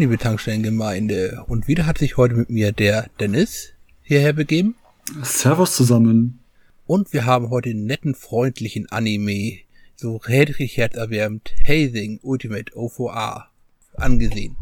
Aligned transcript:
Liebe 0.00 0.16
Tankstellengemeinde. 0.16 1.44
Und 1.46 1.68
wieder 1.68 1.84
hat 1.84 1.98
sich 1.98 2.16
heute 2.16 2.34
mit 2.34 2.48
mir 2.48 2.72
der 2.72 3.10
Dennis 3.20 3.74
hierher 4.00 4.32
begeben. 4.32 4.74
Servus 5.22 5.76
zusammen. 5.76 6.40
Und 6.86 7.12
wir 7.12 7.26
haben 7.26 7.50
heute 7.50 7.68
einen 7.68 7.84
netten, 7.84 8.14
freundlichen 8.14 8.90
Anime, 8.90 9.58
so 9.96 10.16
redlich 10.16 10.78
herzerwärmend, 10.78 11.52
Hazing 11.68 12.18
Ultimate 12.22 12.74
OVA 12.74 13.50
angesehen. 13.92 14.56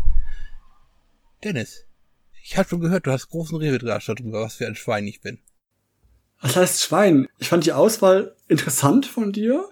Dennis, 1.45 1.85
ich 2.43 2.59
habe 2.59 2.69
schon 2.69 2.81
gehört, 2.81 3.07
du 3.07 3.13
hast 3.13 3.29
großen 3.29 3.59
Revedrasch 3.59 4.07
darüber, 4.07 4.43
was 4.43 4.57
für 4.57 4.67
ein 4.67 4.75
Schwein 4.75 5.07
ich 5.07 5.21
bin. 5.21 5.39
Was 6.41 6.57
heißt 6.57 6.83
Schwein? 6.83 7.29
Ich 7.39 7.49
fand 7.49 7.65
die 7.65 7.73
Auswahl 7.73 8.35
interessant 8.49 9.07
von 9.07 9.33
dir. 9.33 9.69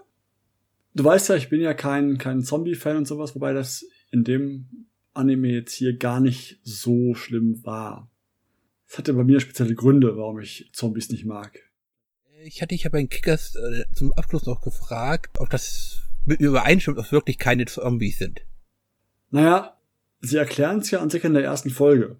Du 0.93 1.03
weißt 1.03 1.27
ja, 1.27 1.35
ich 1.35 1.49
bin 1.49 1.59
ja 1.59 1.73
kein, 1.73 2.17
kein 2.17 2.41
Zombie-Fan 2.41 2.95
und 2.95 3.05
sowas, 3.05 3.35
wobei 3.35 3.51
das 3.51 3.85
in 4.11 4.23
dem 4.23 4.86
Anime 5.17 5.49
jetzt 5.49 5.73
hier 5.73 5.97
gar 5.97 6.19
nicht 6.19 6.59
so 6.63 7.13
schlimm 7.15 7.63
war. 7.65 8.09
Es 8.87 8.97
hatte 8.97 9.13
bei 9.13 9.23
mir 9.23 9.39
spezielle 9.39 9.75
Gründe, 9.75 10.15
warum 10.17 10.39
ich 10.39 10.69
Zombies 10.73 11.09
nicht 11.09 11.25
mag. 11.25 11.59
Ich 12.43 12.61
hatte 12.61 12.75
ich 12.75 12.85
habe 12.85 12.97
einen 12.97 13.09
Kickers 13.09 13.55
äh, 13.55 13.83
zum 13.93 14.13
Abschluss 14.13 14.45
noch 14.45 14.61
gefragt, 14.61 15.39
ob 15.39 15.49
das 15.49 16.03
mit 16.25 16.39
mir 16.39 16.47
übereinstimmt, 16.47 16.97
ob 16.97 17.05
es 17.05 17.11
wirklich 17.11 17.37
keine 17.37 17.65
Zombies 17.65 18.19
sind. 18.19 18.41
Naja, 19.29 19.77
sie 20.21 20.37
erklären 20.37 20.79
es 20.79 20.91
ja 20.91 20.99
an 20.99 21.09
sich 21.09 21.23
in 21.23 21.33
der 21.33 21.43
ersten 21.43 21.69
Folge, 21.69 22.17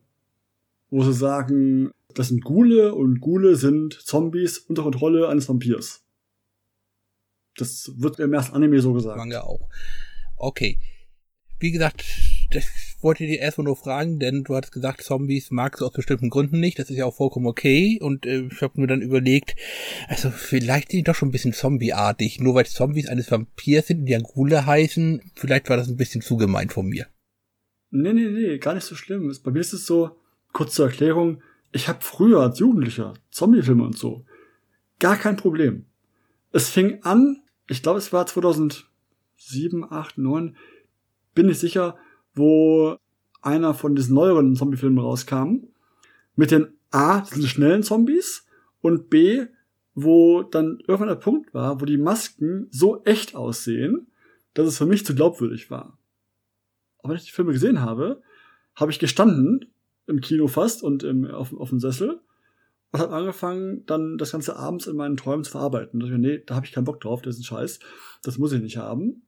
wo 0.89 1.03
sie 1.03 1.13
sagen, 1.13 1.91
das 2.13 2.29
sind 2.29 2.43
Ghule 2.43 2.95
und 2.95 3.19
Ghule 3.21 3.55
sind 3.55 3.93
Zombies 3.93 4.57
unter 4.57 4.83
Kontrolle 4.83 5.29
eines 5.29 5.47
Vampirs. 5.47 6.03
Das 7.55 7.91
wird 7.95 8.19
im 8.19 8.33
ersten 8.33 8.55
Anime 8.55 8.81
so 8.81 8.93
gesagt. 8.93 9.17
Manga 9.17 9.41
auch. 9.41 9.69
Okay. 10.35 10.79
Wie 11.59 11.71
gesagt, 11.71 12.03
das 12.51 12.65
wollte 13.01 13.25
dir 13.25 13.39
erstmal 13.39 13.65
nur 13.65 13.75
fragen, 13.75 14.19
denn 14.19 14.43
du 14.43 14.55
hattest 14.55 14.73
gesagt, 14.73 15.03
Zombies 15.03 15.51
magst 15.51 15.81
du 15.81 15.85
aus 15.85 15.93
bestimmten 15.93 16.29
Gründen 16.29 16.59
nicht. 16.59 16.79
Das 16.79 16.89
ist 16.89 16.97
ja 16.97 17.05
auch 17.05 17.15
vollkommen 17.15 17.47
okay. 17.47 17.99
Und 18.01 18.25
äh, 18.25 18.47
ich 18.51 18.61
habe 18.61 18.79
mir 18.81 18.87
dann 18.87 19.01
überlegt, 19.01 19.55
also 20.07 20.29
vielleicht 20.29 20.91
sind 20.91 20.99
die 20.99 21.03
doch 21.03 21.15
schon 21.15 21.29
ein 21.29 21.31
bisschen 21.31 21.53
zombieartig. 21.53 22.39
Nur 22.39 22.55
weil 22.55 22.65
Zombies 22.65 23.07
eines 23.07 23.31
Vampirs 23.31 23.87
sind, 23.87 24.05
die 24.05 24.15
Angule 24.15 24.65
heißen, 24.65 25.31
vielleicht 25.35 25.69
war 25.69 25.77
das 25.77 25.87
ein 25.87 25.97
bisschen 25.97 26.21
zu 26.21 26.37
gemein 26.37 26.69
von 26.69 26.87
mir. 26.87 27.07
Nee, 27.89 28.13
nee, 28.13 28.29
nee, 28.29 28.57
gar 28.57 28.73
nicht 28.73 28.83
so 28.83 28.95
schlimm. 28.95 29.33
Bei 29.43 29.51
mir 29.51 29.59
ist 29.59 29.73
es 29.73 29.85
so, 29.85 30.11
kurz 30.51 30.73
zur 30.73 30.87
Erklärung, 30.87 31.41
ich 31.71 31.87
habe 31.87 31.99
früher 32.01 32.41
als 32.41 32.59
Jugendlicher 32.59 33.13
Zombiefilme 33.29 33.83
und 33.83 33.97
so. 33.97 34.25
Gar 34.99 35.17
kein 35.17 35.37
Problem. 35.37 35.85
Es 36.51 36.69
fing 36.69 37.03
an, 37.03 37.41
ich 37.67 37.83
glaube, 37.83 37.99
es 37.99 38.11
war 38.11 38.25
2007, 38.25 39.85
8, 39.89 40.17
9, 40.17 40.57
bin 41.35 41.49
ich 41.49 41.59
sicher, 41.59 41.97
wo 42.37 42.97
einer 43.41 43.73
von 43.73 43.95
diesen 43.95 44.15
neueren 44.15 44.55
Zombie-Filmen 44.55 44.99
rauskam, 44.99 45.67
mit 46.35 46.51
den 46.51 46.67
A, 46.91 47.21
diesen 47.21 47.47
schnellen 47.47 47.83
Zombies 47.83 48.45
und 48.81 49.09
B, 49.09 49.45
wo 49.95 50.43
dann 50.43 50.79
irgendwann 50.87 51.07
der 51.07 51.15
Punkt 51.15 51.53
war, 51.53 51.81
wo 51.81 51.85
die 51.85 51.97
Masken 51.97 52.67
so 52.71 53.03
echt 53.03 53.35
aussehen, 53.35 54.07
dass 54.53 54.67
es 54.67 54.77
für 54.77 54.85
mich 54.85 55.05
zu 55.05 55.15
glaubwürdig 55.15 55.71
war. 55.71 55.97
Aber 56.99 57.09
wenn 57.09 57.17
ich 57.17 57.25
die 57.25 57.31
Filme 57.31 57.53
gesehen 57.53 57.81
habe, 57.81 58.21
habe 58.75 58.91
ich 58.91 58.99
gestanden, 58.99 59.65
im 60.05 60.21
Kino 60.21 60.47
fast 60.47 60.83
und 60.83 61.03
im, 61.03 61.25
auf, 61.25 61.53
auf 61.53 61.69
dem 61.69 61.79
Sessel 61.79 62.21
und 62.91 62.99
habe 62.99 63.13
angefangen, 63.13 63.85
dann 63.85 64.17
das 64.17 64.31
Ganze 64.31 64.55
abends 64.55 64.87
in 64.87 64.95
meinen 64.95 65.17
Träumen 65.17 65.43
zu 65.43 65.51
verarbeiten. 65.51 65.99
Da 65.99 66.07
ich, 66.07 66.13
nee, 66.13 66.43
da 66.45 66.55
habe 66.55 66.65
ich 66.65 66.71
keinen 66.71 66.85
Bock 66.85 67.01
drauf, 67.01 67.21
das 67.21 67.35
ist 67.35 67.41
ein 67.41 67.45
Scheiß, 67.45 67.79
das 68.23 68.37
muss 68.37 68.53
ich 68.53 68.61
nicht 68.61 68.77
haben 68.77 69.26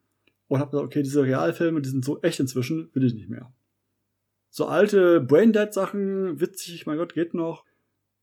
und 0.50 0.60
habe 0.60 0.72
gesagt, 0.72 0.88
okay, 0.88 1.04
diese 1.04 1.24
Realfilme, 1.24 1.82
die 1.82 1.90
sind 1.90 2.04
so 2.04 2.22
echt 2.22 2.40
inzwischen, 2.40 2.90
will 2.94 3.06
ich 3.06 3.14
nicht 3.14 3.30
mehr. 3.30 3.54
So 4.50 4.66
alte 4.66 5.22
Braindead-Sachen, 5.22 6.42
witzig, 6.42 6.86
mein 6.86 6.98
Gott, 6.98 7.14
geht 7.14 7.34
noch. 7.34 7.64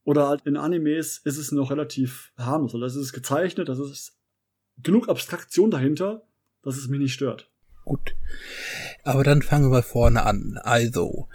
Oder 0.04 0.28
halt 0.28 0.44
in 0.44 0.56
Animes 0.56 1.18
ist 1.18 1.38
es 1.38 1.52
noch 1.52 1.70
relativ 1.70 2.32
harmlos. 2.36 2.74
Also 2.74 2.84
das 2.84 2.96
ist 2.96 3.12
gezeichnet, 3.12 3.68
das 3.68 3.78
ist 3.78 4.16
genug 4.82 5.08
Abstraktion 5.08 5.70
dahinter, 5.70 6.22
dass 6.62 6.76
es 6.76 6.88
mich 6.88 7.00
nicht 7.00 7.14
stört. 7.14 7.48
Gut. 7.84 8.16
Aber 9.04 9.22
dann 9.22 9.42
fangen 9.42 9.66
wir 9.66 9.70
mal 9.70 9.82
vorne 9.82 10.24
an. 10.24 10.58
Also, 10.62 11.28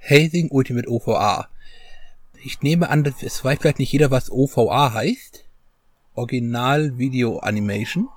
Hazing 0.00 0.50
Ultimate 0.50 0.88
OVA. 0.88 1.48
Ich 2.44 2.60
nehme 2.60 2.90
an, 2.90 3.04
es 3.22 3.42
weiß 3.42 3.58
vielleicht 3.58 3.78
nicht 3.78 3.92
jeder, 3.92 4.10
was 4.10 4.30
OVA 4.30 4.92
heißt. 4.92 5.44
Original 6.14 6.98
Video 6.98 7.38
Animation. 7.38 8.08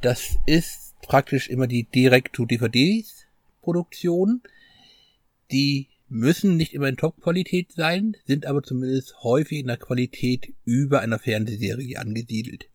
Das 0.00 0.36
ist 0.46 0.87
praktisch 1.08 1.48
immer 1.48 1.66
die 1.66 1.82
Direct-to-DVD-Produktion. 1.84 4.42
Die 5.50 5.88
müssen 6.08 6.56
nicht 6.56 6.74
immer 6.74 6.88
in 6.88 6.96
Top-Qualität 6.96 7.72
sein, 7.72 8.16
sind 8.26 8.46
aber 8.46 8.62
zumindest 8.62 9.24
häufig 9.24 9.58
in 9.58 9.66
der 9.66 9.78
Qualität 9.78 10.54
über 10.64 11.00
einer 11.00 11.18
Fernsehserie 11.18 11.98
angesiedelt. 11.98 12.68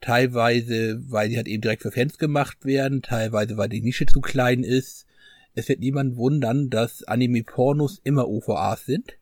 Teilweise, 0.00 1.00
weil 1.08 1.30
sie 1.30 1.38
halt 1.38 1.48
eben 1.48 1.62
direkt 1.62 1.80
für 1.82 1.92
Fans 1.92 2.18
gemacht 2.18 2.66
werden, 2.66 3.00
teilweise, 3.02 3.56
weil 3.56 3.70
die 3.70 3.80
Nische 3.80 4.06
zu 4.06 4.20
klein 4.20 4.62
ist. 4.62 5.06
Es 5.54 5.68
wird 5.68 5.80
niemand 5.80 6.16
wundern, 6.16 6.68
dass 6.68 7.04
Anime-Pornos 7.04 8.02
immer 8.04 8.28
OVAs 8.28 8.84
sind. 8.84 9.16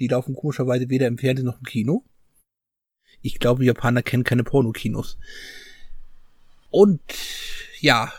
Die 0.00 0.08
laufen 0.08 0.34
komischerweise 0.34 0.90
weder 0.90 1.06
im 1.06 1.18
Fernsehen 1.18 1.46
noch 1.46 1.58
im 1.58 1.64
Kino. 1.64 2.02
Ich 3.22 3.38
glaube, 3.38 3.64
Japaner 3.64 4.02
kennen 4.02 4.24
keine 4.24 4.42
Pornokinos. 4.42 5.16
Und 6.74 7.00
ja, 7.78 8.12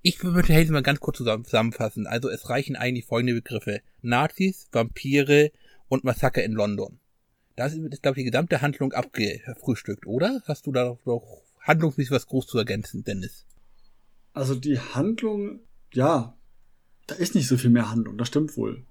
ich 0.00 0.24
würde 0.24 0.54
Hazel 0.54 0.72
mal 0.72 0.82
ganz 0.82 0.98
kurz 0.98 1.18
zusammenfassen. 1.18 2.06
Also 2.06 2.30
es 2.30 2.48
reichen 2.48 2.74
eigentlich 2.74 3.04
folgende 3.04 3.34
Begriffe. 3.34 3.82
Nazis, 4.00 4.66
Vampire 4.72 5.50
und 5.88 6.02
Massaker 6.02 6.42
in 6.42 6.52
London. 6.52 7.00
Das 7.54 7.74
ist, 7.74 8.02
glaube 8.02 8.18
ich, 8.18 8.24
die 8.24 8.30
gesamte 8.30 8.62
Handlung 8.62 8.94
abgefrühstückt, 8.94 10.06
oder? 10.06 10.40
Hast 10.46 10.66
du 10.66 10.72
da 10.72 10.96
noch 11.04 11.42
handlungsmäßig 11.60 12.12
was 12.12 12.26
groß 12.28 12.46
zu 12.46 12.56
ergänzen, 12.56 13.04
Dennis? 13.04 13.44
Also 14.32 14.54
die 14.54 14.78
Handlung, 14.78 15.60
ja, 15.92 16.34
da 17.06 17.14
ist 17.16 17.34
nicht 17.34 17.46
so 17.46 17.58
viel 17.58 17.68
mehr 17.68 17.90
Handlung, 17.90 18.16
das 18.16 18.28
stimmt 18.28 18.56
wohl. 18.56 18.86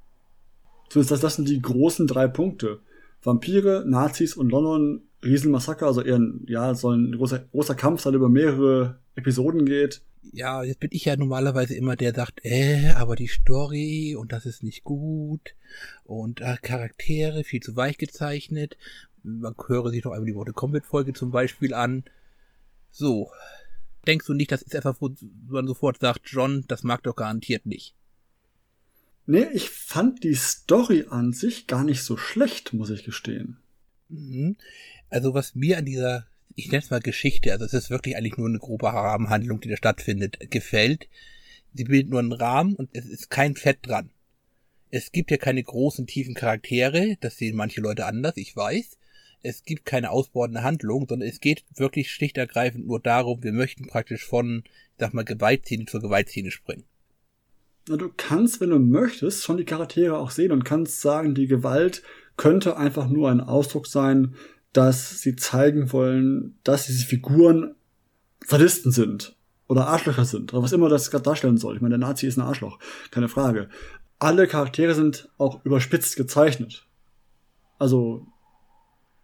Zumindest 0.89 1.11
das, 1.11 1.21
das 1.21 1.35
sind 1.37 1.49
die 1.49 1.59
großen 1.59 2.05
drei 2.05 2.27
Punkte. 2.27 2.81
Vampire, 3.23 3.83
Nazis 3.87 4.35
und 4.35 4.51
London 4.51 5.07
Riesenmassaker, 5.25 5.87
also 5.87 6.01
eher 6.01 6.17
ein, 6.17 6.45
ja, 6.47 6.73
soll 6.75 6.97
ein 6.97 7.11
großer, 7.13 7.39
großer 7.39 7.75
Kampf 7.75 8.01
sein, 8.01 8.13
über 8.13 8.29
mehrere 8.29 8.99
Episoden 9.15 9.65
geht. 9.65 10.01
Ja, 10.31 10.63
jetzt 10.63 10.79
bin 10.79 10.89
ich 10.91 11.05
ja 11.05 11.15
normalerweise 11.15 11.75
immer 11.75 11.95
der, 11.95 12.11
der 12.11 12.25
sagt, 12.25 12.43
äh, 12.43 12.89
aber 12.95 13.15
die 13.15 13.27
Story 13.27 14.15
und 14.17 14.31
das 14.31 14.45
ist 14.45 14.63
nicht 14.63 14.83
gut 14.83 15.55
und 16.03 16.41
äh, 16.41 16.57
Charaktere 16.61 17.43
viel 17.43 17.61
zu 17.61 17.75
weich 17.75 17.97
gezeichnet. 17.97 18.77
Man 19.23 19.55
höre 19.67 19.89
sich 19.89 20.01
doch 20.03 20.11
einmal 20.11 20.27
die 20.27 20.35
Worte 20.35 20.53
Combat-Folge 20.53 21.13
zum 21.13 21.31
Beispiel 21.31 21.73
an. 21.73 22.03
So. 22.91 23.31
Denkst 24.07 24.27
du 24.27 24.33
nicht, 24.33 24.51
das 24.51 24.61
ist 24.61 24.75
etwas, 24.75 24.97
wo 24.99 25.09
man 25.47 25.65
sofort 25.65 25.99
sagt, 25.99 26.21
John, 26.25 26.63
das 26.67 26.83
mag 26.83 27.01
doch 27.03 27.15
garantiert 27.15 27.65
nicht? 27.65 27.95
Nee, 29.25 29.47
ich 29.53 29.71
fand 29.71 30.23
die 30.23 30.35
Story 30.35 31.05
an 31.09 31.33
sich 31.33 31.65
gar 31.65 31.83
nicht 31.83 32.03
so 32.03 32.15
schlecht, 32.15 32.73
muss 32.73 32.91
ich 32.91 33.03
gestehen. 33.03 33.57
Also 35.09 35.33
was 35.33 35.55
mir 35.55 35.77
an 35.77 35.85
dieser, 35.85 36.25
ich 36.55 36.67
nenne 36.67 36.83
es 36.83 36.89
mal 36.89 36.99
Geschichte, 36.99 37.51
also 37.51 37.65
es 37.65 37.73
ist 37.73 37.89
wirklich 37.89 38.17
eigentlich 38.17 38.37
nur 38.37 38.47
eine 38.47 38.59
grobe 38.59 38.87
Rahmenhandlung, 38.87 39.59
die 39.59 39.69
da 39.69 39.77
stattfindet, 39.77 40.51
gefällt. 40.51 41.07
Sie 41.73 41.83
bildet 41.83 42.09
nur 42.09 42.19
einen 42.19 42.31
Rahmen 42.31 42.75
und 42.75 42.89
es 42.93 43.05
ist 43.05 43.29
kein 43.29 43.55
Fett 43.55 43.79
dran. 43.81 44.09
Es 44.91 45.11
gibt 45.11 45.31
ja 45.31 45.37
keine 45.37 45.63
großen, 45.63 46.07
tiefen 46.07 46.35
Charaktere, 46.35 47.17
das 47.19 47.37
sehen 47.37 47.55
manche 47.57 47.81
Leute 47.81 48.05
anders, 48.05 48.37
ich 48.37 48.55
weiß. 48.55 48.97
Es 49.41 49.63
gibt 49.63 49.85
keine 49.85 50.09
ausbordende 50.09 50.63
Handlung, 50.63 51.05
sondern 51.07 51.27
es 51.29 51.39
geht 51.39 51.65
wirklich 51.75 52.11
schlicht 52.11 52.37
ergreifend 52.37 52.87
nur 52.87 52.99
darum, 52.99 53.43
wir 53.43 53.51
möchten 53.51 53.87
praktisch 53.87 54.25
von, 54.25 54.63
ich 54.65 54.71
sag 54.99 55.13
mal, 55.13 55.25
Gewaltszene 55.25 55.85
zur 55.85 56.01
Gewaltszene 56.01 56.49
springen. 56.49 56.85
Na, 57.87 57.97
du 57.97 58.09
kannst, 58.15 58.61
wenn 58.61 58.71
du 58.71 58.79
möchtest, 58.79 59.43
schon 59.43 59.57
die 59.57 59.65
Charaktere 59.65 60.17
auch 60.17 60.31
sehen 60.31 60.51
und 60.51 60.63
kannst 60.63 61.01
sagen, 61.01 61.35
die 61.35 61.45
Gewalt 61.45 62.01
könnte 62.37 62.77
einfach 62.77 63.07
nur 63.07 63.29
ein 63.29 63.41
Ausdruck 63.41 63.85
sein, 63.85 64.35
dass 64.75 65.21
sie 65.21 65.37
zeigen 65.37 65.93
wollen, 65.93 66.59
dass 66.65 66.87
diese 66.87 67.05
Figuren 67.05 67.75
Sadisten 68.45 68.91
sind 68.91 69.37
oder 69.67 69.87
Arschlöcher 69.87 70.25
sind 70.25 70.53
oder 70.53 70.63
was 70.63 70.73
immer 70.73 70.89
das 70.89 71.09
gerade 71.09 71.23
darstellen 71.23 71.57
soll. 71.57 71.75
Ich 71.75 71.81
meine, 71.81 71.97
der 71.97 72.07
Nazi 72.07 72.27
ist 72.27 72.37
ein 72.37 72.41
Arschloch, 72.41 72.77
keine 73.09 73.29
Frage. 73.29 73.69
Alle 74.19 74.47
Charaktere 74.47 74.93
sind 74.93 75.29
auch 75.37 75.63
überspitzt 75.63 76.17
gezeichnet. 76.17 76.85
Also, 77.79 78.27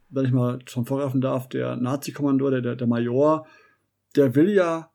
wenn 0.09 0.25
ich 0.25 0.31
mal 0.31 0.59
schon 0.67 0.85
vorgreifen 0.85 1.19
darf, 1.19 1.49
der 1.49 1.75
Nazi-Kommandeur, 1.75 2.61
der, 2.61 2.77
der 2.77 2.87
Major, 2.87 3.45
der 4.15 4.35
will 4.35 4.51
ja, 4.51 4.89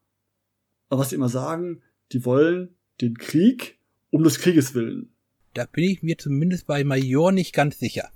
was 0.88 1.10
sie 1.10 1.16
immer 1.16 1.28
sagen, 1.28 1.82
die 2.12 2.24
wollen 2.24 2.76
den 3.02 3.18
Krieg 3.18 3.78
um 4.08 4.24
des 4.24 4.38
Krieges 4.38 4.74
willen. 4.74 5.12
Da 5.52 5.66
bin 5.66 5.84
ich 5.84 6.02
mir 6.02 6.16
zumindest 6.16 6.66
bei 6.66 6.82
Major 6.82 7.30
nicht 7.30 7.52
ganz 7.52 7.78
sicher. 7.78 8.10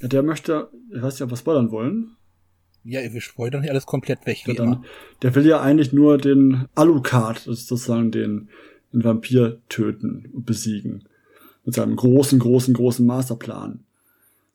Ja, 0.00 0.08
der 0.08 0.22
möchte, 0.22 0.70
ich 0.94 1.02
weiß 1.02 1.14
nicht, 1.14 1.22
ob 1.22 1.30
wir 1.30 1.36
spoilern 1.36 1.70
wollen. 1.70 2.16
Ja, 2.84 3.00
wir 3.12 3.20
spoilern 3.20 3.62
hier 3.62 3.72
alles 3.72 3.86
komplett 3.86 4.24
weg, 4.26 4.46
ja, 4.46 4.54
dann, 4.54 4.84
Der 5.22 5.34
will 5.34 5.46
ja 5.46 5.60
eigentlich 5.60 5.92
nur 5.92 6.16
den 6.16 6.66
Alucard, 6.74 7.46
das 7.46 7.60
ist 7.60 7.68
sozusagen 7.68 8.10
den, 8.10 8.48
einen 8.92 9.04
Vampir 9.04 9.60
töten 9.68 10.30
und 10.32 10.46
besiegen. 10.46 11.04
Mit 11.64 11.74
seinem 11.74 11.96
großen, 11.96 12.38
großen, 12.38 12.72
großen 12.72 13.04
Masterplan. 13.04 13.84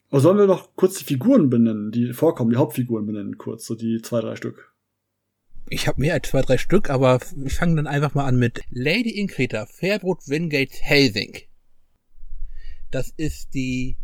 Aber 0.09 0.21
sollen 0.21 0.39
wir 0.39 0.47
noch 0.47 0.75
kurz 0.75 0.97
die 0.97 1.03
Figuren 1.03 1.49
benennen, 1.49 1.91
die 1.91 2.13
vorkommen, 2.13 2.49
die 2.49 2.57
Hauptfiguren 2.57 3.05
benennen, 3.05 3.37
kurz, 3.37 3.65
so 3.65 3.75
die 3.75 4.01
zwei, 4.01 4.21
drei 4.21 4.35
Stück. 4.35 4.73
Ich 5.69 5.87
habe 5.87 6.01
mehr 6.01 6.13
als 6.13 6.29
zwei, 6.29 6.41
drei 6.41 6.57
Stück, 6.57 6.89
aber 6.89 7.19
ich 7.43 7.53
fange 7.53 7.75
dann 7.75 7.87
einfach 7.87 8.13
mal 8.13 8.25
an 8.25 8.37
mit 8.37 8.61
Lady 8.69 9.09
Inkreta, 9.19 9.65
Fairbrot 9.65 10.27
Wingates 10.27 10.81
Hazing. 10.83 11.37
Das 12.91 13.09
ist 13.17 13.53
die 13.53 13.97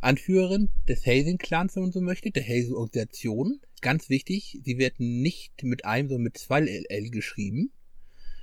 Anführerin 0.00 0.68
des 0.88 1.06
Hazing-Clans, 1.06 1.76
wenn 1.76 1.84
man 1.84 1.92
so 1.92 2.00
möchte, 2.00 2.30
der 2.30 2.44
Hazing-Organisation. 2.44 3.60
Ganz 3.80 4.08
wichtig, 4.08 4.58
sie 4.64 4.78
wird 4.78 4.94
nicht 4.98 5.62
mit 5.62 5.84
einem, 5.84 6.08
sondern 6.08 6.24
mit 6.24 6.38
zwei 6.38 6.60
LL 6.60 7.10
geschrieben. 7.10 7.70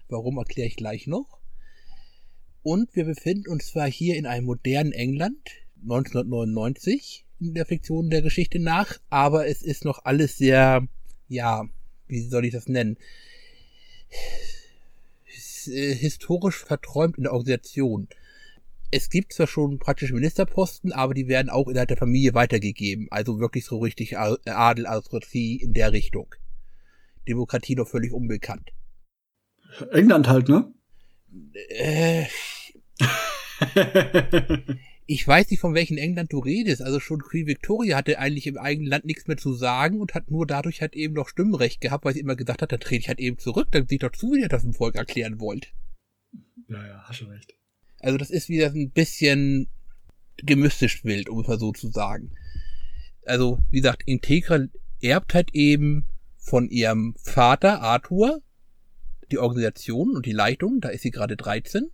Warum 0.09 0.37
erkläre 0.37 0.67
ich 0.67 0.75
gleich 0.75 1.07
noch. 1.07 1.39
Und 2.63 2.95
wir 2.95 3.05
befinden 3.05 3.49
uns 3.49 3.67
zwar 3.67 3.89
hier 3.89 4.17
in 4.17 4.25
einem 4.25 4.45
modernen 4.45 4.91
England, 4.91 5.49
1999, 5.83 7.25
in 7.39 7.53
der 7.53 7.65
Fiktion 7.65 8.09
der 8.09 8.21
Geschichte 8.21 8.59
nach, 8.59 8.97
aber 9.09 9.47
es 9.47 9.61
ist 9.61 9.85
noch 9.85 10.05
alles 10.05 10.37
sehr, 10.37 10.87
ja, 11.29 11.69
wie 12.07 12.21
soll 12.21 12.45
ich 12.45 12.53
das 12.53 12.67
nennen? 12.67 12.97
Äh, 15.67 15.95
historisch 15.95 16.63
verträumt 16.63 17.17
in 17.17 17.23
der 17.23 17.33
Organisation. 17.33 18.07
Es 18.89 19.09
gibt 19.09 19.33
zwar 19.33 19.47
schon 19.47 19.79
praktisch 19.79 20.13
Ministerposten, 20.13 20.93
aber 20.93 21.13
die 21.13 21.27
werden 21.27 21.49
auch 21.49 21.67
innerhalb 21.67 21.89
der 21.89 21.97
Familie 21.97 22.33
weitergegeben. 22.33 23.07
Also 23.11 23.39
wirklich 23.39 23.65
so 23.65 23.79
richtig 23.79 24.17
Adel, 24.17 24.85
Aristokratie 24.85 25.57
in 25.57 25.73
der 25.73 25.91
Richtung. 25.91 26.33
Demokratie 27.27 27.75
noch 27.75 27.87
völlig 27.87 28.13
unbekannt. 28.13 28.71
England 29.91 30.29
halt, 30.29 30.47
ne? 30.47 30.71
Äh, 31.69 32.27
ich 35.05 35.27
weiß 35.27 35.51
nicht, 35.51 35.59
von 35.59 35.73
welchem 35.73 35.97
England 35.97 36.31
du 36.31 36.39
redest. 36.39 36.81
Also 36.81 37.01
schon 37.01 37.19
Queen 37.19 37.45
Victoria 37.45 37.97
hatte 37.97 38.19
eigentlich 38.19 38.47
im 38.47 38.57
eigenen 38.57 38.89
Land 38.89 39.03
nichts 39.03 39.27
mehr 39.27 39.35
zu 39.35 39.53
sagen 39.53 39.99
und 39.99 40.15
hat 40.15 40.31
nur 40.31 40.47
dadurch 40.47 40.79
halt 40.79 40.95
eben 40.95 41.13
noch 41.13 41.27
Stimmrecht 41.27 41.81
gehabt, 41.81 42.05
weil 42.05 42.13
sie 42.13 42.21
immer 42.21 42.37
gesagt 42.37 42.61
hat, 42.61 42.71
dann 42.71 42.79
trete 42.79 43.01
ich 43.01 43.09
halt 43.09 43.19
eben 43.19 43.37
zurück, 43.37 43.67
dann 43.71 43.87
sieht 43.87 44.03
doch 44.03 44.13
zu, 44.13 44.31
wie 44.33 44.41
ihr 44.41 44.49
das 44.49 44.61
dem 44.61 44.73
Volk 44.73 44.95
erklären 44.95 45.41
wollt. 45.41 45.73
Ja, 46.69 46.85
ja, 46.85 47.03
hast 47.03 47.21
du 47.21 47.25
recht. 47.25 47.56
Also 47.99 48.17
das 48.17 48.29
ist 48.29 48.49
wieder 48.49 48.67
ein 48.67 48.91
bisschen 48.91 49.67
gemystisch 50.37 51.03
wild, 51.03 51.29
um 51.29 51.39
es 51.39 51.47
mal 51.47 51.59
so 51.59 51.71
zu 51.71 51.89
sagen. 51.89 52.31
Also, 53.25 53.59
wie 53.71 53.81
gesagt, 53.81 54.03
Integra 54.05 54.67
erbt 55.01 55.33
halt 55.33 55.53
eben 55.53 56.05
von 56.37 56.69
ihrem 56.69 57.15
Vater 57.17 57.81
Arthur 57.81 58.41
die 59.31 59.39
Organisation 59.39 60.15
und 60.15 60.25
die 60.25 60.31
Leitung, 60.31 60.79
da 60.79 60.89
ist 60.89 61.01
sie 61.01 61.11
gerade 61.11 61.35
13 61.35 61.89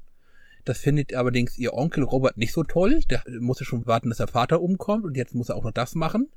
das 0.65 0.79
findet 0.79 1.13
allerdings 1.13 1.57
ihr 1.57 1.73
Onkel 1.73 2.03
Robert 2.03 2.38
nicht 2.38 2.53
so 2.53 2.63
toll. 2.63 3.01
Der 3.09 3.23
musste 3.39 3.65
schon 3.65 3.85
warten, 3.85 4.09
dass 4.09 4.17
der 4.19 4.27
Vater 4.27 4.61
umkommt 4.61 5.03
und 5.03 5.17
jetzt 5.17 5.35
muss 5.35 5.50
er 5.50 5.55
auch 5.55 5.63
noch 5.63 5.71
das 5.71 5.95
machen. 5.95 6.29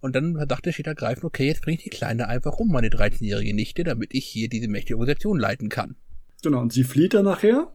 Und 0.00 0.16
dann 0.16 0.34
dachte 0.48 0.72
Schitter 0.72 0.94
greifen, 0.94 1.26
okay, 1.26 1.48
jetzt 1.48 1.62
bringe 1.62 1.76
ich 1.76 1.84
die 1.84 1.90
Kleine 1.90 2.28
einfach 2.28 2.58
um, 2.58 2.68
meine 2.68 2.88
13-jährige 2.88 3.54
Nichte, 3.54 3.84
damit 3.84 4.14
ich 4.14 4.24
hier 4.24 4.48
diese 4.48 4.68
mächtige 4.68 4.94
Organisation 4.94 5.38
leiten 5.38 5.68
kann. 5.68 5.96
Genau, 6.42 6.60
und 6.60 6.72
sie 6.72 6.84
flieht 6.84 7.14
dann 7.14 7.24
nachher 7.24 7.72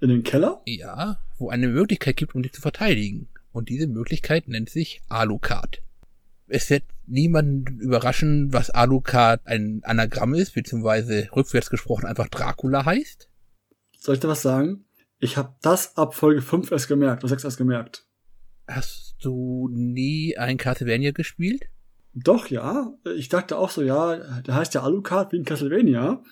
in 0.00 0.08
den 0.08 0.22
Keller? 0.22 0.62
Ja, 0.66 1.18
wo 1.38 1.50
eine 1.50 1.68
Möglichkeit 1.68 2.16
gibt, 2.16 2.34
um 2.34 2.42
dich 2.42 2.52
zu 2.52 2.60
verteidigen. 2.60 3.28
Und 3.52 3.68
diese 3.68 3.86
Möglichkeit 3.86 4.48
nennt 4.48 4.70
sich 4.70 5.02
Alucard. 5.08 5.82
Es 6.46 6.68
wird 6.70 6.84
niemanden 7.06 7.78
überraschen, 7.80 8.52
was 8.52 8.70
Alucard 8.70 9.46
ein 9.46 9.82
Anagramm 9.84 10.34
ist, 10.34 10.54
beziehungsweise 10.54 11.28
rückwärts 11.34 11.70
gesprochen 11.70 12.06
einfach 12.06 12.28
Dracula 12.28 12.84
heißt. 12.84 13.28
Soll 13.98 14.14
ich 14.14 14.20
da 14.20 14.28
was 14.28 14.42
sagen? 14.42 14.84
Ich 15.18 15.36
habe 15.36 15.54
das 15.62 15.96
ab 15.96 16.14
Folge 16.14 16.42
5 16.42 16.70
erst 16.70 16.88
gemerkt, 16.88 17.22
oder 17.22 17.28
6 17.28 17.44
erst 17.44 17.58
gemerkt. 17.58 18.06
Hast 18.66 19.16
du 19.20 19.68
nie 19.70 20.36
ein 20.38 20.56
Castlevania 20.56 21.10
gespielt? 21.10 21.64
Doch, 22.14 22.48
ja. 22.48 22.92
Ich 23.16 23.28
dachte 23.28 23.58
auch 23.58 23.70
so, 23.70 23.82
ja, 23.82 24.40
der 24.40 24.54
heißt 24.54 24.74
ja 24.74 24.82
Alucard 24.82 25.32
wie 25.32 25.36
in 25.36 25.44
Castlevania. 25.44 26.22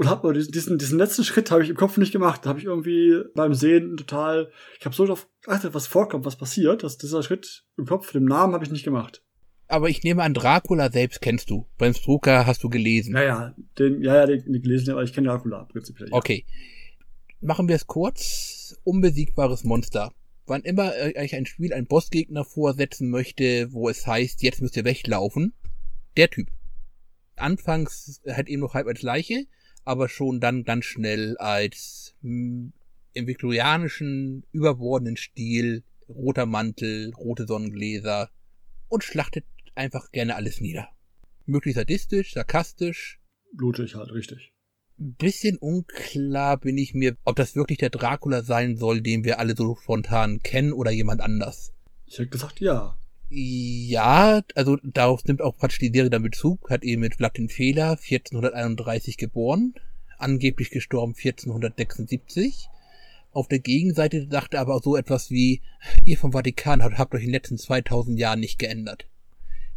Und 0.00 0.08
hab 0.08 0.24
aber 0.24 0.32
diesen, 0.32 0.78
diesen 0.78 0.98
letzten 0.98 1.24
Schritt 1.24 1.50
habe 1.50 1.62
ich 1.62 1.68
im 1.68 1.76
Kopf 1.76 1.96
nicht 1.98 2.12
gemacht. 2.12 2.40
Da 2.44 2.50
habe 2.50 2.58
ich 2.58 2.64
irgendwie 2.64 3.22
beim 3.34 3.54
Sehen 3.54 3.96
total, 3.96 4.50
ich 4.78 4.86
habe 4.86 4.94
so 4.94 5.04
darauf 5.04 5.28
geachtet, 5.42 5.74
was 5.74 5.86
vorkommt, 5.86 6.24
was 6.24 6.36
passiert, 6.36 6.82
dass 6.82 6.96
dieser 6.96 7.22
Schritt 7.22 7.64
im 7.76 7.86
Kopf, 7.86 8.10
dem 8.12 8.24
Namen 8.24 8.54
habe 8.54 8.64
ich 8.64 8.70
nicht 8.70 8.84
gemacht. 8.84 9.22
Aber 9.68 9.88
ich 9.88 10.02
nehme 10.02 10.22
an, 10.22 10.34
Dracula 10.34 10.90
selbst 10.90 11.20
kennst 11.20 11.50
du. 11.50 11.66
Beim 11.78 11.94
Strucker 11.94 12.46
hast 12.46 12.64
du 12.64 12.68
gelesen. 12.68 13.12
Naja, 13.12 13.54
den, 13.78 14.02
ja, 14.02 14.16
ja, 14.16 14.26
den, 14.26 14.42
den 14.44 14.62
gelesen, 14.62 14.90
aber 14.90 15.02
ich 15.02 15.12
kenne 15.12 15.28
Dracula 15.28 15.64
prinzipiell. 15.64 16.08
Ja. 16.08 16.16
Okay 16.16 16.44
machen 17.40 17.68
wir 17.68 17.76
es 17.76 17.86
kurz. 17.86 18.76
Unbesiegbares 18.84 19.64
Monster. 19.64 20.12
Wann 20.46 20.62
immer 20.62 20.92
euch 21.16 21.34
ein 21.34 21.46
Spiel 21.46 21.72
einen 21.72 21.86
Bossgegner 21.86 22.44
vorsetzen 22.44 23.10
möchte, 23.10 23.72
wo 23.72 23.88
es 23.88 24.06
heißt, 24.06 24.42
jetzt 24.42 24.60
müsst 24.60 24.76
ihr 24.76 24.84
weglaufen, 24.84 25.54
der 26.16 26.30
Typ. 26.30 26.48
Anfangs 27.36 28.20
halt 28.26 28.48
eben 28.48 28.60
noch 28.60 28.74
halb 28.74 28.86
als 28.86 29.02
Leiche, 29.02 29.46
aber 29.84 30.08
schon 30.08 30.40
dann 30.40 30.64
ganz 30.64 30.84
schnell 30.84 31.36
als 31.38 32.14
mh, 32.22 32.30
hm, 32.30 32.72
im 33.12 33.26
viktorianischen, 33.26 34.44
überbordenden 34.52 35.16
Stil, 35.16 35.82
roter 36.08 36.46
Mantel, 36.46 37.12
rote 37.14 37.46
Sonnengläser 37.46 38.30
und 38.88 39.02
schlachtet 39.02 39.44
einfach 39.74 40.12
gerne 40.12 40.36
alles 40.36 40.60
nieder. 40.60 40.88
Möglichst 41.46 41.78
sadistisch, 41.78 42.34
sarkastisch. 42.34 43.18
Blutig 43.52 43.96
halt, 43.96 44.12
richtig 44.12 44.52
bisschen 45.00 45.56
unklar 45.56 46.58
bin 46.58 46.76
ich 46.76 46.92
mir, 46.92 47.16
ob 47.24 47.36
das 47.36 47.56
wirklich 47.56 47.78
der 47.78 47.88
Dracula 47.88 48.42
sein 48.42 48.76
soll, 48.76 49.00
den 49.00 49.24
wir 49.24 49.38
alle 49.38 49.56
so 49.56 49.74
spontan 49.76 50.40
kennen 50.40 50.72
oder 50.72 50.90
jemand 50.90 51.22
anders. 51.22 51.72
Ich 52.06 52.18
hätte 52.18 52.28
gesagt, 52.28 52.60
ja. 52.60 52.98
Ja, 53.32 54.42
also 54.56 54.76
darauf 54.82 55.24
nimmt 55.24 55.40
auch 55.40 55.56
praktisch 55.56 55.78
die 55.78 55.92
Serie 55.92 56.10
dann 56.10 56.24
Bezug, 56.24 56.68
hat 56.68 56.82
eben 56.82 57.02
mit 57.02 57.14
Vlad 57.14 57.38
den 57.38 57.48
Fehler 57.48 57.90
1431 57.90 59.18
geboren, 59.18 59.74
angeblich 60.18 60.70
gestorben 60.70 61.14
1476. 61.16 62.68
Auf 63.30 63.46
der 63.46 63.60
Gegenseite 63.60 64.26
dachte 64.26 64.58
aber 64.58 64.80
so 64.80 64.96
etwas 64.96 65.30
wie, 65.30 65.62
ihr 66.04 66.18
vom 66.18 66.32
Vatikan 66.32 66.82
habt 66.82 67.14
euch 67.14 67.20
in 67.20 67.28
den 67.28 67.34
letzten 67.34 67.56
2000 67.56 68.18
Jahren 68.18 68.40
nicht 68.40 68.58
geändert. 68.58 69.06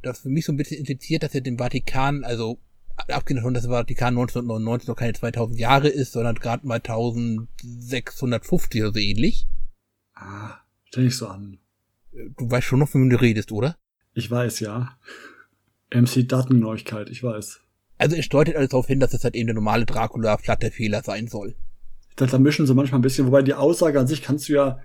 Das 0.02 0.22
für 0.22 0.30
mich 0.30 0.46
so 0.46 0.52
ein 0.52 0.58
bisschen 0.58 0.80
impliziert, 0.80 1.22
dass 1.22 1.36
er 1.36 1.42
den 1.42 1.60
Vatikan, 1.60 2.24
also 2.24 2.58
abgesehen 2.96 3.38
davon, 3.38 3.54
dass 3.54 3.64
der 3.64 3.72
Vatikan 3.72 4.18
1999 4.18 4.88
noch 4.88 4.96
keine 4.96 5.14
2000 5.14 5.60
Jahre 5.60 5.90
ist, 5.90 6.14
sondern 6.14 6.36
gerade 6.36 6.66
mal 6.66 6.78
1650 6.78 8.82
oder 8.82 8.94
so 8.94 9.00
ähnlich. 9.00 9.46
Ah, 10.16 10.58
stell 10.86 11.06
ich 11.06 11.16
so 11.16 11.28
an. 11.28 11.60
Du 12.38 12.50
weißt 12.50 12.66
schon 12.66 12.80
noch, 12.80 12.90
von 12.90 13.02
wem 13.02 13.10
du 13.10 13.20
redest, 13.20 13.52
oder? 13.52 13.78
Ich 14.14 14.30
weiß, 14.30 14.60
ja. 14.60 14.98
MC 15.94 16.28
Datenneuigkeit, 16.28 17.10
ich 17.10 17.24
weiß. 17.24 17.60
Also 17.98 18.16
es 18.16 18.30
deutet 18.30 18.56
alles 18.56 18.70
darauf 18.70 18.88
hin, 18.88 19.00
dass 19.00 19.14
es 19.14 19.24
halt 19.24 19.36
eben 19.36 19.48
der 19.48 19.56
normale 19.56 19.86
Dracula-Flatterfehler 19.86 21.04
sein 21.04 21.28
soll. 21.28 21.56
Dachte, 22.16 22.34
da 22.34 22.40
mischen 22.40 22.68
sie 22.68 22.74
manchmal 22.74 23.00
ein 23.00 23.04
bisschen, 23.04 23.28
wobei 23.28 23.42
die 23.42 23.54
Aussage 23.54 24.00
an 24.00 24.08
sich 24.08 24.22
kannst 24.22 24.50
du 24.50 24.54
ja 24.54 24.80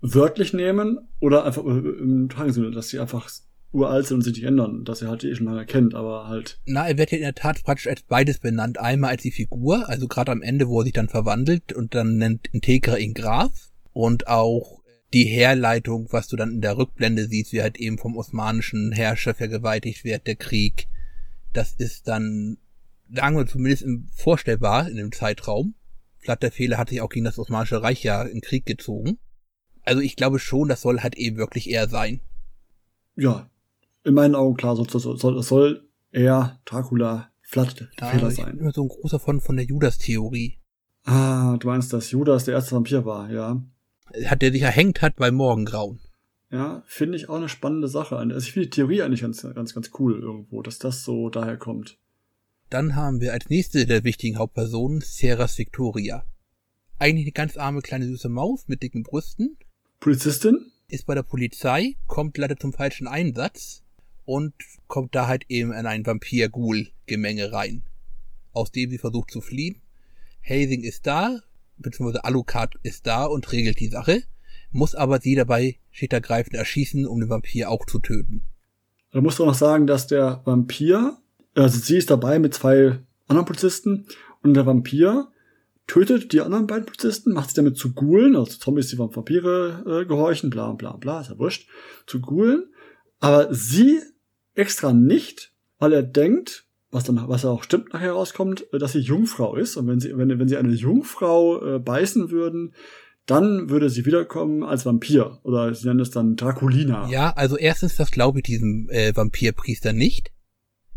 wörtlich 0.00 0.52
nehmen 0.52 0.98
oder 1.20 1.44
einfach 1.44 1.64
im 1.64 2.28
Tagessinne, 2.28 2.70
dass 2.70 2.88
sie 2.88 3.00
einfach 3.00 3.28
uralt 3.72 4.06
sind 4.06 4.18
und 4.18 4.22
sich 4.22 4.34
nicht 4.34 4.44
ändern, 4.44 4.84
dass 4.84 5.02
er 5.02 5.08
halt 5.08 5.22
die 5.22 5.28
eh 5.28 5.34
schon 5.34 5.46
lange 5.46 5.66
kennt, 5.66 5.94
aber 5.94 6.28
halt. 6.28 6.60
Na, 6.66 6.88
er 6.88 6.96
wird 6.96 7.10
ja 7.10 7.18
in 7.18 7.24
der 7.24 7.34
Tat 7.34 7.62
praktisch 7.64 7.88
als 7.88 8.02
beides 8.02 8.38
benannt. 8.38 8.78
Einmal 8.78 9.10
als 9.10 9.22
die 9.22 9.32
Figur, 9.32 9.88
also 9.88 10.06
gerade 10.08 10.32
am 10.32 10.42
Ende, 10.42 10.68
wo 10.68 10.80
er 10.80 10.84
sich 10.84 10.92
dann 10.92 11.08
verwandelt 11.08 11.72
und 11.72 11.94
dann 11.94 12.16
nennt 12.16 12.48
Integra 12.52 12.96
ihn 12.96 13.14
Graf 13.14 13.70
und 13.92 14.28
auch 14.28 14.77
die 15.12 15.24
Herleitung, 15.24 16.08
was 16.10 16.28
du 16.28 16.36
dann 16.36 16.52
in 16.52 16.60
der 16.60 16.76
Rückblende 16.76 17.26
siehst, 17.26 17.52
wie 17.52 17.62
halt 17.62 17.78
eben 17.78 17.98
vom 17.98 18.16
osmanischen 18.16 18.92
Herrscher 18.92 19.34
vergewaltigt 19.34 20.04
wird, 20.04 20.26
der 20.26 20.36
Krieg. 20.36 20.86
Das 21.52 21.74
ist 21.74 22.08
dann, 22.08 22.58
sagen 23.10 23.36
wir 23.36 23.46
zumindest 23.46 23.86
vorstellbar 24.14 24.88
in 24.88 24.96
dem 24.96 25.12
Zeitraum. 25.12 25.74
Flatterfehler 26.18 26.76
hat 26.76 26.90
sich 26.90 27.00
auch 27.00 27.08
gegen 27.08 27.24
das 27.24 27.38
Osmanische 27.38 27.82
Reich 27.82 28.02
ja 28.02 28.22
in 28.22 28.42
Krieg 28.42 28.66
gezogen. 28.66 29.18
Also 29.84 30.02
ich 30.02 30.16
glaube 30.16 30.38
schon, 30.38 30.68
das 30.68 30.82
soll 30.82 31.00
halt 31.00 31.16
eben 31.16 31.38
wirklich 31.38 31.70
er 31.70 31.88
sein. 31.88 32.20
Ja, 33.16 33.48
in 34.04 34.14
meinen 34.14 34.34
Augen 34.34 34.56
klar, 34.56 34.76
soll, 34.76 34.88
soll, 34.88 35.16
soll, 35.16 35.42
soll 35.42 35.88
eher 36.12 36.60
Dracula 36.66 37.30
Flat 37.40 37.88
der 37.98 38.08
Fehler 38.08 38.30
sein. 38.30 38.44
Ich 38.44 38.52
bin 38.52 38.60
immer 38.60 38.72
so 38.72 38.82
ein 38.82 38.88
großer 38.88 39.18
von, 39.18 39.40
von 39.40 39.56
der 39.56 39.64
Judas-Theorie. 39.64 40.58
Ah, 41.04 41.56
du 41.56 41.66
meinst, 41.68 41.94
dass 41.94 42.10
Judas 42.10 42.44
der 42.44 42.54
erste 42.54 42.74
Vampir 42.74 43.06
war, 43.06 43.30
ja. 43.30 43.62
Hat 44.26 44.42
der 44.42 44.52
sich 44.52 44.62
erhängt 44.62 45.02
hat 45.02 45.16
beim 45.16 45.34
Morgengrauen. 45.34 46.00
Ja, 46.50 46.82
finde 46.86 47.16
ich 47.16 47.28
auch 47.28 47.36
eine 47.36 47.48
spannende 47.48 47.88
Sache. 47.88 48.16
Also 48.16 48.38
ich 48.38 48.52
finde 48.52 48.68
die 48.68 48.76
Theorie 48.76 49.02
eigentlich 49.02 49.20
ganz, 49.20 49.42
ganz, 49.42 49.74
ganz 49.74 49.90
cool 49.98 50.18
irgendwo, 50.18 50.62
dass 50.62 50.78
das 50.78 51.04
so 51.04 51.28
daher 51.28 51.58
kommt. 51.58 51.98
Dann 52.70 52.96
haben 52.96 53.20
wir 53.20 53.32
als 53.32 53.48
nächste 53.48 53.86
der 53.86 54.04
wichtigen 54.04 54.38
Hauptpersonen 54.38 55.00
Ceras 55.00 55.58
Victoria. 55.58 56.24
Eigentlich 56.98 57.26
eine 57.26 57.32
ganz 57.32 57.56
arme 57.56 57.80
kleine 57.80 58.06
süße 58.06 58.28
Maus 58.28 58.66
mit 58.66 58.82
dicken 58.82 59.02
Brüsten. 59.02 59.56
Polizistin? 60.00 60.66
Ist 60.88 61.06
bei 61.06 61.14
der 61.14 61.22
Polizei, 61.22 61.96
kommt 62.06 62.38
leider 62.38 62.56
zum 62.56 62.72
falschen 62.72 63.06
Einsatz 63.06 63.82
und 64.24 64.54
kommt 64.86 65.14
da 65.14 65.26
halt 65.26 65.44
eben 65.48 65.72
in 65.72 65.86
ein 65.86 66.04
Vampir-Ghoul-Gemenge 66.04 67.52
rein, 67.52 67.82
aus 68.52 68.72
dem 68.72 68.90
sie 68.90 68.98
versucht 68.98 69.30
zu 69.30 69.40
fliehen. 69.40 69.80
Hazing 70.42 70.82
ist 70.82 71.06
da, 71.06 71.40
beziehungsweise 71.78 72.24
Alucard 72.24 72.74
ist 72.82 73.06
da 73.06 73.24
und 73.24 73.50
regelt 73.52 73.80
die 73.80 73.88
Sache, 73.88 74.22
muss 74.70 74.94
aber 74.94 75.20
sie 75.20 75.34
dabei 75.34 75.76
schickergreifend 75.90 76.54
erschießen, 76.54 77.06
um 77.06 77.20
den 77.20 77.30
Vampir 77.30 77.70
auch 77.70 77.86
zu 77.86 77.98
töten. 77.98 78.42
Da 79.12 79.20
musst 79.20 79.38
du 79.38 79.44
auch 79.44 79.48
noch 79.48 79.54
sagen, 79.54 79.86
dass 79.86 80.06
der 80.06 80.42
Vampir, 80.44 81.16
also 81.54 81.78
sie 81.78 81.96
ist 81.96 82.10
dabei 82.10 82.38
mit 82.38 82.54
zwei 82.54 82.98
anderen 83.26 83.46
Polizisten 83.46 84.06
und 84.42 84.54
der 84.54 84.66
Vampir 84.66 85.28
tötet 85.86 86.32
die 86.32 86.42
anderen 86.42 86.66
beiden 86.66 86.84
Polizisten, 86.84 87.32
macht 87.32 87.48
sie 87.48 87.56
damit 87.56 87.78
zu 87.78 87.94
Ghoulen, 87.94 88.36
also 88.36 88.58
Zombies, 88.58 88.88
die 88.88 88.98
Vampire 88.98 89.84
äh, 89.86 90.06
gehorchen, 90.06 90.50
bla 90.50 90.70
bla 90.72 90.92
bla, 90.92 91.22
ist 91.22 91.30
ja 91.30 91.38
wurscht, 91.38 91.68
zu 92.06 92.20
Ghoulen. 92.20 92.66
Aber 93.20 93.52
sie 93.52 94.00
extra 94.54 94.92
nicht, 94.92 95.52
weil 95.78 95.92
er 95.94 96.02
denkt, 96.02 96.66
was 96.90 97.04
dann, 97.04 97.22
was 97.28 97.44
auch 97.44 97.62
stimmt 97.62 97.92
nachher 97.92 98.12
rauskommt, 98.12 98.66
äh, 98.72 98.78
dass 98.78 98.92
sie 98.92 99.00
Jungfrau 99.00 99.56
ist. 99.56 99.76
Und 99.76 99.86
wenn 99.86 100.00
sie, 100.00 100.16
wenn, 100.16 100.38
wenn 100.38 100.48
sie 100.48 100.56
eine 100.56 100.72
Jungfrau 100.72 101.76
äh, 101.76 101.78
beißen 101.78 102.30
würden, 102.30 102.74
dann 103.26 103.68
würde 103.68 103.90
sie 103.90 104.06
wiederkommen 104.06 104.62
als 104.62 104.86
Vampir. 104.86 105.38
Oder 105.42 105.74
sie 105.74 105.86
nennen 105.86 106.00
es 106.00 106.10
dann 106.10 106.36
Draculina. 106.36 107.08
Ja, 107.10 107.30
also 107.30 107.56
erstens, 107.58 107.96
das 107.96 108.10
glaube 108.10 108.38
ich 108.38 108.44
diesem 108.44 108.88
äh, 108.90 109.14
Vampirpriester 109.14 109.92
nicht. 109.92 110.32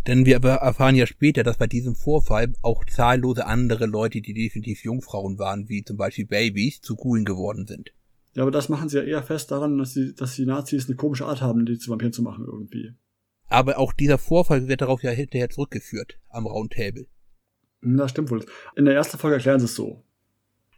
Denn 0.08 0.26
wir 0.26 0.38
erfahren 0.38 0.96
ja 0.96 1.06
später, 1.06 1.44
dass 1.44 1.58
bei 1.58 1.68
diesem 1.68 1.94
Vorfall 1.94 2.54
auch 2.64 2.86
zahllose 2.86 3.46
andere 3.46 3.86
Leute, 3.86 4.22
die 4.22 4.34
definitiv 4.34 4.84
Jungfrauen 4.84 5.38
waren, 5.38 5.70
wie 5.70 5.84
zum 5.84 5.98
Beispiel 5.98 6.26
Babys, 6.26 6.82
zu 6.82 6.96
Ghoulen 6.96 7.24
geworden 7.24 7.68
sind. 7.68 7.92
Ja, 8.34 8.44
aber 8.44 8.52
das 8.52 8.70
machen 8.70 8.90
sie 8.90 8.98
ja 8.98 9.04
eher 9.04 9.24
fest 9.24 9.52
daran, 9.52 9.78
dass 9.78 9.94
die, 9.94 10.16
dass 10.16 10.36
die 10.36 10.46
Nazis 10.46 10.88
eine 10.88 10.96
komische 10.96 11.26
Art 11.26 11.42
haben, 11.42 11.66
die 11.66 11.78
zu 11.78 11.92
Vampiren 11.92 12.14
zu 12.14 12.24
machen 12.24 12.46
irgendwie. 12.48 12.94
Aber 13.52 13.78
auch 13.78 13.92
dieser 13.92 14.18
Vorfall 14.18 14.70
wird 14.70 14.82
darauf 14.82 15.04
ja 15.04 15.12
hinterher 15.12 15.50
zurückgeführt, 15.50 16.18
am 16.30 16.48
Roundtable. 16.48 17.08
Na, 17.82 18.08
stimmt 18.08 18.32
wohl. 18.32 18.46
In 18.78 18.86
der 18.86 18.96
ersten 18.96 19.18
Folge 19.18 19.36
erklären 19.36 19.60
sie 19.60 19.66
es 19.66 19.76
so. 19.76 20.06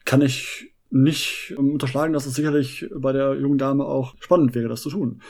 Kann 0.06 0.24
ich 0.24 0.74
nicht 0.90 1.54
unterschlagen, 1.56 2.14
dass 2.14 2.26
es 2.26 2.34
sicherlich 2.34 2.90
bei 2.96 3.12
der 3.12 3.36
jungen 3.36 3.60
Dame 3.60 3.86
auch 3.86 4.16
spannend 4.20 4.56
wäre, 4.56 4.70
das 4.70 4.82
zu 4.82 4.90
tun. 4.90 5.22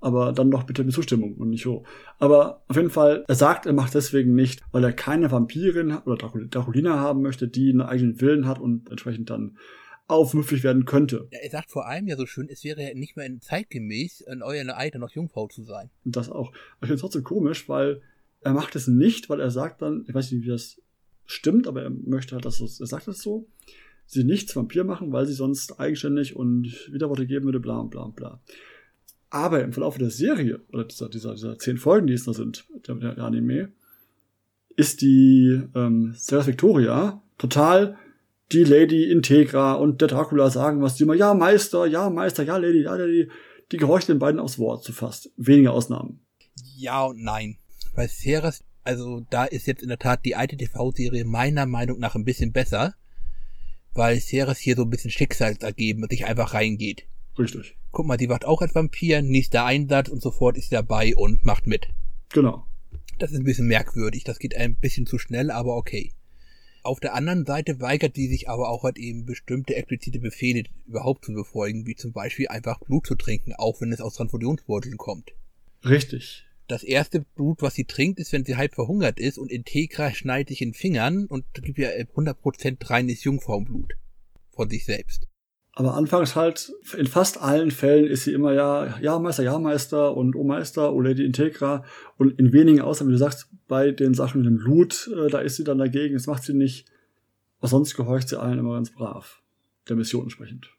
Aber 0.00 0.32
dann 0.32 0.50
doch 0.50 0.62
bitte 0.62 0.82
mit 0.82 0.94
Zustimmung 0.94 1.34
und 1.34 1.50
nicht 1.50 1.64
so. 1.64 1.84
Aber 2.18 2.64
auf 2.68 2.76
jeden 2.76 2.88
Fall, 2.88 3.26
er 3.28 3.34
sagt, 3.34 3.66
er 3.66 3.74
macht 3.74 3.94
deswegen 3.94 4.34
nicht, 4.34 4.62
weil 4.72 4.82
er 4.82 4.94
keine 4.94 5.30
Vampirin 5.30 5.98
oder 6.06 6.16
Draculina 6.16 6.98
haben 6.98 7.20
möchte, 7.20 7.46
die 7.46 7.68
einen 7.68 7.82
eigenen 7.82 8.22
Willen 8.22 8.46
hat 8.46 8.58
und 8.58 8.88
entsprechend 8.88 9.28
dann 9.28 9.58
aufmüpfig 10.10 10.62
werden 10.62 10.84
könnte. 10.84 11.28
Ja, 11.30 11.38
er 11.40 11.50
sagt 11.50 11.70
vor 11.70 11.86
allem 11.86 12.08
ja 12.08 12.16
so 12.16 12.26
schön, 12.26 12.48
es 12.50 12.64
wäre 12.64 12.82
ja 12.82 12.94
nicht 12.94 13.16
mehr 13.16 13.28
zeitgemäß, 13.40 14.22
in 14.22 14.42
eurer 14.42 14.76
Alter 14.76 14.98
noch 14.98 15.10
Jungfrau 15.10 15.48
zu 15.48 15.62
sein. 15.62 15.90
Und 16.04 16.16
das 16.16 16.30
auch. 16.30 16.52
Ich 16.52 16.80
finde 16.80 16.94
es 16.94 17.00
trotzdem 17.00 17.24
komisch, 17.24 17.68
weil 17.68 18.02
er 18.40 18.52
macht 18.52 18.76
es 18.76 18.86
nicht, 18.86 19.28
weil 19.28 19.40
er 19.40 19.50
sagt 19.50 19.82
dann, 19.82 20.04
ich 20.08 20.14
weiß 20.14 20.32
nicht, 20.32 20.44
wie 20.44 20.48
das 20.48 20.80
stimmt, 21.26 21.66
aber 21.66 21.82
er 21.82 21.90
möchte 21.90 22.34
halt, 22.34 22.44
dass 22.44 22.60
es, 22.60 22.80
er 22.80 22.86
sagt 22.86 23.08
es 23.08 23.22
so, 23.22 23.46
sie 24.06 24.24
nicht 24.24 24.48
zu 24.48 24.56
Vampir 24.56 24.84
machen, 24.84 25.12
weil 25.12 25.26
sie 25.26 25.34
sonst 25.34 25.78
eigenständig 25.78 26.34
und 26.34 26.88
Widerworte 26.90 27.26
geben 27.26 27.44
würde, 27.44 27.60
bla 27.60 27.78
und 27.78 27.90
bla 27.90 28.02
und 28.02 28.16
bla. 28.16 28.40
Aber 29.28 29.62
im 29.62 29.72
Verlauf 29.72 29.96
der 29.96 30.10
Serie, 30.10 30.60
oder 30.72 30.84
dieser, 30.84 31.08
dieser, 31.08 31.34
dieser 31.34 31.58
zehn 31.58 31.76
Folgen, 31.76 32.08
die 32.08 32.14
es 32.14 32.24
da 32.24 32.32
sind, 32.32 32.64
der, 32.88 32.96
der 32.96 33.18
Anime, 33.18 33.70
ist 34.74 35.02
die 35.02 35.62
ähm, 35.74 36.14
Sarah 36.16 36.46
Victoria 36.46 37.22
total 37.38 37.96
die 38.52 38.64
Lady 38.64 39.10
Integra 39.10 39.74
und 39.74 40.00
der 40.00 40.08
Dracula 40.08 40.50
sagen, 40.50 40.82
was 40.82 40.96
die 40.96 41.04
immer, 41.04 41.14
ja, 41.14 41.34
Meister, 41.34 41.86
ja, 41.86 42.10
Meister, 42.10 42.42
ja, 42.42 42.56
Lady, 42.56 42.82
ja, 42.82 42.94
Lady. 42.94 43.30
Die 43.72 43.76
gehorcht 43.76 44.08
den 44.08 44.18
beiden 44.18 44.40
aufs 44.40 44.58
Wort 44.58 44.82
zu 44.82 44.92
fast. 44.92 45.30
Wenige 45.36 45.70
Ausnahmen. 45.70 46.20
Ja 46.76 47.04
und 47.04 47.22
nein. 47.22 47.58
Bei 47.94 48.08
Ceres, 48.08 48.64
also 48.82 49.24
da 49.30 49.44
ist 49.44 49.66
jetzt 49.66 49.82
in 49.82 49.88
der 49.88 49.98
Tat 49.98 50.24
die 50.24 50.34
alte 50.34 50.56
TV-Serie 50.56 51.24
meiner 51.24 51.66
Meinung 51.66 51.98
nach 51.98 52.14
ein 52.14 52.24
bisschen 52.24 52.52
besser 52.52 52.94
weil 53.94 54.20
Ceres 54.20 54.58
hier 54.58 54.76
so 54.76 54.82
ein 54.82 54.90
bisschen 54.90 55.10
schicksalsergeben 55.10 56.02
und 56.02 56.10
sich 56.10 56.26
einfach 56.26 56.54
reingeht. 56.54 57.06
Richtig. 57.38 57.76
Guck 57.90 58.06
mal, 58.06 58.16
die 58.16 58.28
wacht 58.28 58.44
auch 58.44 58.60
als 58.60 58.74
Vampir, 58.74 59.22
nächster 59.22 59.64
Einsatz 59.64 60.08
und 60.08 60.22
sofort 60.22 60.56
ist 60.56 60.70
sie 60.70 60.74
dabei 60.76 61.14
und 61.16 61.44
macht 61.44 61.66
mit. 61.66 61.88
Genau. 62.32 62.66
Das 63.18 63.32
ist 63.32 63.38
ein 63.38 63.44
bisschen 63.44 63.66
merkwürdig, 63.66 64.24
das 64.24 64.38
geht 64.38 64.56
ein 64.56 64.76
bisschen 64.76 65.06
zu 65.06 65.18
schnell, 65.18 65.50
aber 65.50 65.76
okay. 65.76 66.12
Auf 66.82 67.00
der 67.00 67.14
anderen 67.14 67.44
Seite 67.44 67.80
weigert 67.80 68.16
sie 68.16 68.28
sich 68.28 68.48
aber 68.48 68.70
auch 68.70 68.84
halt 68.84 68.98
eben 68.98 69.26
bestimmte 69.26 69.76
explizite 69.76 70.18
Befehle 70.18 70.64
überhaupt 70.86 71.24
zu 71.24 71.32
befolgen, 71.32 71.86
wie 71.86 71.96
zum 71.96 72.12
Beispiel 72.12 72.48
einfach 72.48 72.80
Blut 72.80 73.06
zu 73.06 73.14
trinken, 73.14 73.54
auch 73.54 73.80
wenn 73.80 73.92
es 73.92 74.00
aus 74.00 74.14
Transfusionsbeuteln 74.14 74.96
kommt. 74.96 75.32
Richtig 75.84 76.46
das 76.70 76.84
erste 76.84 77.20
Blut, 77.20 77.62
was 77.62 77.74
sie 77.74 77.84
trinkt, 77.84 78.20
ist, 78.20 78.32
wenn 78.32 78.44
sie 78.44 78.56
halb 78.56 78.74
verhungert 78.74 79.18
ist 79.18 79.38
und 79.38 79.50
Integra 79.50 80.12
schneidet 80.14 80.48
sich 80.48 80.62
in 80.62 80.74
Fingern 80.74 81.26
und 81.26 81.44
gibt 81.54 81.78
ja 81.78 81.88
100% 81.88 82.88
reines 82.88 83.24
Jungfrauenblut 83.24 83.94
von 84.52 84.70
sich 84.70 84.84
selbst. 84.84 85.26
Aber 85.72 85.94
anfangs 85.94 86.34
halt, 86.34 86.72
in 86.96 87.06
fast 87.06 87.40
allen 87.40 87.70
Fällen 87.70 88.06
ist 88.06 88.24
sie 88.24 88.32
immer 88.32 88.52
ja, 88.52 88.98
ja 89.00 89.18
Meister, 89.18 89.44
ja 89.44 89.58
Meister 89.58 90.16
und 90.16 90.34
O 90.34 90.42
Meister, 90.42 90.92
O 90.92 91.00
Lady 91.00 91.24
Integra 91.24 91.84
und 92.18 92.38
in 92.38 92.52
wenigen 92.52 92.80
Ausnahmen, 92.80 93.10
wie 93.10 93.14
du 93.14 93.18
sagst, 93.18 93.48
bei 93.68 93.92
den 93.92 94.14
Sachen 94.14 94.42
mit 94.42 94.50
dem 94.50 94.58
Blut, 94.58 95.08
äh, 95.16 95.28
da 95.30 95.38
ist 95.38 95.56
sie 95.56 95.64
dann 95.64 95.78
dagegen, 95.78 96.14
das 96.14 96.26
macht 96.26 96.42
sie 96.42 96.54
nicht. 96.54 96.86
Aber 97.58 97.68
sonst 97.68 97.94
gehorcht 97.94 98.28
sie 98.28 98.40
allen 98.40 98.58
immer 98.58 98.74
ganz 98.74 98.90
brav, 98.90 99.42
der 99.88 99.96
Mission 99.96 100.24
entsprechend. 100.24 100.70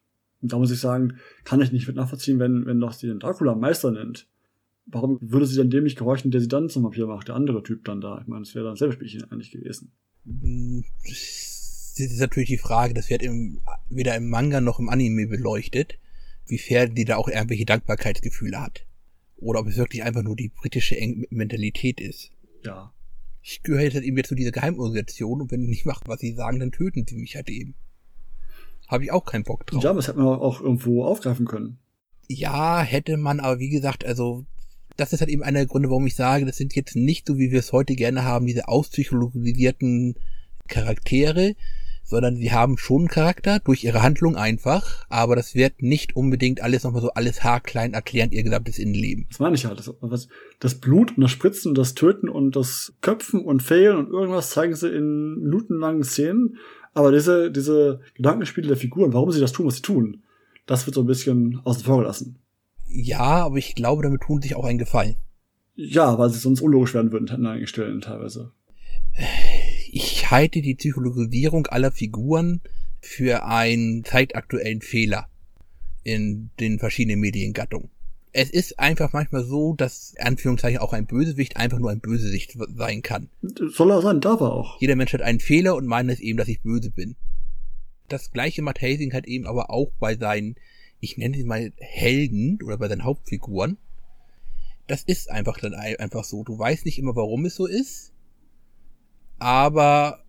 Und 0.42 0.52
da 0.52 0.58
muss 0.58 0.72
ich 0.72 0.80
sagen, 0.80 1.18
kann 1.46 1.62
ich 1.62 1.72
nicht 1.72 1.88
mit 1.88 1.96
nachvollziehen, 1.96 2.40
wenn, 2.40 2.66
wenn 2.66 2.80
doch 2.80 2.94
sie 2.94 3.08
den 3.08 3.20
Dracula 3.20 3.56
Meister 3.56 3.92
nennt 3.92 4.28
warum 4.86 5.18
würde 5.22 5.46
sie 5.46 5.58
dann 5.58 5.70
dem 5.70 5.84
nicht 5.84 5.98
gehorchen, 5.98 6.32
der 6.32 6.42
sie 6.42 6.48
dann 6.48 6.70
zum 6.70 6.84
Vampir 6.84 7.08
macht, 7.08 7.28
der 7.28 7.36
andere 7.36 7.64
Typ 7.64 7.86
dann 7.86 8.02
da? 8.02 8.20
Ich 8.22 8.28
meine, 8.28 8.42
das 8.42 8.56
wäre 8.56 8.66
dann 8.66 8.76
selber 8.76 8.94
Spielchen 8.94 9.24
eigentlich 9.32 9.52
gewesen. 9.52 9.92
Ist 12.02 12.20
natürlich 12.20 12.50
die 12.50 12.58
Frage, 12.58 12.94
das 12.94 13.10
wird 13.10 13.24
im, 13.24 13.62
weder 13.90 14.16
im 14.16 14.30
Manga 14.30 14.62
noch 14.62 14.80
im 14.80 14.90
Anime 14.90 15.28
beleuchtet, 15.28 16.00
wie 16.48 16.58
fair 16.58 16.88
die 16.88 17.06
da 17.06 17.18
auch 17.18 17.28
irgendwelche 17.28 17.66
Dankbarkeitsgefühle 17.66 18.60
hat. 18.60 18.86
Oder 19.38 19.62
ob 19.62 19.68
es 19.68 19.78
wirklich 19.78 20.04
einfach 20.04 20.24
nur 20.24 20.36
die 20.36 20.50
britische 20.50 20.96
Mentalität 21.30 22.00
ist. 22.00 22.32
Ja. 22.64 22.94
Ich 23.42 23.64
gehöre 23.64 23.82
jetzt 23.82 23.96
eben 24.02 24.18
jetzt 24.18 24.30
zu 24.30 24.36
dieser 24.36 24.52
Geheimorganisation 24.52 25.42
und 25.42 25.52
wenn 25.52 25.64
ich 25.64 25.70
nicht 25.70 25.86
mache, 25.86 26.04
was 26.06 26.20
sie 26.20 26.34
sagen, 26.34 26.60
dann 26.60 26.72
töten 26.72 27.06
sie 27.08 27.18
mich 27.18 27.36
halt 27.36 27.50
eben. 27.50 27.74
Habe 28.88 29.06
ich 29.06 29.12
auch 29.12 29.26
keinen 29.26 29.44
Bock 29.44 29.66
drauf. 29.66 29.84
Ja, 29.84 29.94
das 29.94 30.08
hätte 30.08 30.20
man 30.20 30.28
auch 30.28 30.62
irgendwo 30.62 31.06
aufgreifen 31.06 31.46
können. 31.46 31.80
Ja, 32.28 32.82
hätte 32.82 33.18
man, 33.18 33.40
aber 33.40 33.60
wie 33.60 33.70
gesagt, 33.70 34.06
also 34.06 34.46
das 34.98 35.14
ist 35.14 35.22
halt 35.22 35.30
eben 35.30 35.44
einer 35.44 35.60
der 35.60 35.68
Gründe, 35.68 35.90
warum 35.90 36.06
ich 36.06 36.16
sage, 36.16 36.46
das 36.46 36.58
sind 36.58 36.76
jetzt 36.76 36.96
nicht 36.96 37.28
so, 37.28 37.38
wie 37.38 37.52
wir 37.52 37.60
es 37.60 37.72
heute 37.72 37.96
gerne 37.96 38.24
haben, 38.24 38.46
diese 38.46 38.68
auspsychologisierten 38.68 40.16
Charaktere, 40.68 41.56
sondern 42.12 42.36
sie 42.36 42.52
haben 42.52 42.78
schon 42.78 43.00
einen 43.00 43.08
Charakter 43.08 43.60
durch 43.60 43.86
ihre 43.86 44.04
Handlung 44.04 44.36
einfach, 44.36 45.06
aber 45.10 45.36
das 45.36 45.56
wird 45.56 45.82
nicht 45.82 46.16
unbedingt 46.16 46.62
alles 46.62 46.84
nochmal 46.84 47.02
so 47.02 47.10
alles 47.12 47.44
haarklein 47.44 47.94
erklärend 47.94 48.34
ihr 48.34 48.44
gesamtes 48.44 48.78
Innenleben. 48.78 49.26
Das 49.30 49.40
meine 49.40 49.56
ich 49.56 49.66
halt. 49.66 49.80
Das, 49.80 50.28
das 50.60 50.76
Blut 50.76 51.16
und 51.16 51.22
das 51.22 51.32
Spritzen 51.32 51.70
und 51.70 51.78
das 51.78 51.96
Töten 51.96 52.28
und 52.28 52.56
das 52.56 52.94
Köpfen 53.02 53.44
und 53.46 53.64
Fehlen 53.64 53.98
und 53.98 54.12
irgendwas 54.12 54.52
zeigen 54.52 54.76
sie 54.76 54.90
in 54.90 55.40
minutenlangen 55.40 56.04
Szenen, 56.04 56.58
aber 56.94 57.14
diese, 57.14 57.50
diese 57.50 58.02
Gedankenspiele 58.16 58.68
der 58.68 58.78
Figuren, 58.78 59.14
warum 59.14 59.32
sie 59.32 59.40
das 59.40 59.54
tun, 59.54 59.66
was 59.66 59.78
sie 59.78 59.82
tun, 59.82 60.24
das 60.66 60.86
wird 60.86 60.96
so 60.96 61.02
ein 61.02 61.08
bisschen 61.08 61.62
außen 61.64 61.86
vor 61.86 62.00
gelassen. 62.00 62.40
Ja, 62.88 63.46
aber 63.46 63.56
ich 63.56 63.74
glaube, 63.74 64.04
damit 64.04 64.22
tun 64.22 64.42
sich 64.42 64.56
auch 64.56 64.66
einen 64.66 64.80
Gefallen. 64.80 65.16
Ja, 65.76 66.18
weil 66.18 66.30
sie 66.30 66.40
sonst 66.40 66.60
unlogisch 66.60 66.94
werden 66.94 67.14
würden 67.14 67.30
an 67.30 67.46
einigen 67.46 67.68
Stellen 67.68 68.02
teilweise. 68.02 68.52
Ich 70.32 70.34
halte 70.34 70.62
die 70.62 70.76
Psychologisierung 70.76 71.68
aller 71.68 71.92
Figuren 71.92 72.62
für 73.02 73.44
einen 73.44 74.06
zeitaktuellen 74.06 74.80
Fehler 74.80 75.28
in 76.06 76.52
den 76.58 76.80
verschiedenen 76.80 77.20
Mediengattungen. 77.20 77.90
Es 78.32 78.50
ist 78.50 78.80
einfach 78.80 79.12
manchmal 79.12 79.44
so, 79.44 79.74
dass 79.74 80.14
Anführungszeichen 80.18 80.80
auch 80.80 80.94
ein 80.94 81.06
Bösewicht 81.06 81.58
einfach 81.58 81.80
nur 81.80 81.92
ein 81.92 82.00
Bösewicht 82.00 82.58
sein 82.78 83.02
kann. 83.02 83.30
Soll 83.42 83.92
er 83.92 84.02
sein, 84.02 84.22
darf 84.22 84.40
er 84.40 84.54
auch. 84.54 84.80
Jeder 84.80 84.96
Mensch 84.96 85.12
hat 85.12 85.22
einen 85.22 85.42
Fehler 85.42 85.76
und 85.76 85.86
meint 85.86 86.10
es 86.10 86.22
eben, 86.22 86.38
dass 86.38 86.48
ich 86.48 86.62
böse 86.62 86.92
bin. 86.92 87.18
Das 88.08 88.32
gleiche 88.32 88.62
macht 88.62 88.82
Hazing 88.82 89.12
halt 89.12 89.28
eben 89.28 89.46
aber 89.46 89.70
auch 89.70 89.92
bei 90.00 90.16
seinen 90.16 90.56
ich 91.02 91.18
nenne 91.18 91.36
sie 91.36 91.44
mal 91.44 91.74
Helden 91.76 92.58
oder 92.64 92.78
bei 92.78 92.88
seinen 92.88 93.04
Hauptfiguren. 93.04 93.76
Das 94.88 95.04
ist 95.04 95.30
einfach 95.30 95.60
dann 95.60 95.74
einfach 95.74 96.24
so. 96.24 96.46
Du 96.46 96.58
weißt 96.58 96.86
nicht 96.86 97.00
immer, 97.00 97.18
warum 97.18 97.44
es 97.44 97.56
so 97.56 97.66
ist, 97.66 98.14
aber 99.42 100.20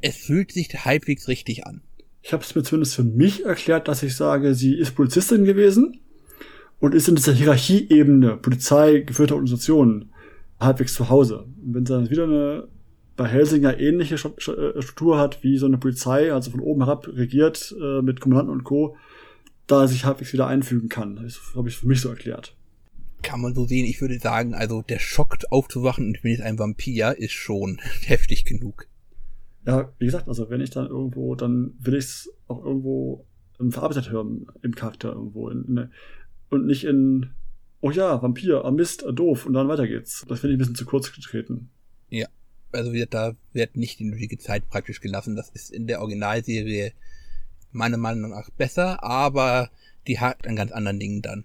es 0.00 0.16
fühlt 0.16 0.52
sich 0.52 0.68
halbwegs 0.84 1.26
richtig 1.26 1.66
an. 1.66 1.82
Ich 2.22 2.32
habe 2.32 2.44
es 2.44 2.54
mir 2.54 2.62
zumindest 2.62 2.94
für 2.94 3.02
mich 3.02 3.44
erklärt, 3.44 3.88
dass 3.88 4.04
ich 4.04 4.14
sage, 4.14 4.54
sie 4.54 4.74
ist 4.74 4.94
Polizistin 4.94 5.44
gewesen 5.44 6.00
und 6.78 6.94
ist 6.94 7.08
in 7.08 7.16
dieser 7.16 7.32
Hierarchieebene 7.32 8.36
Polizei 8.36 9.00
geführter 9.00 9.34
Organisationen 9.34 10.12
halbwegs 10.60 10.94
zu 10.94 11.08
Hause. 11.08 11.46
Und 11.64 11.74
wenn 11.74 11.86
sie 11.86 11.92
dann 11.92 12.10
wieder 12.10 12.24
eine 12.24 12.68
bei 13.16 13.26
Helsinger 13.26 13.78
ähnliche 13.78 14.14
äh, 14.14 14.18
Struktur 14.18 15.18
hat 15.18 15.42
wie 15.42 15.58
so 15.58 15.66
eine 15.66 15.76
Polizei, 15.76 16.32
also 16.32 16.52
von 16.52 16.60
oben 16.60 16.84
herab 16.84 17.08
regiert 17.08 17.74
äh, 17.78 18.00
mit 18.00 18.20
Kommandanten 18.20 18.52
und 18.52 18.64
Co., 18.64 18.96
da 19.66 19.88
sich 19.88 20.04
halbwegs 20.04 20.32
wieder 20.32 20.46
einfügen 20.46 20.88
kann. 20.88 21.18
Habe 21.54 21.68
ich 21.68 21.76
für 21.76 21.86
mich 21.86 22.00
so 22.00 22.08
erklärt. 22.08 22.56
Kann 23.22 23.40
man 23.40 23.54
so 23.54 23.66
sehen. 23.66 23.84
Ich 23.86 24.00
würde 24.00 24.18
sagen, 24.18 24.54
also 24.54 24.82
der 24.82 24.98
Schock 24.98 25.38
aufzuwachen 25.50 26.06
und 26.06 26.16
ich 26.16 26.22
bin 26.22 26.32
jetzt 26.32 26.42
ein 26.42 26.58
Vampir 26.58 27.16
ist 27.18 27.32
schon 27.32 27.78
heftig 28.04 28.44
genug. 28.44 28.86
Ja, 29.66 29.92
wie 29.98 30.06
gesagt, 30.06 30.28
also 30.28 30.48
wenn 30.48 30.60
ich 30.60 30.70
dann 30.70 30.86
irgendwo, 30.86 31.34
dann 31.34 31.74
will 31.78 31.94
ich 31.94 32.04
es 32.04 32.32
auch 32.48 32.64
irgendwo 32.64 33.26
verarbeitet 33.70 34.10
hören 34.10 34.46
im 34.62 34.74
Charakter 34.74 35.12
irgendwo. 35.12 35.50
In, 35.50 35.64
in, 35.64 35.90
und 36.48 36.66
nicht 36.66 36.84
in, 36.84 37.30
oh 37.80 37.90
ja, 37.90 38.22
Vampir, 38.22 38.64
ah 38.64 38.70
Mist, 38.70 39.04
ah 39.06 39.12
doof, 39.12 39.44
und 39.44 39.52
dann 39.52 39.68
weiter 39.68 39.86
geht's. 39.86 40.24
Das 40.28 40.40
finde 40.40 40.54
ich 40.54 40.56
ein 40.56 40.60
bisschen 40.60 40.74
zu 40.76 40.86
kurz 40.86 41.12
getreten. 41.12 41.68
Ja, 42.08 42.26
also 42.72 42.92
wird, 42.92 43.12
da 43.12 43.36
wird 43.52 43.76
nicht 43.76 43.98
die 43.98 44.04
nötige 44.04 44.38
Zeit 44.38 44.68
praktisch 44.68 45.00
gelassen. 45.00 45.36
Das 45.36 45.50
ist 45.50 45.70
in 45.70 45.86
der 45.86 46.00
Originalserie 46.00 46.92
meiner 47.70 47.98
Meinung 47.98 48.30
nach 48.30 48.50
besser, 48.50 49.04
aber 49.04 49.70
die 50.06 50.18
hakt 50.18 50.46
an 50.46 50.56
ganz 50.56 50.72
anderen 50.72 50.98
Dingen 50.98 51.22
dann. 51.22 51.44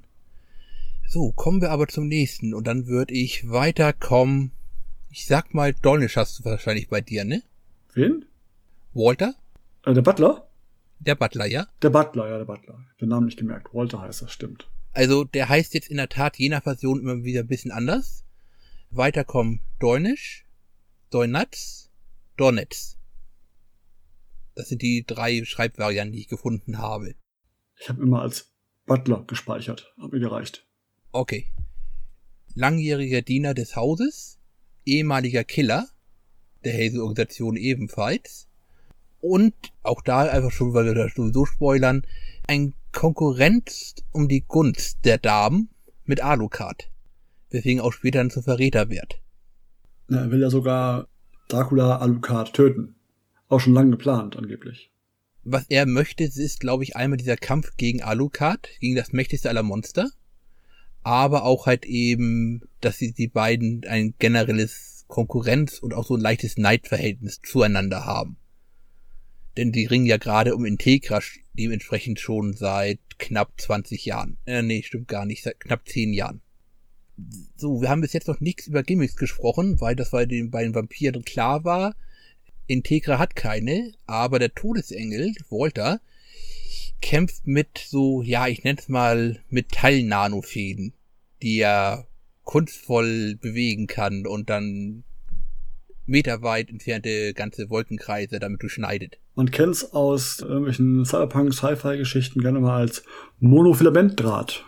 So, 1.08 1.32
kommen 1.32 1.62
wir 1.62 1.72
aber 1.72 1.88
zum 1.88 2.08
nächsten 2.08 2.54
und 2.54 2.66
dann 2.66 2.88
würde 2.88 3.14
ich 3.14 3.50
weiterkommen. 3.50 4.52
Ich 5.10 5.28
sag 5.28 5.54
mal, 5.54 5.74
Dolnisch 5.74 6.18
hast 6.18 6.40
du 6.40 6.46
wahrscheinlich 6.46 6.90
bei 6.90 7.02
dir, 7.02 7.24
ne? 7.24 7.44
Wen? 7.94 8.26
Walter? 8.94 9.36
Äh, 9.86 9.94
der 9.94 10.02
Butler? 10.02 10.50
Der 11.00 11.16
Butler, 11.16 11.46
ja? 11.46 11.68
Der 11.82 11.90
Butler, 11.90 12.30
ja, 12.30 12.38
der 12.38 12.46
Butler. 12.46 12.84
Den 13.00 13.10
Namen 13.10 13.28
nicht 13.28 13.38
gemerkt. 13.38 13.74
Walter 13.74 14.02
heißt 14.02 14.24
das, 14.24 14.32
stimmt. 14.32 14.68
Also, 14.94 15.24
der 15.24 15.50
heißt 15.50 15.74
jetzt 15.74 15.90
in 15.90 15.98
der 15.98 16.10
Tat 16.10 16.38
je 16.38 16.50
nach 16.50 16.64
Version 16.64 17.00
immer 17.00 17.24
wieder 17.24 17.42
ein 17.42 17.48
bisschen 17.48 17.72
anders. 17.72 18.24
Weiterkommen 18.90 19.60
Dolnisch, 19.80 20.46
Doinatz, 21.12 21.92
Donetz. 22.38 22.98
Das 24.56 24.70
sind 24.70 24.82
die 24.82 25.06
drei 25.06 25.44
Schreibvarianten, 25.44 26.14
die 26.14 26.22
ich 26.22 26.28
gefunden 26.30 26.78
habe. 26.78 27.16
Ich 27.78 27.90
habe 27.90 28.02
immer 28.02 28.22
als 28.22 28.54
Butler 28.86 29.24
gespeichert. 29.28 29.94
Hab 29.98 30.14
mir 30.14 30.20
gereicht. 30.20 30.65
Okay. 31.16 31.46
Langjähriger 32.56 33.22
Diener 33.22 33.54
des 33.54 33.78
Hauses, 33.78 34.38
ehemaliger 34.84 35.46
Killer, 35.46 35.88
der 36.66 36.74
Hazel-Organisation 36.74 37.56
ebenfalls. 37.56 38.50
Und 39.22 39.54
auch 39.82 40.02
da 40.02 40.24
einfach 40.24 40.52
schon, 40.52 40.74
weil 40.74 40.84
wir 40.84 40.94
da 40.94 41.08
sowieso 41.08 41.46
spoilern, 41.46 42.06
ein 42.48 42.74
Konkurrenz 42.92 43.96
um 44.12 44.28
die 44.28 44.42
Gunst 44.42 45.06
der 45.06 45.18
Damen 45.18 45.70
mit 46.04 46.20
Alucard. 46.20 46.92
Weswegen 47.50 47.80
auch 47.80 47.94
später 47.94 48.20
dann 48.20 48.30
zum 48.30 48.44
Verräter 48.44 48.90
wird. 48.90 49.22
Ja, 50.10 50.18
er 50.18 50.32
will 50.32 50.42
ja 50.42 50.50
sogar 50.50 51.08
Dracula 51.48 52.00
Alucard 52.00 52.52
töten. 52.52 52.96
Auch 53.48 53.62
schon 53.62 53.74
lange 53.74 53.92
geplant, 53.92 54.36
angeblich. 54.36 54.92
Was 55.46 55.66
er 55.70 55.86
möchte, 55.86 56.26
ist, 56.26 56.60
glaube 56.60 56.84
ich, 56.84 56.98
einmal 56.98 57.16
dieser 57.16 57.38
Kampf 57.38 57.78
gegen 57.78 58.04
Alucard, 58.04 58.68
gegen 58.82 58.98
das 58.98 59.14
mächtigste 59.14 59.48
aller 59.48 59.64
Monster. 59.64 60.12
Aber 61.06 61.44
auch 61.44 61.68
halt 61.68 61.86
eben, 61.86 62.62
dass 62.82 62.98
sie 62.98 63.14
die 63.14 63.28
beiden 63.28 63.86
ein 63.88 64.16
generelles 64.18 65.06
Konkurrenz 65.08 65.78
und 65.78 65.94
auch 65.94 66.08
so 66.08 66.16
ein 66.16 66.20
leichtes 66.20 66.58
Neidverhältnis 66.58 67.42
zueinander 67.44 68.06
haben. 68.06 68.38
Denn 69.56 69.72
die 69.72 69.86
ringen 69.86 70.08
ja 70.08 70.18
gerade 70.18 70.56
um 70.56 70.66
Integra 70.66 71.22
dementsprechend 71.54 72.20
schon 72.20 72.54
seit 72.54 73.00
knapp 73.20 73.54
20 73.62 74.04
Jahren. 74.04 74.38
Äh, 74.46 74.64
nee, 74.64 74.82
stimmt 74.82 75.08
gar 75.08 75.28
nicht, 75.28 75.44
seit 75.44 75.60
knapp 75.60 75.88
10 75.88 76.12
Jahren. 76.12 76.42
So, 77.56 77.84
wir 77.84 77.90
haben 77.90 78.02
bis 78.02 78.14
jetzt 78.14 78.28
noch 78.28 78.40
nichts 78.40 78.66
über 78.66 78.82
Gimmicks 78.82 79.16
gesprochen, 79.16 79.80
weil 79.80 79.96
das 79.96 80.10
bei 80.10 80.26
den 80.26 80.50
beiden 80.50 80.74
Vampiren 80.74 81.24
klar 81.24 81.64
war. 81.64 81.96
Integra 82.66 83.20
hat 83.20 83.36
keine, 83.36 83.92
aber 84.08 84.40
der 84.40 84.56
Todesengel, 84.56 85.36
Walter, 85.52 86.02
kämpft 87.02 87.46
mit 87.46 87.78
so, 87.78 88.22
ja, 88.22 88.48
ich 88.48 88.64
nenne 88.64 88.80
es 88.80 88.90
mal 88.90 89.40
Metall-Nanofäden, 89.50 90.94
die 91.42 91.60
er 91.60 92.08
kunstvoll 92.44 93.36
bewegen 93.40 93.88
kann 93.88 94.26
und 94.26 94.50
dann 94.50 95.04
meterweit 96.06 96.70
entfernte 96.70 97.34
ganze 97.34 97.70
Wolkenkreise 97.70 98.40
damit 98.40 98.62
durchschneidet. 98.62 99.18
Man 99.36 99.52
kennt's 99.52 99.94
aus 99.94 100.40
irgendwelchen 100.40 101.04
Cyberpunk-Sci-Fi-Geschichten 101.04 102.42
gerne 102.42 102.60
mal 102.60 102.78
als 102.78 103.04
Monofilamentdraht. 103.40 104.66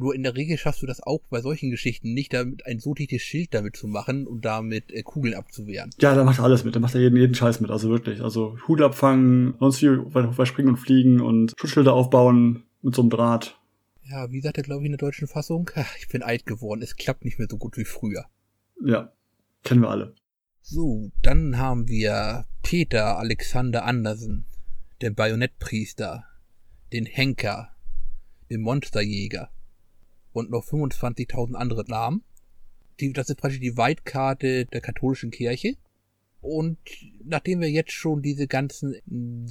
Nur 0.00 0.14
in 0.14 0.22
der 0.22 0.34
Regel 0.34 0.56
schaffst 0.56 0.80
du 0.80 0.86
das 0.86 1.02
auch 1.02 1.20
bei 1.28 1.42
solchen 1.42 1.70
Geschichten 1.70 2.14
nicht, 2.14 2.32
damit 2.32 2.64
ein 2.64 2.78
so 2.78 2.94
dichtes 2.94 3.20
Schild 3.20 3.52
damit 3.52 3.76
zu 3.76 3.86
machen 3.86 4.26
und 4.26 4.46
damit 4.46 4.90
äh, 4.90 5.02
Kugeln 5.02 5.34
abzuwehren. 5.34 5.90
Ja, 6.00 6.14
da 6.14 6.24
macht 6.24 6.38
er 6.38 6.44
alles 6.44 6.64
mit. 6.64 6.74
Da 6.74 6.80
macht 6.80 6.94
er 6.94 7.02
jeden, 7.02 7.18
jeden 7.18 7.34
Scheiß 7.34 7.60
mit. 7.60 7.70
Also 7.70 7.90
wirklich. 7.90 8.22
Also 8.22 8.56
Hut 8.66 8.80
abfangen, 8.80 9.56
sonst 9.60 9.84
bei 10.14 10.44
Springen 10.46 10.70
und 10.70 10.78
Fliegen 10.78 11.20
und 11.20 11.52
Schutzschilder 11.58 11.92
aufbauen 11.92 12.62
mit 12.80 12.94
so 12.94 13.02
einem 13.02 13.10
Draht. 13.10 13.60
Ja, 14.10 14.32
wie 14.32 14.40
sagt 14.40 14.56
er, 14.56 14.62
glaube 14.62 14.80
ich, 14.80 14.86
in 14.86 14.92
der 14.92 15.06
deutschen 15.06 15.28
Fassung? 15.28 15.70
Ach, 15.74 15.94
ich 15.98 16.08
bin 16.08 16.22
alt 16.22 16.46
geworden. 16.46 16.80
Es 16.80 16.96
klappt 16.96 17.26
nicht 17.26 17.38
mehr 17.38 17.48
so 17.50 17.58
gut 17.58 17.76
wie 17.76 17.84
früher. 17.84 18.24
Ja, 18.82 19.12
kennen 19.64 19.82
wir 19.82 19.90
alle. 19.90 20.14
So, 20.62 21.10
dann 21.20 21.58
haben 21.58 21.88
wir 21.88 22.46
Peter 22.62 23.18
Alexander 23.18 23.84
Andersen, 23.84 24.46
den 25.02 25.14
Bajonettpriester, 25.14 26.24
den 26.90 27.04
Henker, 27.04 27.68
den 28.48 28.62
Monsterjäger, 28.62 29.50
und 30.32 30.50
noch 30.50 30.64
25.000 30.64 31.54
andere 31.54 31.84
Namen. 31.88 32.22
Die, 33.00 33.12
das 33.12 33.28
ist 33.30 33.36
praktisch 33.36 33.60
die 33.60 33.76
Weitkarte 33.76 34.66
der 34.66 34.80
katholischen 34.80 35.30
Kirche. 35.30 35.76
Und 36.40 36.78
nachdem 37.24 37.60
wir 37.60 37.70
jetzt 37.70 37.92
schon 37.92 38.22
diese 38.22 38.46
ganzen, 38.46 38.96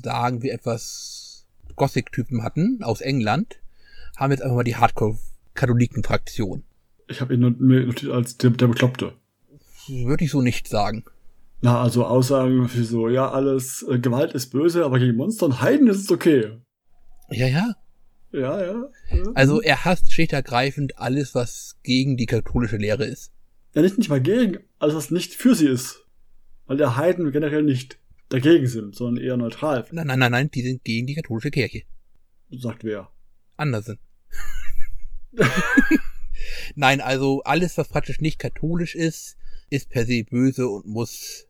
sagen 0.01 0.41
wir 0.41 0.53
etwas 0.53 1.45
Gothic-Typen 1.75 2.43
hatten 2.43 2.83
aus 2.83 3.01
England, 3.01 3.59
haben 4.17 4.31
wir 4.31 4.35
jetzt 4.35 4.43
einfach 4.43 4.57
mal 4.57 4.63
die 4.63 4.75
Hardcore-Katholiken-Fraktion. 4.75 6.63
Ich 7.07 7.21
habe 7.21 7.33
ihn 7.33 7.41
notiert 7.41 8.11
als 8.11 8.37
der, 8.37 8.51
der 8.51 8.67
Bekloppte. 8.67 9.13
Würde 9.87 10.23
ich 10.23 10.31
so 10.31 10.41
nicht 10.41 10.67
sagen. 10.67 11.03
Na, 11.61 11.81
also 11.81 12.05
Aussagen 12.05 12.69
wie 12.73 12.83
so, 12.83 13.09
ja, 13.09 13.29
alles, 13.29 13.83
äh, 13.89 13.99
Gewalt 13.99 14.33
ist 14.33 14.49
böse, 14.51 14.85
aber 14.85 14.99
gegen 14.99 15.17
Monster 15.17 15.47
und 15.47 15.61
Heiden 15.61 15.87
ist 15.87 15.99
es 15.99 16.11
okay. 16.11 16.51
Ja, 17.29 17.47
ja. 17.47 17.73
Ja, 18.31 18.63
ja. 18.63 18.89
Also 19.33 19.61
er 19.61 19.85
hasst 19.85 20.11
schlicht 20.11 20.33
ergreifend 20.33 20.97
alles, 20.99 21.33
was 21.33 21.77
gegen 21.83 22.15
die 22.15 22.27
katholische 22.27 22.77
Lehre 22.77 23.05
ist. 23.05 23.31
Ja, 23.73 23.81
nicht, 23.81 23.97
nicht 23.97 24.09
mal 24.09 24.21
gegen, 24.21 24.59
alles 24.77 24.95
was 24.95 25.11
nicht 25.11 25.33
für 25.33 25.55
sie 25.55 25.67
ist. 25.67 26.05
Weil 26.65 26.77
der 26.77 26.95
Heiden 26.95 27.31
generell 27.31 27.63
nicht 27.63 27.97
dagegen 28.29 28.67
sind, 28.67 28.95
sondern 28.95 29.23
eher 29.23 29.37
neutral. 29.37 29.85
Nein, 29.91 30.07
nein, 30.07 30.19
nein, 30.19 30.31
nein, 30.31 30.51
die 30.51 30.61
sind 30.61 30.83
gegen 30.83 31.07
die 31.07 31.15
katholische 31.15 31.49
Kirche. 31.49 31.83
Sagt 32.51 32.83
wer? 32.83 33.09
Andersen. 33.57 33.99
nein, 36.75 37.01
also 37.01 37.41
alles, 37.43 37.77
was 37.77 37.89
praktisch 37.89 38.21
nicht 38.21 38.39
katholisch 38.39 38.95
ist, 38.95 39.37
ist 39.69 39.89
per 39.89 40.05
se 40.05 40.23
böse 40.23 40.67
und 40.67 40.85
muss, 40.85 41.47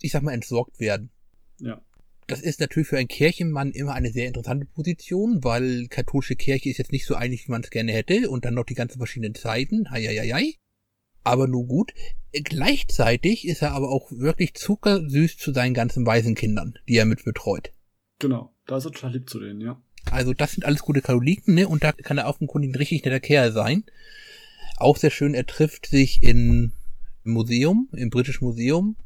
ich 0.00 0.12
sag 0.12 0.22
mal, 0.22 0.32
entsorgt 0.32 0.80
werden. 0.80 1.10
Ja. 1.58 1.80
Das 2.32 2.40
ist 2.40 2.60
natürlich 2.60 2.88
für 2.88 2.96
einen 2.96 3.08
Kirchenmann 3.08 3.72
immer 3.72 3.92
eine 3.92 4.10
sehr 4.10 4.26
interessante 4.26 4.64
Position, 4.64 5.44
weil 5.44 5.86
katholische 5.88 6.34
Kirche 6.34 6.70
ist 6.70 6.78
jetzt 6.78 6.90
nicht 6.90 7.04
so 7.04 7.14
einig, 7.14 7.46
wie 7.46 7.52
man 7.52 7.62
es 7.62 7.68
gerne 7.68 7.92
hätte 7.92 8.30
und 8.30 8.46
dann 8.46 8.54
noch 8.54 8.64
die 8.64 8.74
ganzen 8.74 8.96
verschiedenen 8.96 9.34
Zeiten. 9.34 9.90
Heieiei. 9.90 10.54
Aber 11.24 11.46
nur 11.46 11.66
gut. 11.66 11.92
Gleichzeitig 12.32 13.46
ist 13.46 13.60
er 13.60 13.72
aber 13.72 13.90
auch 13.90 14.10
wirklich 14.10 14.54
zuckersüß 14.54 15.36
zu 15.36 15.52
seinen 15.52 15.74
ganzen 15.74 16.06
Waisenkindern, 16.06 16.78
die 16.88 16.96
er 16.96 17.04
mit 17.04 17.22
betreut. 17.22 17.74
Genau, 18.18 18.54
da 18.66 18.78
ist 18.78 18.86
er 18.86 18.92
total 18.92 19.12
lieb 19.12 19.28
zu 19.28 19.38
denen, 19.38 19.60
ja. 19.60 19.78
Also 20.10 20.32
das 20.32 20.52
sind 20.52 20.64
alles 20.64 20.80
gute 20.80 21.02
Katholiken, 21.02 21.54
ne? 21.54 21.68
Und 21.68 21.84
da 21.84 21.92
kann 21.92 22.16
er 22.16 22.28
offenkundig 22.28 22.70
ein 22.70 22.76
richtig 22.76 23.04
netter 23.04 23.20
Kerl 23.20 23.52
sein. 23.52 23.84
Auch 24.78 24.96
sehr 24.96 25.10
schön, 25.10 25.34
er 25.34 25.46
trifft 25.46 25.84
sich 25.84 26.22
in, 26.22 26.72
im 27.24 27.32
Museum, 27.32 27.90
im 27.92 28.08
Britischen 28.08 28.46
Museum, 28.46 28.96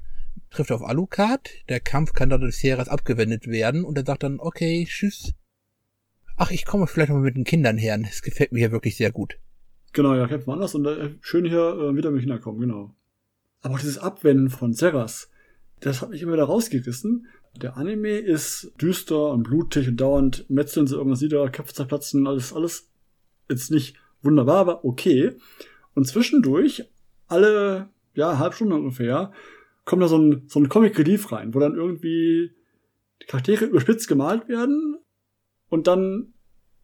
trifft 0.50 0.72
auf 0.72 0.82
Alucard, 0.82 1.50
der 1.68 1.80
Kampf 1.80 2.12
kann 2.12 2.30
dadurch 2.30 2.56
Sierras 2.56 2.88
abgewendet 2.88 3.46
werden 3.46 3.84
und 3.84 3.96
er 3.98 4.04
sagt 4.04 4.22
dann, 4.22 4.40
okay, 4.40 4.86
tschüss. 4.88 5.34
Ach, 6.36 6.50
ich 6.50 6.66
komme 6.66 6.86
vielleicht 6.86 7.10
mal 7.10 7.20
mit 7.20 7.36
den 7.36 7.44
Kindern 7.44 7.78
her. 7.78 7.98
Es 8.06 8.22
gefällt 8.22 8.52
mir 8.52 8.58
hier 8.58 8.72
wirklich 8.72 8.96
sehr 8.96 9.10
gut. 9.10 9.38
Genau, 9.92 10.14
ja, 10.14 10.26
kämpfen 10.28 10.50
anders 10.50 10.74
und 10.74 10.84
äh, 10.84 11.14
schön 11.20 11.46
hier 11.46 11.74
äh, 11.78 11.96
wieder 11.96 12.10
mit 12.10 12.22
hinkommen, 12.22 12.60
genau. 12.60 12.94
Aber 13.62 13.78
dieses 13.78 13.96
Abwenden 13.96 14.50
von 14.50 14.74
Serras, 14.74 15.30
das 15.80 16.02
hat 16.02 16.10
mich 16.10 16.22
immer 16.22 16.34
wieder 16.34 16.44
rausgerissen. 16.44 17.26
Der 17.56 17.78
Anime 17.78 18.18
ist 18.18 18.72
düster 18.80 19.30
und 19.30 19.44
blutig 19.44 19.88
und 19.88 19.96
dauernd 19.96 20.44
metzeln 20.50 20.86
sie 20.86 20.96
irgendwas 20.96 21.22
nieder, 21.22 21.48
Köpfe 21.48 21.72
zerplatzen, 21.72 22.26
alles, 22.26 22.52
alles 22.52 22.90
jetzt 23.48 23.70
nicht 23.70 23.96
wunderbar, 24.22 24.58
aber 24.58 24.84
okay. 24.84 25.32
Und 25.94 26.06
zwischendurch, 26.06 26.84
alle, 27.26 27.88
ja, 28.14 28.38
halb 28.38 28.52
Stunde 28.52 28.76
ungefähr, 28.76 29.32
kommt 29.86 30.02
da 30.02 30.08
so 30.08 30.18
ein, 30.18 30.42
so 30.48 30.60
ein 30.60 30.68
Comic 30.68 30.98
Relief 30.98 31.32
rein, 31.32 31.54
wo 31.54 31.58
dann 31.58 31.74
irgendwie 31.74 32.50
die 33.22 33.26
Charaktere 33.26 33.64
überspitzt 33.64 34.08
gemalt 34.08 34.48
werden 34.48 34.98
und 35.70 35.86
dann 35.86 36.34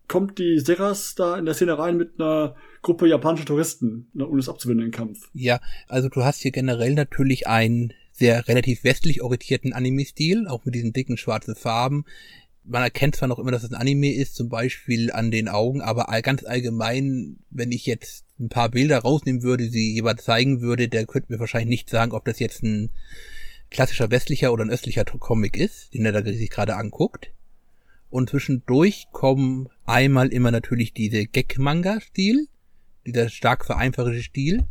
kommt 0.09 0.39
die 0.39 0.59
Seras 0.59 1.15
da 1.15 1.37
in 1.37 1.45
der 1.45 1.55
Szene 1.55 1.79
rein 1.79 1.97
mit 1.97 2.19
einer 2.19 2.55
Gruppe 2.81 3.09
japanischer 3.09 3.45
Touristen, 3.45 4.09
ne, 4.15 4.27
um 4.27 4.39
es 4.39 4.49
abzuwenden, 4.49 4.87
den 4.87 4.93
Kampf. 4.93 5.31
Ja, 5.35 5.61
also 5.89 6.09
du 6.09 6.25
hast 6.25 6.41
hier 6.41 6.51
generell 6.51 6.95
natürlich 6.95 7.47
einen 7.47 7.93
sehr 8.13 8.47
relativ 8.49 8.85
westlich 8.85 9.23
orientierten 9.23 9.73
Anime-Stil, 9.73 10.47
auch 10.49 10.65
mit 10.65 10.75
diesen 10.75 10.93
dicken 10.93 11.17
schwarzen 11.17 11.55
Farben. 11.55 12.05
Man 12.65 12.83
erkennt 12.83 13.17
zwar 13.17 13.29
noch 13.29 13.39
immer, 13.39 13.51
dass 13.51 13.65
es 13.65 13.73
ein 13.73 13.81
Anime 13.81 14.15
ist, 14.15 14.35
zum 14.37 14.49
Beispiel 14.49 15.11
an 15.11 15.31
den 15.31 15.49
Augen, 15.49 15.81
aber 15.81 16.07
ganz 16.23 16.45
allgemein, 16.45 17.39
wenn 17.51 17.73
ich 17.73 17.87
jetzt 17.87 18.22
ein 18.43 18.49
paar 18.49 18.69
Bilder 18.69 18.99
rausnehmen 18.99 19.43
würde, 19.43 19.69
sie 19.69 19.95
jemand 19.95 20.21
zeigen 20.21 20.61
würde, 20.61 20.89
der 20.89 21.07
könnte 21.07 21.33
mir 21.33 21.39
wahrscheinlich 21.39 21.69
nicht 21.69 21.91
sagen, 21.91 22.13
ob 22.13 22.25
das 22.25 22.39
jetzt 22.39 22.63
ein 22.63 22.91
klassischer 23.71 24.11
westlicher 24.11 24.53
oder 24.53 24.65
ein 24.65 24.71
östlicher 24.71 25.05
Comic 25.05 25.57
ist, 25.57 25.95
den 25.95 26.05
er 26.05 26.13
da 26.13 26.23
sich 26.23 26.51
gerade 26.51 26.77
anguckt. 26.77 27.31
Und 28.11 28.29
zwischendurch 28.29 29.07
kommen 29.13 29.69
einmal 29.87 30.29
immer 30.29 30.51
natürlich 30.51 30.93
diese 30.93 31.25
Gag-Manga-Stil, 31.25 32.47
dieser 33.07 33.31
stark 33.31 33.65
vereinfachte 33.65 34.23
Stil 34.23 34.65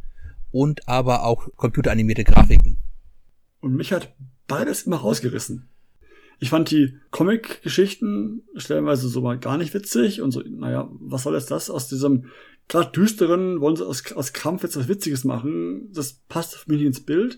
und 0.52 0.88
aber 0.88 1.24
auch 1.24 1.48
computeranimierte 1.56 2.24
Grafiken. 2.24 2.78
Und 3.62 3.76
mich 3.76 3.92
hat 3.94 4.14
beides 4.48 4.84
immer 4.84 4.98
rausgerissen. 4.98 5.68
Ich 6.40 6.50
fand 6.50 6.72
die 6.72 6.98
Comic-Geschichten 7.12 8.42
stellenweise 8.56 9.08
so 9.08 9.22
mal 9.22 9.38
gar 9.38 9.58
nicht 9.58 9.76
witzig 9.76 10.22
und 10.22 10.32
so, 10.32 10.42
naja, 10.42 10.90
was 11.00 11.24
soll 11.24 11.36
jetzt 11.36 11.52
das 11.52 11.70
aus 11.70 11.88
diesem 11.88 12.26
gerade 12.72 12.92
düsteren, 12.92 13.60
wollen 13.60 13.76
sie 13.76 13.86
aus, 13.86 14.12
aus 14.14 14.34
Krampf 14.34 14.64
jetzt 14.64 14.78
was 14.78 14.88
Witziges 14.88 15.24
machen? 15.24 15.92
Das 15.94 16.22
passt 16.30 16.56
für 16.56 16.72
mich 16.72 16.82
ins 16.82 17.06
Bild. 17.06 17.38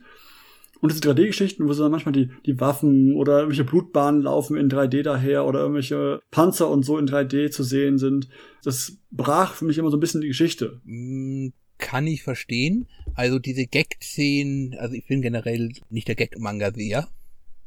Und 0.80 0.92
diese 0.92 1.02
3D-Geschichten, 1.02 1.68
wo 1.68 1.74
so 1.74 1.84
dann 1.84 1.92
manchmal 1.92 2.12
die, 2.12 2.30
die 2.46 2.60
Waffen 2.60 3.16
oder 3.16 3.40
irgendwelche 3.40 3.64
Blutbahnen 3.64 4.22
laufen 4.22 4.58
in 4.58 4.70
3D 4.70 5.02
daher 5.02 5.46
oder 5.46 5.62
irgendwelche 5.62 6.22
Panzer 6.30 6.70
und 6.70 6.84
so 6.84 6.98
in 6.98 7.08
3D 7.08 7.52
zu 7.52 7.64
sehen 7.64 7.98
sind, 7.98 8.28
das 8.64 8.98
brach 9.10 9.54
für 9.54 9.66
mich 9.66 9.78
immer 9.78 9.90
so 9.90 9.98
ein 9.98 10.02
bisschen 10.02 10.22
die 10.22 10.28
Geschichte. 10.28 10.82
Mm, 10.84 11.50
kann 11.78 12.06
ich 12.06 12.22
verstehen. 12.22 12.88
Also 13.16 13.40
diese 13.40 13.66
Gag-Szenen, 13.66 14.76
also 14.78 14.94
ich 14.94 15.08
bin 15.08 15.22
generell 15.22 15.72
nicht 15.90 16.08
der 16.10 16.16
Gag-Manga-Seher. 16.16 17.08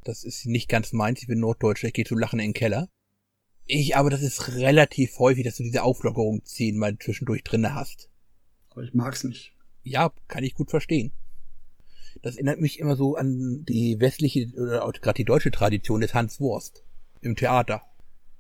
Das 0.05 0.23
ist 0.23 0.47
nicht 0.47 0.69
ganz 0.69 0.93
meins. 0.93 1.23
Ich 1.23 1.27
bin 1.27 1.41
Norddeutscher, 1.41 1.89
ich 1.89 1.95
gehe 1.95 2.05
zu 2.05 2.17
Lachen 2.17 2.39
in 2.39 2.49
den 2.49 2.55
Keller. 2.55 2.89
Ich, 3.67 3.97
aber 3.97 4.11
das 4.11 4.23
ist 4.23 4.55
relativ 4.55 5.19
häufig, 5.19 5.45
dass 5.45 5.57
du 5.57 5.65
diese 5.65 5.83
Auflockerungsszenen 5.83 6.79
mal 6.79 6.97
zwischendurch 6.99 7.43
drinne 7.43 7.75
hast. 7.75 8.09
Aber 8.71 8.83
ich 8.83 8.95
mag's 8.95 9.25
nicht. 9.25 9.53
Ja, 9.83 10.13
kann 10.29 10.45
ich 10.45 10.55
gut 10.55 10.71
verstehen. 10.71 11.13
Das 12.23 12.35
erinnert 12.35 12.61
mich 12.61 12.79
immer 12.79 12.97
so 12.97 13.17
an 13.17 13.65
die 13.69 14.01
westliche 14.01 14.53
oder 14.57 14.85
auch 14.85 14.93
gerade 14.93 15.17
die 15.17 15.25
deutsche 15.25 15.51
Tradition 15.51 16.01
des 16.01 16.15
Hans 16.15 16.41
Wurst 16.41 16.85
im 17.21 17.37
Theater. 17.37 17.83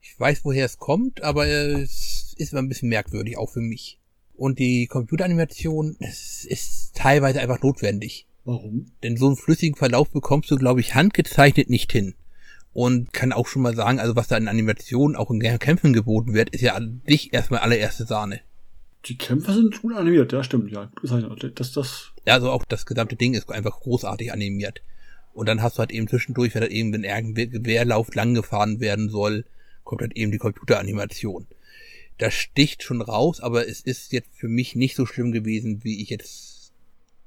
Ich 0.00 0.18
weiß, 0.18 0.44
woher 0.44 0.64
es 0.64 0.78
kommt, 0.78 1.22
aber 1.22 1.46
es 1.46 2.34
ist 2.36 2.52
immer 2.52 2.62
ein 2.62 2.68
bisschen 2.68 2.88
merkwürdig, 2.88 3.36
auch 3.36 3.50
für 3.50 3.60
mich. 3.60 4.00
Und 4.34 4.58
die 4.58 4.86
Computeranimation, 4.86 5.96
es 6.00 6.44
ist 6.44 6.94
teilweise 6.94 7.40
einfach 7.40 7.62
notwendig. 7.62 8.26
Warum? 8.44 8.92
Denn 9.02 9.16
so 9.16 9.26
einen 9.26 9.36
flüssigen 9.36 9.76
Verlauf 9.76 10.10
bekommst 10.10 10.50
du, 10.50 10.56
glaube 10.56 10.80
ich, 10.80 10.94
handgezeichnet 10.94 11.68
nicht 11.68 11.90
hin. 11.90 12.14
Und 12.76 13.14
kann 13.14 13.32
auch 13.32 13.46
schon 13.46 13.62
mal 13.62 13.74
sagen, 13.74 14.00
also 14.00 14.16
was 14.16 14.28
da 14.28 14.36
in 14.36 14.48
Animationen 14.48 15.16
auch 15.16 15.30
in 15.30 15.40
Kämpfen 15.40 15.94
geboten 15.94 16.34
wird, 16.34 16.50
ist 16.50 16.60
ja 16.60 16.74
an 16.74 17.00
sich 17.06 17.32
erstmal 17.32 17.60
allererste 17.60 18.04
Sahne. 18.04 18.42
Die 19.06 19.16
Kämpfe 19.16 19.54
sind 19.54 19.80
gut 19.80 19.94
animiert, 19.94 20.30
ja, 20.34 20.44
stimmt, 20.44 20.70
ja. 20.70 20.92
Das, 21.54 21.72
das. 21.72 22.12
Ja, 22.26 22.34
also 22.34 22.50
auch 22.50 22.66
das 22.66 22.84
gesamte 22.84 23.16
Ding 23.16 23.32
ist 23.32 23.50
einfach 23.50 23.80
großartig 23.80 24.30
animiert. 24.30 24.82
Und 25.32 25.48
dann 25.48 25.62
hast 25.62 25.76
du 25.76 25.78
halt 25.78 25.90
eben 25.90 26.06
zwischendurch, 26.06 26.54
wenn 26.54 26.60
da 26.60 26.68
eben, 26.68 26.92
wenn 26.92 27.04
irgendein 27.04 27.50
Gewehrlauf 27.50 28.14
lang 28.14 28.34
gefahren 28.34 28.78
werden 28.78 29.08
soll, 29.08 29.46
kommt 29.82 30.02
halt 30.02 30.14
eben 30.14 30.30
die 30.30 30.36
Computeranimation. 30.36 31.46
Das 32.18 32.34
sticht 32.34 32.82
schon 32.82 33.00
raus, 33.00 33.40
aber 33.40 33.66
es 33.66 33.80
ist 33.80 34.12
jetzt 34.12 34.34
für 34.34 34.48
mich 34.48 34.76
nicht 34.76 34.96
so 34.96 35.06
schlimm 35.06 35.32
gewesen, 35.32 35.82
wie 35.82 36.02
ich 36.02 36.10
jetzt 36.10 36.74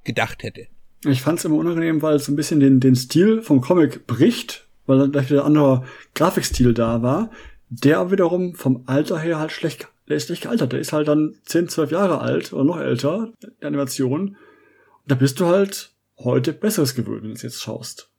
gedacht 0.03 0.43
hätte. 0.43 0.67
Ich 1.05 1.23
fand 1.23 1.39
es 1.39 1.45
immer 1.45 1.55
unangenehm, 1.55 2.03
weil 2.03 2.17
es 2.17 2.25
so 2.25 2.31
ein 2.31 2.35
bisschen 2.35 2.59
den, 2.59 2.79
den 2.79 2.95
Stil 2.95 3.41
vom 3.41 3.61
Comic 3.61 4.05
bricht, 4.05 4.68
weil 4.89 4.99
dann 4.99 5.11
gleich 5.11 5.29
wieder 5.29 5.41
ein 5.41 5.47
anderer 5.47 5.85
Grafikstil 6.15 6.73
da 6.73 7.01
war, 7.01 7.31
der 7.69 8.11
wiederum 8.11 8.55
vom 8.55 8.83
Alter 8.87 9.19
her 9.19 9.39
halt 9.39 9.51
schlecht, 9.51 9.87
der 10.07 10.17
ist 10.17 10.25
schlecht 10.25 10.43
gealtert. 10.43 10.73
Der 10.73 10.79
ist 10.79 10.91
halt 10.91 11.07
dann 11.07 11.35
10, 11.45 11.69
12 11.69 11.91
Jahre 11.91 12.19
alt 12.19 12.51
oder 12.51 12.63
noch 12.63 12.79
älter, 12.79 13.31
die 13.61 13.65
Animation. 13.65 14.29
Und 14.29 14.37
da 15.05 15.15
bist 15.15 15.39
du 15.39 15.45
halt 15.45 15.93
heute 16.17 16.51
Besseres 16.51 16.95
gewöhnt, 16.95 17.21
wenn 17.21 17.29
du 17.29 17.35
es 17.35 17.43
jetzt 17.43 17.61
schaust. 17.61 18.09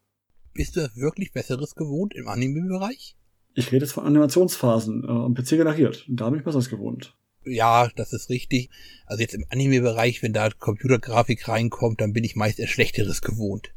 Bist 0.55 0.77
du 0.77 0.89
wirklich 0.95 1.33
Besseres 1.33 1.75
gewohnt 1.75 2.15
im 2.15 2.29
Anime-Bereich? 2.29 3.17
Ich 3.55 3.73
rede 3.73 3.85
jetzt 3.85 3.93
von 3.93 4.07
Animationsphasen, 4.07 5.05
äh, 5.05 5.09
am 5.09 5.35
PC 5.35 5.51
generiert. 5.51 6.07
Und 6.09 6.21
da 6.21 6.31
bin 6.31 6.39
ich 6.39 6.45
Besseres 6.45 6.71
gewohnt 6.71 7.15
ja, 7.45 7.89
das 7.97 8.13
ist 8.13 8.31
richtig. 8.31 8.71
Also 9.07 9.23
jetzt 9.23 9.35
im 9.35 9.45
Anime-Bereich, 9.49 10.23
wenn 10.23 10.33
da 10.33 10.51
Computergrafik 10.51 11.49
reinkommt, 11.49 12.01
dann 12.01 12.13
bin 12.13 12.25
ich 12.25 12.37
meist 12.37 12.59
eher 12.59 12.67
Schlechteres 12.67 13.23
gewohnt. 13.23 13.73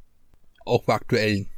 Auch 0.65 0.83
bei 0.83 0.93
aktuellen. 0.93 1.49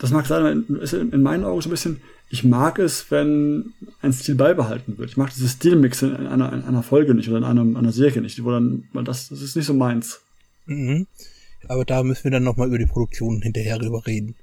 Das 0.00 0.10
mag 0.10 0.26
sein, 0.26 0.64
ist 0.80 0.94
in 0.94 1.22
meinen 1.22 1.44
Augen 1.44 1.60
so 1.60 1.68
ein 1.68 1.70
bisschen, 1.70 2.00
ich 2.30 2.42
mag 2.42 2.78
es, 2.78 3.10
wenn 3.10 3.74
ein 4.00 4.14
Stil 4.14 4.34
beibehalten 4.34 4.96
wird. 4.96 5.10
Ich 5.10 5.18
mag 5.18 5.30
diese 5.30 5.48
Stilmix 5.48 6.00
in 6.00 6.26
einer, 6.26 6.52
in 6.52 6.64
einer 6.64 6.82
Folge 6.82 7.14
nicht 7.14 7.28
oder 7.28 7.38
in 7.38 7.44
einer, 7.44 7.78
einer 7.78 7.92
Serie 7.92 8.22
nicht, 8.22 8.42
wo 8.42 8.50
dann, 8.50 8.88
weil 8.94 9.04
das, 9.04 9.28
das 9.28 9.42
ist 9.42 9.56
nicht 9.56 9.66
so 9.66 9.74
meins. 9.74 10.20
Mhm. 10.64 11.06
Aber 11.68 11.84
da 11.84 12.02
müssen 12.02 12.24
wir 12.24 12.30
dann 12.30 12.44
nochmal 12.44 12.68
über 12.68 12.78
die 12.78 12.86
Produktion 12.86 13.42
hinterher 13.42 13.78
drüber 13.78 14.06
reden. 14.06 14.36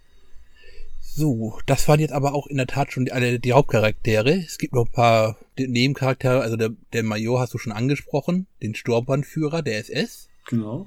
So, 1.02 1.58
das 1.66 1.88
waren 1.88 2.00
jetzt 2.00 2.14
aber 2.14 2.36
auch 2.36 2.46
in 2.46 2.58
der 2.58 2.68
Tat 2.68 2.92
schon 2.92 3.10
alle 3.10 3.40
die 3.40 3.54
Hauptcharaktere. 3.54 4.36
Es 4.36 4.60
gibt 4.60 4.76
noch 4.76 4.86
ein 4.86 4.92
paar 4.92 5.38
Nebencharaktere, 5.58 6.42
also 6.42 6.58
der, 6.58 6.70
der 6.94 7.02
Major 7.02 7.40
hast 7.40 7.56
du 7.56 7.58
schon 7.58 7.74
angesprochen, 7.74 8.46
den 8.62 8.76
Sturmbandführer 8.76 9.64
der 9.64 9.80
SS. 9.80 10.30
Genau. 10.48 10.86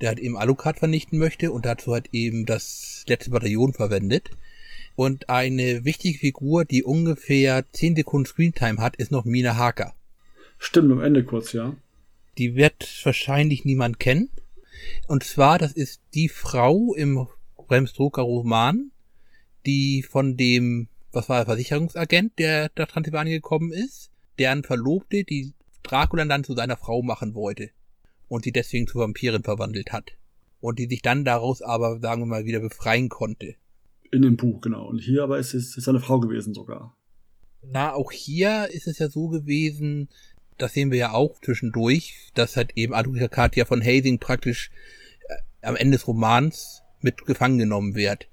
Der 0.00 0.10
halt 0.10 0.18
eben 0.20 0.36
Alucard 0.36 0.78
vernichten 0.78 1.18
möchte 1.18 1.50
und 1.50 1.66
dazu 1.66 1.94
hat 1.94 2.08
eben 2.12 2.46
das 2.46 3.04
letzte 3.08 3.30
Bataillon 3.30 3.72
verwendet. 3.72 4.30
Und 4.94 5.28
eine 5.28 5.84
wichtige 5.84 6.18
Figur, 6.18 6.64
die 6.64 6.82
ungefähr 6.82 7.64
10 7.72 7.96
Sekunden 7.96 8.26
Screentime 8.26 8.78
hat, 8.78 8.96
ist 8.96 9.12
noch 9.12 9.24
Mina 9.24 9.56
Harker. 9.56 9.94
Stimmt, 10.58 10.90
am 10.90 11.00
Ende 11.00 11.24
kurz, 11.24 11.52
ja. 11.52 11.76
Die 12.36 12.56
wird 12.56 13.00
wahrscheinlich 13.04 13.64
niemand 13.64 14.00
kennen. 14.00 14.28
Und 15.06 15.24
zwar, 15.24 15.58
das 15.58 15.72
ist 15.72 16.00
die 16.14 16.28
Frau 16.28 16.94
im 16.94 17.28
Bremsdrucker 17.56 18.22
Roman, 18.22 18.90
die 19.66 20.02
von 20.02 20.36
dem, 20.36 20.88
was 21.12 21.28
war 21.28 21.38
der 21.38 21.46
Versicherungsagent, 21.46 22.38
der 22.38 22.70
nach 22.76 22.88
Transsilvanien 22.88 23.36
gekommen 23.36 23.72
ist, 23.72 24.10
deren 24.38 24.64
Verlobte, 24.64 25.24
die 25.24 25.52
Dracula 25.82 26.24
dann 26.24 26.44
zu 26.44 26.54
seiner 26.54 26.76
Frau 26.76 27.02
machen 27.02 27.34
wollte 27.34 27.70
und 28.28 28.44
sie 28.44 28.52
deswegen 28.52 28.86
zur 28.86 29.02
Vampirin 29.02 29.42
verwandelt 29.42 29.92
hat. 29.92 30.12
Und 30.60 30.78
die 30.78 30.86
sich 30.86 31.02
dann 31.02 31.24
daraus 31.24 31.62
aber, 31.62 32.00
sagen 32.00 32.22
wir 32.22 32.26
mal, 32.26 32.44
wieder 32.44 32.60
befreien 32.60 33.08
konnte. 33.08 33.54
In 34.10 34.22
dem 34.22 34.36
Buch, 34.36 34.60
genau. 34.60 34.88
Und 34.88 34.98
hier 34.98 35.22
aber 35.22 35.38
ist 35.38 35.54
es 35.54 35.76
ist 35.76 35.88
eine 35.88 36.00
Frau 36.00 36.18
gewesen 36.20 36.54
sogar. 36.54 36.96
Na, 37.62 37.92
auch 37.92 38.12
hier 38.12 38.68
ist 38.72 38.86
es 38.86 38.98
ja 38.98 39.08
so 39.08 39.28
gewesen, 39.28 40.08
das 40.56 40.72
sehen 40.72 40.90
wir 40.90 40.98
ja 40.98 41.12
auch 41.12 41.40
zwischendurch, 41.40 42.30
dass 42.34 42.56
halt 42.56 42.72
eben 42.76 42.94
Adrika 42.94 43.28
Katja 43.28 43.64
von 43.64 43.82
Hazing 43.82 44.18
praktisch 44.18 44.70
äh, 45.28 45.66
am 45.66 45.76
Ende 45.76 45.96
des 45.96 46.06
Romans 46.06 46.82
mit 47.00 47.24
gefangen 47.26 47.58
genommen 47.58 47.94
wird 47.94 48.28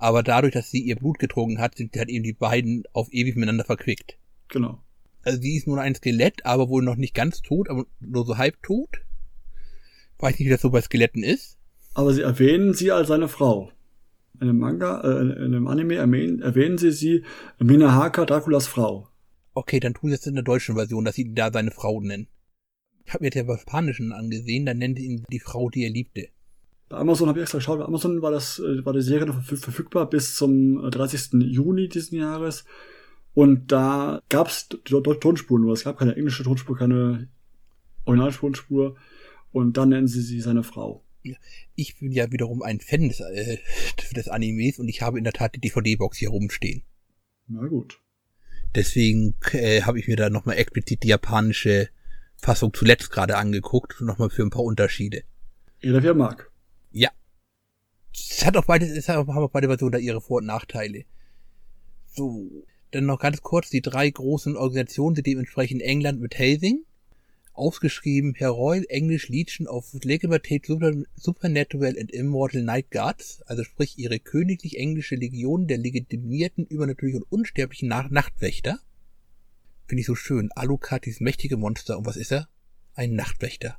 aber 0.00 0.22
dadurch, 0.22 0.54
dass 0.54 0.70
sie 0.70 0.80
ihr 0.80 0.96
Blut 0.96 1.18
getrunken 1.18 1.58
hat, 1.58 1.76
sind 1.76 1.94
halt 1.94 2.08
eben 2.08 2.24
die 2.24 2.32
beiden 2.32 2.84
auf 2.94 3.12
ewig 3.12 3.36
miteinander 3.36 3.64
verquickt. 3.64 4.16
Genau. 4.48 4.82
Also 5.22 5.40
sie 5.42 5.58
ist 5.58 5.66
nur 5.66 5.78
ein 5.78 5.94
Skelett, 5.94 6.46
aber 6.46 6.70
wohl 6.70 6.82
noch 6.82 6.96
nicht 6.96 7.14
ganz 7.14 7.42
tot, 7.42 7.68
aber 7.68 7.84
nur 8.00 8.24
so 8.24 8.38
halb 8.38 8.60
tot. 8.62 9.02
Weiß 10.20 10.38
nicht, 10.38 10.46
wie 10.46 10.50
das 10.50 10.60
so 10.60 10.70
bei 10.70 10.82
Skeletten 10.82 11.22
ist. 11.22 11.58
Aber 11.94 12.12
sie 12.12 12.22
erwähnen 12.22 12.74
sie 12.74 12.92
als 12.92 13.08
seine 13.08 13.28
Frau. 13.28 13.72
In 14.40 14.46
dem 14.46 14.58
Manga, 14.58 15.00
äh, 15.00 15.44
in 15.44 15.52
dem 15.52 15.66
Anime 15.66 15.96
erwähnen, 15.96 16.40
erwähnen 16.40 16.78
sie 16.78 16.92
sie 16.92 17.24
Mina 17.58 17.92
Haka, 17.92 18.26
Draculas 18.26 18.66
Frau. 18.66 19.08
Okay, 19.54 19.80
dann 19.80 19.94
tun 19.94 20.10
sie 20.10 20.16
es 20.16 20.26
in 20.26 20.34
der 20.34 20.44
deutschen 20.44 20.76
Version, 20.76 21.04
dass 21.04 21.14
sie 21.14 21.34
da 21.34 21.52
seine 21.52 21.70
Frau 21.70 22.00
nennen. 22.00 22.28
Ich 23.04 23.12
habe 23.12 23.22
mir 23.22 23.28
jetzt 23.28 23.34
ja 23.34 23.42
bei 23.42 23.56
Spanischen 23.56 24.12
angesehen, 24.12 24.66
dann 24.66 24.78
nennt 24.78 24.98
sie 24.98 25.06
ihn 25.06 25.24
die 25.30 25.40
Frau, 25.40 25.68
die 25.68 25.84
er 25.84 25.90
liebte. 25.90 26.28
Bei 26.88 26.98
Amazon 26.98 27.28
habe 27.28 27.38
ich 27.38 27.42
extra 27.42 27.58
geschaut, 27.58 27.78
bei 27.78 27.84
Amazon 27.84 28.22
war 28.22 28.30
das, 28.30 28.58
äh, 28.58 28.84
war 28.84 28.92
die 28.92 29.02
Serie 29.02 29.26
noch 29.26 29.42
verfügbar 29.42 30.08
bis 30.08 30.36
zum 30.36 30.90
30. 30.90 31.34
Äh, 31.34 31.46
Juni 31.46 31.88
diesen 31.88 32.18
Jahres. 32.18 32.64
Und 33.32 33.72
da 33.72 34.20
gab 34.28 34.48
es 34.48 34.68
Tonspuren 34.68 35.62
nur. 35.62 35.72
Es 35.72 35.84
gab 35.84 35.98
keine 35.98 36.16
englische 36.16 36.42
Tonspur, 36.42 36.76
keine 36.76 37.28
Originaltonspur. 38.04 38.96
Und 39.52 39.76
dann 39.76 39.90
nennen 39.90 40.06
sie 40.06 40.22
sie 40.22 40.40
seine 40.40 40.62
Frau. 40.62 41.04
Ich 41.74 41.98
bin 41.98 42.12
ja 42.12 42.32
wiederum 42.32 42.62
ein 42.62 42.80
Fan 42.80 43.08
des, 43.08 43.20
äh, 43.20 43.58
des 44.16 44.28
Animes 44.28 44.78
und 44.78 44.88
ich 44.88 45.02
habe 45.02 45.18
in 45.18 45.24
der 45.24 45.32
Tat 45.32 45.54
die 45.54 45.60
DVD-Box 45.60 46.18
hier 46.18 46.30
rumstehen. 46.30 46.82
Na 47.46 47.66
gut. 47.66 48.00
Deswegen 48.74 49.34
äh, 49.52 49.82
habe 49.82 49.98
ich 49.98 50.06
mir 50.06 50.16
da 50.16 50.30
nochmal 50.30 50.56
explizit 50.56 51.02
die 51.02 51.08
japanische 51.08 51.88
Fassung 52.36 52.72
zuletzt 52.72 53.10
gerade 53.10 53.36
angeguckt, 53.36 54.00
nochmal 54.00 54.30
für 54.30 54.42
ein 54.42 54.50
paar 54.50 54.62
Unterschiede. 54.62 55.24
Jeder 55.80 56.02
wie 56.02 56.08
er 56.08 56.14
mag. 56.14 56.50
Ja. 56.92 57.10
Es 58.14 58.44
hat 58.46 58.56
auch 58.56 58.64
beide, 58.64 58.86
es 58.86 59.08
haben 59.08 59.28
auch 59.28 59.50
beide 59.50 59.66
Versionen 59.66 59.92
da 59.92 59.98
ihre 59.98 60.20
Vor- 60.20 60.38
und 60.38 60.46
Nachteile. 60.46 61.04
So. 62.06 62.64
Dann 62.92 63.06
noch 63.06 63.20
ganz 63.20 63.40
kurz, 63.40 63.70
die 63.70 63.82
drei 63.82 64.10
großen 64.10 64.56
Organisationen 64.56 65.14
sind 65.14 65.26
dementsprechend 65.26 65.80
England 65.80 66.20
mit 66.20 66.36
Hazing, 67.54 67.60
ausgeschrieben 67.60 68.34
Heroil, 68.34 68.84
Englisch 68.88 69.28
Legion 69.28 69.66
of 69.66 69.86
Super, 69.86 70.92
Supernatural 71.16 71.96
and 71.98 72.10
Immortal 72.10 72.62
Night 72.62 72.90
Guards, 72.90 73.42
also 73.46 73.64
sprich 73.64 73.98
ihre 73.98 74.18
königlich 74.18 74.78
englische 74.78 75.16
Legion 75.16 75.66
der 75.66 75.78
legitimierten, 75.78 76.66
übernatürlichen 76.66 77.22
und 77.22 77.32
unsterblichen 77.32 77.88
Nach 77.88 78.10
Nachtwächter. 78.10 78.78
Finde 79.86 80.00
ich 80.00 80.06
so 80.06 80.14
schön. 80.14 80.50
Alucard, 80.52 81.06
dieses 81.06 81.20
mächtige 81.20 81.56
Monster. 81.56 81.98
Und 81.98 82.06
was 82.06 82.16
ist 82.16 82.32
er? 82.32 82.48
Ein 82.94 83.14
Nachtwächter. 83.14 83.78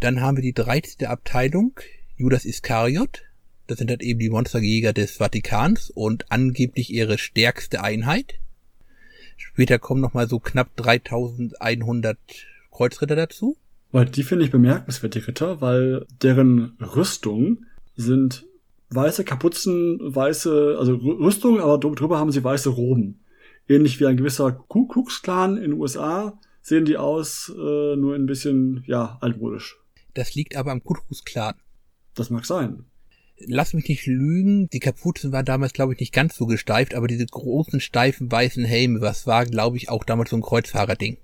Dann 0.00 0.20
haben 0.20 0.36
wir 0.36 0.42
die 0.42 0.52
13. 0.52 1.06
Abteilung, 1.06 1.80
Judas 2.16 2.44
Iskariot, 2.44 3.22
Das 3.66 3.78
sind 3.78 3.90
halt 3.90 4.02
eben 4.02 4.18
die 4.18 4.28
Monsterjäger 4.28 4.92
des 4.92 5.12
Vatikans 5.12 5.90
und 5.90 6.30
angeblich 6.30 6.92
ihre 6.92 7.16
stärkste 7.16 7.82
Einheit. 7.82 8.34
Später 9.36 9.78
kommen 9.78 10.00
nochmal 10.00 10.28
so 10.28 10.38
knapp 10.38 10.74
3100 10.76 12.18
Kreuzritter 12.70 13.16
dazu. 13.16 13.56
Weil 13.92 14.06
die 14.06 14.24
finde 14.24 14.44
ich 14.44 14.50
bemerkenswert, 14.50 15.14
die 15.14 15.20
Ritter, 15.20 15.60
weil 15.60 16.06
deren 16.22 16.76
Rüstung 16.80 17.64
sind 17.94 18.44
weiße 18.90 19.24
Kapuzen, 19.24 19.98
weiße, 20.02 20.76
also 20.78 20.94
Rüstung, 20.94 21.60
aber 21.60 21.78
drüber 21.78 22.18
haben 22.18 22.32
sie 22.32 22.42
weiße 22.42 22.70
Roben. 22.70 23.20
Ähnlich 23.68 24.00
wie 24.00 24.06
ein 24.06 24.16
gewisser 24.16 24.52
Ku 24.52 24.86
Klux 24.86 25.22
Klan 25.22 25.56
in 25.56 25.70
den 25.70 25.72
USA 25.74 26.38
sehen 26.60 26.84
die 26.84 26.96
aus, 26.96 27.52
äh, 27.54 27.96
nur 27.96 28.14
ein 28.14 28.26
bisschen, 28.26 28.82
ja, 28.86 29.18
altmodisch. 29.20 29.78
Das 30.14 30.34
liegt 30.34 30.56
aber 30.56 30.72
am 30.72 30.82
Ku 30.82 30.94
Klux 30.94 31.24
Klan. 31.24 31.54
Das 32.14 32.30
mag 32.30 32.46
sein. 32.46 32.84
Lass 33.38 33.74
mich 33.74 33.88
nicht 33.88 34.06
lügen, 34.06 34.68
die 34.70 34.78
Kapuzen 34.78 35.32
waren 35.32 35.44
damals, 35.44 35.72
glaube 35.72 35.92
ich, 35.92 36.00
nicht 36.00 36.12
ganz 36.12 36.36
so 36.36 36.46
gesteift, 36.46 36.94
aber 36.94 37.08
diese 37.08 37.26
großen, 37.26 37.80
steifen, 37.80 38.30
weißen 38.30 38.64
Helme, 38.64 39.00
was 39.00 39.26
war, 39.26 39.44
glaube 39.44 39.76
ich, 39.76 39.88
auch 39.88 40.04
damals 40.04 40.30
so 40.30 40.36
ein 40.36 40.42
Kreuzfahrerding. 40.42 41.18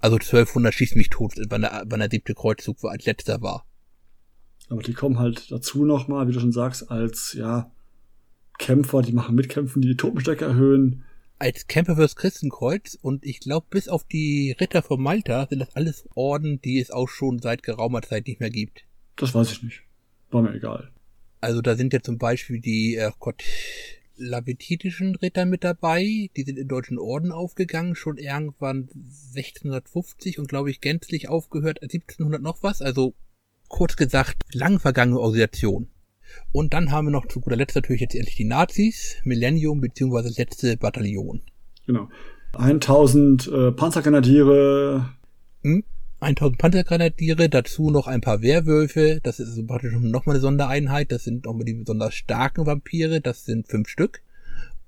Also 0.00 0.16
1200 0.16 0.72
schießt 0.72 0.96
mich 0.96 1.10
tot, 1.10 1.34
wann 1.48 1.62
der, 1.62 1.84
wann 1.86 2.00
der 2.00 2.10
siebte 2.10 2.34
Kreuzzug 2.34 2.82
war, 2.82 2.92
als 2.92 3.04
letzter 3.04 3.42
war. 3.42 3.66
Aber 4.68 4.82
die 4.82 4.94
kommen 4.94 5.18
halt 5.18 5.50
dazu 5.50 5.84
nochmal, 5.84 6.28
wie 6.28 6.32
du 6.32 6.40
schon 6.40 6.52
sagst, 6.52 6.90
als, 6.90 7.34
ja, 7.34 7.70
Kämpfer, 8.58 9.02
die 9.02 9.12
machen 9.12 9.34
Mitkämpfen, 9.34 9.82
die 9.82 9.88
die 9.88 9.96
Totenstärke 9.96 10.44
erhöhen. 10.44 11.04
Als 11.38 11.66
Kämpfer 11.66 11.96
fürs 11.96 12.16
Christenkreuz 12.16 12.96
und 13.00 13.24
ich 13.24 13.40
glaube, 13.40 13.66
bis 13.68 13.88
auf 13.88 14.04
die 14.04 14.56
Ritter 14.58 14.82
von 14.82 15.02
Malta 15.02 15.46
sind 15.48 15.58
das 15.58 15.74
alles 15.74 16.08
Orden, 16.14 16.60
die 16.62 16.78
es 16.78 16.90
auch 16.90 17.08
schon 17.08 17.40
seit 17.40 17.62
geraumer 17.62 18.02
Zeit 18.02 18.26
nicht 18.26 18.40
mehr 18.40 18.50
gibt. 18.50 18.84
Das 19.16 19.34
weiß 19.34 19.52
ich 19.52 19.62
nicht. 19.62 19.82
War 20.30 20.42
mir 20.42 20.54
egal. 20.54 20.90
Also 21.44 21.60
da 21.60 21.76
sind 21.76 21.92
ja 21.92 22.00
zum 22.00 22.18
Beispiel 22.18 22.60
die, 22.60 22.96
äh, 22.96 23.10
Gott, 23.20 23.44
lavetitischen 24.16 25.14
Ritter 25.16 25.44
mit 25.44 25.64
dabei. 25.64 26.30
Die 26.36 26.42
sind 26.42 26.58
in 26.58 26.68
deutschen 26.68 26.98
Orden 26.98 27.32
aufgegangen, 27.32 27.94
schon 27.94 28.16
irgendwann 28.16 28.88
1650 29.34 30.38
und 30.38 30.48
glaube 30.48 30.70
ich 30.70 30.80
gänzlich 30.80 31.28
aufgehört 31.28 31.82
1700 31.82 32.40
noch 32.40 32.62
was. 32.62 32.80
Also 32.80 33.14
kurz 33.68 33.96
gesagt, 33.96 34.42
lang 34.52 34.78
vergangene 34.78 35.20
Organisation. 35.20 35.88
Und 36.52 36.72
dann 36.72 36.90
haben 36.90 37.08
wir 37.08 37.12
noch 37.12 37.26
zu 37.26 37.40
guter 37.40 37.56
Letzt 37.56 37.76
natürlich 37.76 38.00
jetzt 38.00 38.14
endlich 38.14 38.36
die 38.36 38.44
Nazis, 38.44 39.16
Millennium 39.24 39.80
beziehungsweise 39.80 40.32
letzte 40.40 40.76
Bataillon. 40.76 41.42
Genau. 41.86 42.08
1000 42.54 43.48
äh, 43.48 43.72
Panzergrenadiere. 43.72 45.10
Hm? 45.62 45.84
1000 46.24 46.58
Panzergrenadiere, 46.58 47.48
dazu 47.48 47.90
noch 47.90 48.06
ein 48.06 48.20
paar 48.20 48.42
Werwölfe, 48.42 49.20
das 49.22 49.40
ist 49.40 49.50
also 49.50 49.66
praktisch 49.66 49.92
nochmal 49.92 50.36
eine 50.36 50.40
Sondereinheit, 50.40 51.12
das 51.12 51.24
sind 51.24 51.44
nochmal 51.44 51.64
die 51.64 51.74
besonders 51.74 52.14
starken 52.14 52.66
Vampire, 52.66 53.20
das 53.20 53.44
sind 53.44 53.68
fünf 53.68 53.88
Stück. 53.88 54.22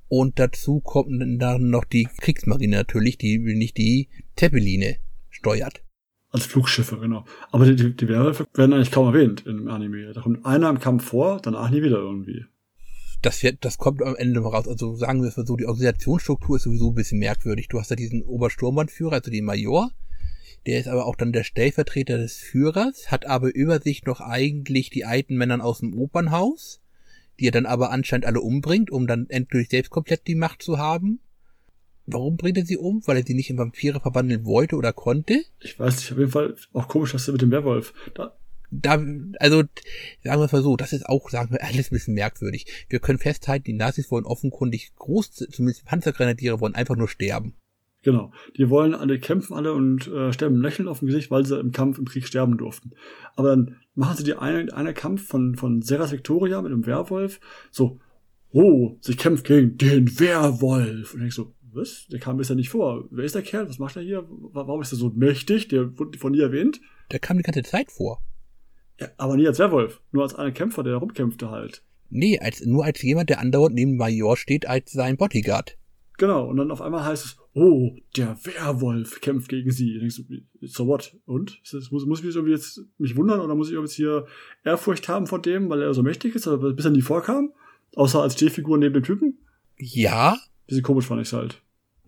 Und 0.09 0.38
dazu 0.38 0.81
kommt 0.81 1.20
dann 1.42 1.70
noch 1.70 1.85
die 1.85 2.09
Kriegsmarine 2.20 2.77
natürlich, 2.77 3.18
die 3.18 3.38
nicht 3.38 3.77
die 3.77 4.09
Zeppeline 4.37 4.96
steuert. 5.31 5.83
Als 6.31 6.46
Flugschiffe, 6.46 6.99
genau. 6.99 7.25
Aber 7.51 7.64
die, 7.64 7.77
die, 7.77 7.96
die 7.96 8.09
Werwölfe 8.09 8.46
werden 8.55 8.72
eigentlich 8.72 8.90
kaum 8.90 9.07
erwähnt 9.07 9.44
im 9.46 9.68
Anime. 9.68 10.12
Da 10.12 10.20
kommt 10.20 10.44
einer 10.44 10.70
im 10.70 10.81
Kampf 10.81 11.05
vor, 11.05 11.40
danach 11.42 11.70
nie 11.70 11.83
wieder 11.83 11.99
irgendwie. 11.99 12.44
Das, 13.22 13.42
wird, 13.42 13.64
das 13.64 13.79
kommt 13.79 14.03
am 14.03 14.14
Ende 14.16 14.40
mal 14.40 14.51
raus. 14.51 14.68
Also 14.68 14.94
sagen 14.96 15.22
wir 15.22 15.29
es 15.29 15.37
mal 15.37 15.46
so, 15.46 15.57
die 15.57 15.66
Organisationsstruktur 15.66 16.57
ist 16.57 16.64
sowieso 16.64 16.90
ein 16.90 16.94
bisschen 16.94 17.18
merkwürdig. 17.18 17.68
Du 17.68 17.79
hast 17.79 17.90
da 17.90 17.96
diesen 17.96 18.22
Obersturmbannführer, 18.22 19.14
also 19.14 19.31
den 19.31 19.44
Major, 19.44 19.90
der 20.67 20.81
ist 20.81 20.89
aber 20.89 21.07
auch 21.07 21.17
dann 21.17 21.33
der 21.33 21.45
Stellvertreter 21.45 22.19
des 22.19 22.37
Führers, 22.37 23.11
hat 23.11 23.27
aber 23.27 23.55
über 23.55 23.81
sich 23.81 24.05
noch 24.05 24.21
eigentlich 24.21 24.91
die 24.91 25.05
alten 25.05 25.37
Männern 25.37 25.61
aus 25.61 25.81
dem 25.81 25.99
Opernhaus, 25.99 26.81
die 27.39 27.49
er 27.49 27.53
dann 27.53 27.67
aber 27.67 27.91
anscheinend 27.91 28.27
alle 28.27 28.41
umbringt, 28.41 28.91
um 28.91 29.07
dann 29.07 29.29
endlich 29.29 29.69
selbst 29.69 29.91
komplett 29.91 30.27
die 30.27 30.35
Macht 30.35 30.63
zu 30.63 30.79
haben. 30.79 31.21
Warum 32.07 32.37
bringt 32.37 32.59
er 32.59 32.67
sie 32.67 32.77
um? 32.77 33.03
Weil 33.07 33.19
er 33.19 33.27
sie 33.27 33.35
nicht 33.35 33.51
in 33.51 33.59
Vampire 33.59 34.01
verwandeln 34.01 34.45
wollte 34.45 34.77
oder 34.77 34.93
konnte? 34.93 35.43
Ich 35.61 35.79
weiß 35.79 35.97
nicht, 35.97 36.13
auf 36.13 36.19
jeden 36.19 36.31
Fall 36.31 36.55
auch 36.73 36.89
komisch, 36.89 37.13
dass 37.13 37.29
er 37.29 37.33
mit 37.33 37.43
dem 37.43 37.51
Werwolf. 37.51 37.93
Da, 38.15 38.37
da, 38.71 38.93
also, 39.41 39.65
sagen 40.23 40.41
wir 40.41 40.49
mal 40.51 40.63
so, 40.63 40.77
das 40.77 40.93
ist 40.93 41.07
auch, 41.07 41.31
sagen 41.31 41.51
wir, 41.51 41.63
alles 41.63 41.91
ein 41.91 41.95
bisschen 41.95 42.15
merkwürdig. 42.15 42.67
Wir 42.89 43.01
können 43.01 43.19
festhalten, 43.19 43.65
die 43.65 43.73
Nazis 43.73 44.11
wollen 44.11 44.25
offenkundig 44.25 44.95
groß, 44.97 45.33
zumindest 45.33 45.83
die 45.83 45.87
Panzergrenadiere 45.87 46.61
wollen 46.61 46.75
einfach 46.75 46.97
nur 46.97 47.09
sterben. 47.09 47.55
Genau. 48.03 48.33
Die 48.57 48.71
wollen 48.71 48.95
alle 48.95 49.19
kämpfen 49.19 49.55
alle 49.55 49.73
und 49.73 50.07
äh, 50.09 50.33
sterben 50.33 50.61
lächeln 50.61 50.89
auf 50.89 51.01
dem 51.01 51.07
Gesicht, 51.07 51.31
weil 51.31 51.45
sie 51.45 51.59
im 51.59 51.73
Kampf, 51.73 51.99
im 51.99 52.05
Krieg 52.05 52.27
sterben 52.27 52.57
durften. 52.57 52.93
Aber 53.35 53.49
dann 53.49 53.77
machen 53.95 54.17
sie 54.17 54.25
die 54.25 54.35
eine, 54.35 54.73
eine 54.73 54.95
Kampf 54.95 55.27
von, 55.27 55.57
von 55.57 55.83
Seras 55.83 56.13
Victoria 56.13 56.63
mit 56.63 56.73
einem 56.73 56.87
Werwolf. 56.87 57.41
So, 57.71 57.99
oh, 58.53 58.97
sie 59.01 59.17
kämpft 59.17 59.47
gegen 59.47 59.77
den 59.77 60.21
Werwolf. 60.21 61.15
Und 61.15 61.23
ich 61.23 61.35
so, 61.35 61.55
was? 61.73 62.07
Der 62.11 62.21
kam 62.21 62.37
bisher 62.37 62.57
nicht 62.57 62.71
vor. 62.71 63.07
Wer 63.11 63.25
ist 63.25 63.35
der 63.35 63.43
Kerl? 63.43 63.69
Was 63.69 63.79
macht 63.79 63.97
er 63.97 64.03
hier? 64.03 64.27
Warum 64.29 64.81
ist 64.83 64.93
er 64.93 64.99
so 64.99 65.11
mächtig? 65.11 65.69
Der 65.69 65.99
wurde 65.99 66.19
von 66.19 66.33
nie 66.33 66.41
erwähnt. 66.41 66.81
Der 67.11 67.19
kam 67.19 67.37
die 67.37 67.43
ganze 67.43 67.63
Zeit 67.63 67.91
vor. 67.91 68.21
Ja, 68.99 69.09
aber 69.19 69.37
nie 69.37 69.47
als 69.47 69.59
Werwolf. 69.59 70.01
Nur 70.13 70.23
als 70.23 70.35
einer 70.35 70.53
Kämpfer, 70.53 70.83
der 70.83 70.95
da 70.95 70.99
rumkämpfte 70.99 71.51
halt. 71.51 71.83
Nee, 72.09 72.39
als, 72.39 72.65
nur 72.65 72.85
als 72.85 73.03
jemand, 73.03 73.31
der 73.31 73.41
andauernd 73.41 73.75
neben 73.75 73.97
Major 73.97 74.37
steht, 74.37 74.67
als 74.67 74.93
sein 74.93 75.17
Bodyguard. 75.17 75.77
Genau, 76.19 76.47
und 76.49 76.57
dann 76.57 76.71
auf 76.71 76.81
einmal 76.81 77.05
heißt 77.05 77.25
es, 77.25 77.37
oh, 77.57 77.97
der 78.16 78.37
Werwolf 78.45 79.21
kämpft 79.23 79.49
gegen 79.49 79.71
sie. 79.71 79.99
denkst 79.99 80.23
du, 80.29 80.66
so 80.66 80.87
what? 80.87 81.16
Und? 81.25 81.59
Das, 81.73 81.90
muss, 81.90 82.05
muss 82.05 82.21
ich 82.21 82.27
mich 82.27 82.35
irgendwie 82.35 82.53
jetzt 82.53 82.83
mich 82.99 83.16
wundern 83.16 83.40
oder 83.40 83.55
muss 83.55 83.71
ich 83.71 83.79
jetzt 83.79 83.95
hier 83.95 84.27
Ehrfurcht 84.62 85.09
haben 85.09 85.27
vor 85.27 85.40
dem, 85.40 85.71
weil 85.71 85.81
er 85.81 85.95
so 85.95 86.03
mächtig 86.03 86.35
ist, 86.35 86.47
aber 86.47 86.75
bis 86.75 86.85
er 86.85 86.90
nie 86.90 87.03
vorkam? 87.03 87.53
Außer 87.95 88.21
als 88.21 88.35
Stehfigur 88.35 88.77
neben 88.77 88.95
dem 88.95 89.03
Typen? 89.03 89.38
Ja. 89.79 90.38
Bisschen 90.66 90.83
komisch 90.83 91.07
fand 91.07 91.23
ich's 91.23 91.33
halt. 91.33 91.62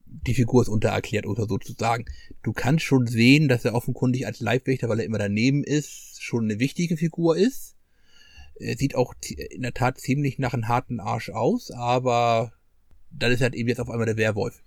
Die 0.04 0.34
Figur 0.34 0.62
ist 0.62 0.68
untererklärt 0.68 1.26
oder 1.26 1.46
sozusagen. 1.46 2.04
Du 2.42 2.52
kannst 2.52 2.84
schon 2.84 3.06
sehen, 3.06 3.48
dass 3.48 3.64
er 3.64 3.74
offenkundig 3.74 4.26
als 4.26 4.40
Leibwächter, 4.40 4.88
weil 4.88 5.00
er 5.00 5.06
immer 5.06 5.18
daneben 5.18 5.64
ist, 5.64 6.22
schon 6.22 6.44
eine 6.44 6.58
wichtige 6.58 6.98
Figur 6.98 7.37
ist. 7.38 7.74
Er 8.56 8.76
sieht 8.76 8.94
auch 8.94 9.14
in 9.30 9.62
der 9.62 9.72
Tat 9.72 9.98
ziemlich 9.98 10.38
nach 10.38 10.52
einem 10.52 10.68
harten 10.68 11.00
Arsch 11.00 11.30
aus, 11.30 11.70
aber 11.70 12.52
dann 13.11 13.32
ist 13.32 13.40
halt 13.40 13.54
eben 13.54 13.68
jetzt 13.68 13.80
auf 13.80 13.88
einmal 13.88 14.06
der 14.06 14.16
Werwolf. 14.16 14.62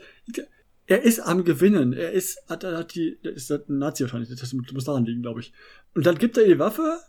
er 0.86 1.02
ist 1.04 1.20
am 1.20 1.44
Gewinnen. 1.44 1.94
Er 1.94 2.12
ist, 2.12 2.42
hat, 2.48 2.64
hat 2.64 2.96
die, 2.96 3.18
der 3.24 3.34
ist 3.34 3.52
ein 3.52 3.64
Nazi 3.68 4.04
wahrscheinlich. 4.04 4.30
Das 4.30 4.54
muss 4.54 4.86
daran 4.86 5.06
liegen, 5.06 5.22
glaube 5.22 5.40
ich. 5.40 5.54
Und 5.94 6.06
dann 6.06 6.18
gibt 6.18 6.38
er 6.38 6.46
die 6.46 6.60
Waffe, 6.60 7.00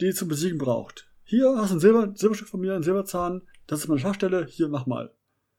die 0.00 0.12
zum 0.12 0.28
Besiegen 0.28 0.58
braucht. 0.58 1.08
Hier 1.24 1.54
hast 1.56 1.70
du 1.70 1.76
ein 1.76 1.80
Silber, 1.80 2.12
Silberstück 2.14 2.48
von 2.48 2.60
mir, 2.60 2.74
ein 2.74 2.82
Silberzahn. 2.82 3.42
Das 3.66 3.80
ist 3.80 3.88
meine 3.88 4.00
Schachstelle. 4.00 4.46
Hier, 4.46 4.68
mach 4.68 4.86
mal. 4.86 5.12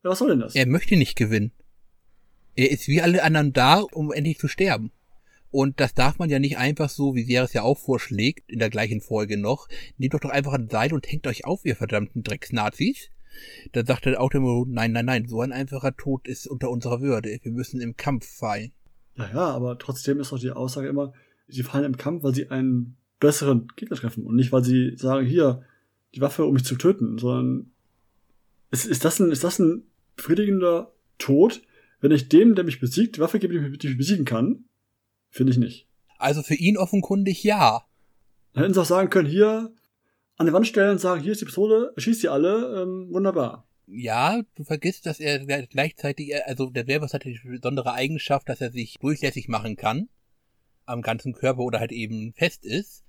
Ja, 0.03 0.11
was 0.11 0.19
soll 0.19 0.29
denn 0.29 0.39
das? 0.39 0.55
Er 0.55 0.67
möchte 0.67 0.95
nicht 0.95 1.15
gewinnen. 1.15 1.51
Er 2.55 2.71
ist 2.71 2.87
wie 2.87 3.01
alle 3.01 3.23
anderen 3.23 3.53
da, 3.53 3.79
um 3.79 4.11
endlich 4.11 4.39
zu 4.39 4.47
sterben. 4.47 4.91
Und 5.49 5.79
das 5.79 5.93
darf 5.93 6.19
man 6.19 6.29
ja 6.29 6.39
nicht 6.39 6.57
einfach 6.57 6.89
so, 6.89 7.15
wie 7.15 7.23
Sierra 7.23 7.45
es 7.45 7.53
ja 7.53 7.63
auch 7.63 7.77
vorschlägt, 7.77 8.51
in 8.51 8.59
der 8.59 8.69
gleichen 8.69 9.01
Folge 9.01 9.37
noch. 9.37 9.67
Nehmt 9.97 10.13
doch 10.13 10.19
doch 10.19 10.29
einfach 10.29 10.53
ein 10.53 10.69
Seil 10.69 10.93
und 10.93 11.09
hängt 11.09 11.27
euch 11.27 11.45
auf, 11.45 11.65
ihr 11.65 11.75
verdammten 11.75 12.23
Drecksnazis. 12.23 13.09
Da 13.71 13.85
sagt 13.85 14.05
der 14.05 14.21
Auto, 14.21 14.65
nein, 14.67 14.91
nein, 14.91 15.05
nein, 15.05 15.27
so 15.27 15.41
ein 15.41 15.51
einfacher 15.51 15.95
Tod 15.95 16.27
ist 16.27 16.47
unter 16.47 16.69
unserer 16.69 17.01
Würde. 17.01 17.37
Wir 17.41 17.51
müssen 17.51 17.81
im 17.81 17.95
Kampf 17.95 18.27
fallen. 18.27 18.71
Ja, 19.15 19.29
ja, 19.29 19.49
aber 19.49 19.77
trotzdem 19.77 20.19
ist 20.19 20.31
doch 20.31 20.39
die 20.39 20.51
Aussage 20.51 20.87
immer, 20.87 21.13
sie 21.47 21.63
fallen 21.63 21.85
im 21.85 21.97
Kampf, 21.97 22.23
weil 22.23 22.35
sie 22.35 22.49
einen 22.49 22.97
besseren 23.19 23.67
Gegner 23.75 23.97
treffen 23.97 24.25
und 24.25 24.35
nicht, 24.35 24.51
weil 24.51 24.63
sie 24.63 24.95
sagen, 24.95 25.25
hier, 25.25 25.63
die 26.13 26.21
Waffe, 26.21 26.45
um 26.45 26.53
mich 26.53 26.65
zu 26.65 26.75
töten, 26.75 27.17
sondern 27.17 27.71
ist, 28.71 28.85
ist, 28.85 29.05
das 29.05 29.19
ein, 29.19 29.31
ist 29.31 29.43
das 29.43 29.59
ein 29.59 29.83
befriedigender 30.15 30.93
Tod, 31.17 31.61
wenn 31.99 32.11
ich 32.11 32.29
dem, 32.29 32.53
der 32.55 32.63
mich 32.63 32.79
besiegt, 32.79 33.15
die 33.15 33.21
Waffe 33.21 33.39
gebe, 33.39 33.71
die 33.71 33.87
mich 33.87 33.97
besiegen 33.97 34.25
kann? 34.25 34.65
Finde 35.29 35.51
ich 35.51 35.57
nicht. 35.57 35.87
Also 36.17 36.41
für 36.41 36.55
ihn 36.55 36.77
offenkundig 36.77 37.43
ja. 37.43 37.83
Dann 38.53 38.63
hätten 38.63 38.73
sie 38.73 38.81
auch 38.81 38.85
sagen 38.85 39.09
können, 39.09 39.29
hier 39.29 39.71
an 40.37 40.45
die 40.45 40.53
Wand 40.53 40.67
stellen 40.67 40.91
und 40.91 41.01
sagen, 41.01 41.21
hier 41.21 41.31
ist 41.31 41.41
die 41.41 41.45
Pistole, 41.45 41.93
schießt 41.97 42.23
die 42.23 42.29
alle, 42.29 42.81
ähm, 42.81 43.09
wunderbar. 43.11 43.67
Ja, 43.87 44.41
du 44.55 44.63
vergisst, 44.63 45.05
dass 45.05 45.19
er 45.19 45.45
gleichzeitig, 45.67 46.33
also 46.45 46.69
der 46.69 46.87
Werbus 46.87 47.13
hat 47.13 47.23
die 47.23 47.39
besondere 47.43 47.93
Eigenschaft, 47.93 48.49
dass 48.49 48.61
er 48.61 48.71
sich 48.71 48.95
durchlässig 48.99 49.47
machen 49.47 49.75
kann 49.75 50.09
am 50.85 51.01
ganzen 51.01 51.33
Körper 51.33 51.61
oder 51.61 51.79
halt 51.79 51.91
eben 51.91 52.33
fest 52.33 52.65
ist. 52.65 53.03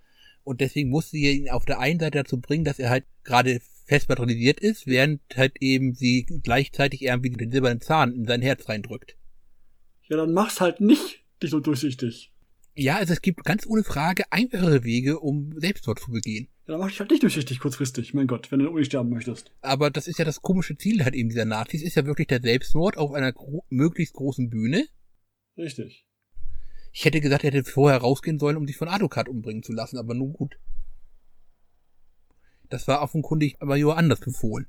Und 0.44 0.60
deswegen 0.60 0.90
musste 0.90 1.12
sie 1.12 1.30
ihn 1.30 1.50
auf 1.50 1.64
der 1.64 1.78
einen 1.78 2.00
Seite 2.00 2.18
dazu 2.18 2.40
bringen, 2.40 2.64
dass 2.64 2.78
er 2.78 2.90
halt 2.90 3.04
gerade 3.24 3.60
fest 3.86 4.08
patronisiert 4.08 4.60
ist, 4.60 4.86
während 4.86 5.20
halt 5.36 5.60
eben 5.60 5.94
sie 5.94 6.26
gleichzeitig 6.42 7.02
irgendwie 7.02 7.30
den 7.30 7.50
silbernen 7.50 7.80
Zahn 7.80 8.12
in 8.14 8.26
sein 8.26 8.42
Herz 8.42 8.68
reindrückt. 8.68 9.16
Ja, 10.08 10.16
dann 10.16 10.32
mach's 10.32 10.60
halt 10.60 10.80
nicht 10.80 11.24
nicht 11.42 11.50
so 11.50 11.60
durchsichtig. 11.60 12.32
Ja, 12.74 12.96
also 12.96 13.12
es 13.12 13.22
gibt 13.22 13.44
ganz 13.44 13.66
ohne 13.66 13.82
Frage 13.82 14.30
einfachere 14.30 14.84
Wege, 14.84 15.18
um 15.18 15.52
Selbstmord 15.58 15.98
zu 15.98 16.12
begehen. 16.12 16.48
Ja, 16.66 16.72
dann 16.74 16.80
mach 16.80 16.88
dich 16.88 17.00
halt 17.00 17.10
nicht 17.10 17.22
durchsichtig 17.24 17.58
kurzfristig, 17.58 18.14
mein 18.14 18.28
Gott, 18.28 18.52
wenn 18.52 18.60
du 18.60 18.66
unbedingt 18.66 18.86
sterben 18.86 19.10
möchtest. 19.10 19.50
Aber 19.62 19.90
das 19.90 20.06
ist 20.06 20.18
ja 20.18 20.24
das 20.24 20.42
komische 20.42 20.76
Ziel 20.76 21.02
halt 21.02 21.14
eben 21.14 21.28
dieser 21.28 21.44
Nazis, 21.44 21.82
ist 21.82 21.96
ja 21.96 22.06
wirklich 22.06 22.28
der 22.28 22.40
Selbstmord 22.40 22.96
auf 22.96 23.12
einer 23.12 23.32
gro 23.32 23.64
möglichst 23.68 24.14
großen 24.14 24.48
Bühne. 24.48 24.86
Richtig. 25.56 26.06
Ich 26.92 27.04
hätte 27.04 27.20
gesagt, 27.20 27.42
er 27.42 27.50
hätte 27.50 27.68
vorher 27.68 27.98
rausgehen 27.98 28.38
sollen, 28.38 28.56
um 28.56 28.66
sich 28.66 28.76
von 28.76 28.88
Adokat 28.88 29.28
umbringen 29.28 29.62
zu 29.62 29.72
lassen, 29.72 29.98
aber 29.98 30.14
nun 30.14 30.32
gut. 30.32 30.56
Das 32.68 32.86
war 32.86 33.02
offenkundig 33.02 33.56
aber 33.60 33.76
ja 33.76 33.88
anders 33.88 34.20
befohlen. 34.20 34.66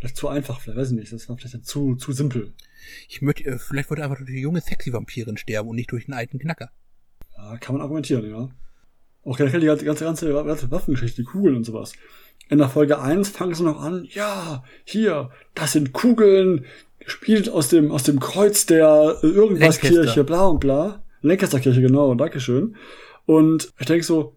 Vielleicht 0.00 0.16
zu 0.16 0.28
einfach, 0.28 0.60
vielleicht 0.60 0.78
weiß 0.78 0.90
ich 0.92 0.96
nicht. 0.96 1.12
Das 1.12 1.28
war 1.28 1.36
vielleicht 1.36 1.66
zu, 1.66 1.94
zu 1.94 2.12
simpel. 2.12 2.54
Ich 3.06 3.20
möchte, 3.20 3.44
äh, 3.44 3.58
vielleicht 3.58 3.90
wollte 3.90 4.00
er 4.00 4.04
einfach 4.06 4.16
durch 4.16 4.30
die 4.30 4.40
junge 4.40 4.62
sexy 4.62 4.94
Vampirin 4.94 5.36
sterben 5.36 5.68
und 5.68 5.76
nicht 5.76 5.92
durch 5.92 6.08
einen 6.08 6.14
alten 6.14 6.38
Knacker. 6.38 6.70
Ja, 7.36 7.58
kann 7.58 7.74
man 7.74 7.82
argumentieren, 7.82 8.28
ja. 8.28 8.48
Auch 9.24 9.36
generell 9.36 9.60
die 9.60 9.66
ganze, 9.66 9.84
ganze, 9.84 10.06
ganze, 10.06 10.32
ganze 10.32 10.70
Waffengeschichte, 10.70 11.20
die 11.20 11.26
Kugeln 11.26 11.54
und 11.54 11.64
sowas. 11.64 11.92
In 12.48 12.56
der 12.56 12.70
Folge 12.70 12.98
1 12.98 13.28
fangen 13.28 13.54
sie 13.54 13.62
noch 13.62 13.78
an, 13.78 14.08
ja, 14.10 14.64
hier, 14.84 15.30
das 15.54 15.72
sind 15.72 15.92
Kugeln, 15.92 16.64
gespielt 16.98 17.50
aus 17.50 17.68
dem, 17.68 17.92
aus 17.92 18.02
dem 18.02 18.20
Kreuz 18.20 18.64
der 18.64 19.18
äh, 19.22 19.26
irgendwas 19.26 19.80
Kirche, 19.80 20.24
bla 20.24 20.46
und 20.46 20.60
bla. 20.60 21.04
Lancaster 21.20 21.60
Kirche, 21.60 21.82
genau, 21.82 22.14
Dankeschön. 22.14 22.74
Und 23.26 23.70
ich 23.78 23.86
denke 23.86 24.04
so, 24.04 24.36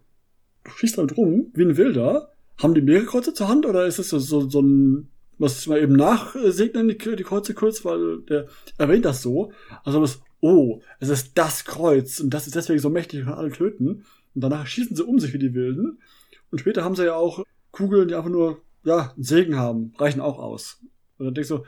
du 0.64 0.70
schießt 0.72 0.98
damit 0.98 1.16
rum, 1.16 1.46
wie 1.54 1.62
ein 1.62 1.78
Wilder. 1.78 2.32
Haben 2.58 2.74
die 2.74 2.82
mehrere 2.82 3.06
Kreuze 3.06 3.32
zur 3.32 3.48
Hand 3.48 3.64
oder 3.64 3.86
ist 3.86 3.98
das 3.98 4.10
so, 4.10 4.18
so, 4.18 4.48
so 4.48 4.60
ein 4.60 5.08
was 5.38 5.66
mal 5.66 5.80
eben 5.80 5.94
nachsegnen, 5.94 6.88
die, 6.88 6.96
die 6.96 7.22
Kreuze 7.22 7.54
kurz, 7.54 7.84
weil 7.84 8.20
der 8.22 8.46
erwähnt 8.78 9.04
das 9.04 9.22
so. 9.22 9.52
Also 9.84 10.00
das, 10.00 10.20
oh, 10.40 10.80
es 11.00 11.08
ist 11.08 11.32
das 11.36 11.64
Kreuz 11.64 12.20
und 12.20 12.30
das 12.30 12.46
ist 12.46 12.56
deswegen 12.56 12.80
so 12.80 12.90
mächtig 12.90 13.20
und 13.20 13.26
kann 13.26 13.38
alle 13.38 13.50
töten. 13.50 14.04
Und 14.34 14.40
danach 14.40 14.66
schießen 14.66 14.96
sie 14.96 15.04
um 15.04 15.18
sich 15.18 15.32
wie 15.32 15.38
die 15.38 15.54
Wilden. 15.54 15.98
Und 16.50 16.58
später 16.58 16.84
haben 16.84 16.96
sie 16.96 17.06
ja 17.06 17.14
auch 17.14 17.44
Kugeln, 17.70 18.08
die 18.08 18.14
einfach 18.14 18.30
nur, 18.30 18.62
ja, 18.84 19.12
einen 19.14 19.24
Segen 19.24 19.56
haben, 19.56 19.92
reichen 19.98 20.20
auch 20.20 20.38
aus. 20.38 20.78
Und 21.18 21.26
dann 21.26 21.34
denkst 21.34 21.48
du, 21.48 21.64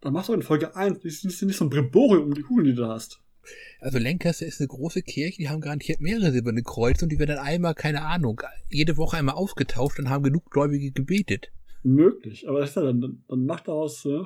dann 0.00 0.12
machst 0.12 0.28
du 0.28 0.34
in 0.34 0.42
Folge 0.42 0.76
1 0.76 1.04
nicht, 1.04 1.24
nicht, 1.24 1.42
nicht 1.42 1.56
so 1.56 1.64
ein 1.64 1.70
Brimborium 1.70 2.24
um 2.24 2.34
die 2.34 2.42
Kugeln, 2.42 2.66
die 2.66 2.74
du 2.74 2.86
hast. 2.86 3.20
Also 3.80 3.98
Lancaster 3.98 4.46
ist 4.46 4.60
eine 4.60 4.68
große 4.68 5.02
Kirche, 5.02 5.38
die 5.38 5.48
haben 5.48 5.60
garantiert 5.60 6.00
mehrere 6.00 6.30
silberne 6.30 6.62
Kreuze 6.62 7.04
und 7.04 7.08
die 7.10 7.18
werden 7.18 7.36
dann 7.36 7.44
einmal, 7.44 7.74
keine 7.74 8.02
Ahnung, 8.02 8.40
jede 8.68 8.96
Woche 8.96 9.16
einmal 9.16 9.34
ausgetauscht 9.34 9.98
und 9.98 10.10
haben 10.10 10.22
genug 10.22 10.50
Gläubige 10.50 10.92
gebetet 10.92 11.50
möglich. 11.82 12.48
Aber 12.48 12.60
das 12.60 12.70
ist 12.70 12.76
ja 12.76 12.82
dann, 12.82 13.22
dann 13.26 13.46
macht 13.46 13.68
daraus 13.68 14.04
äh, 14.04 14.22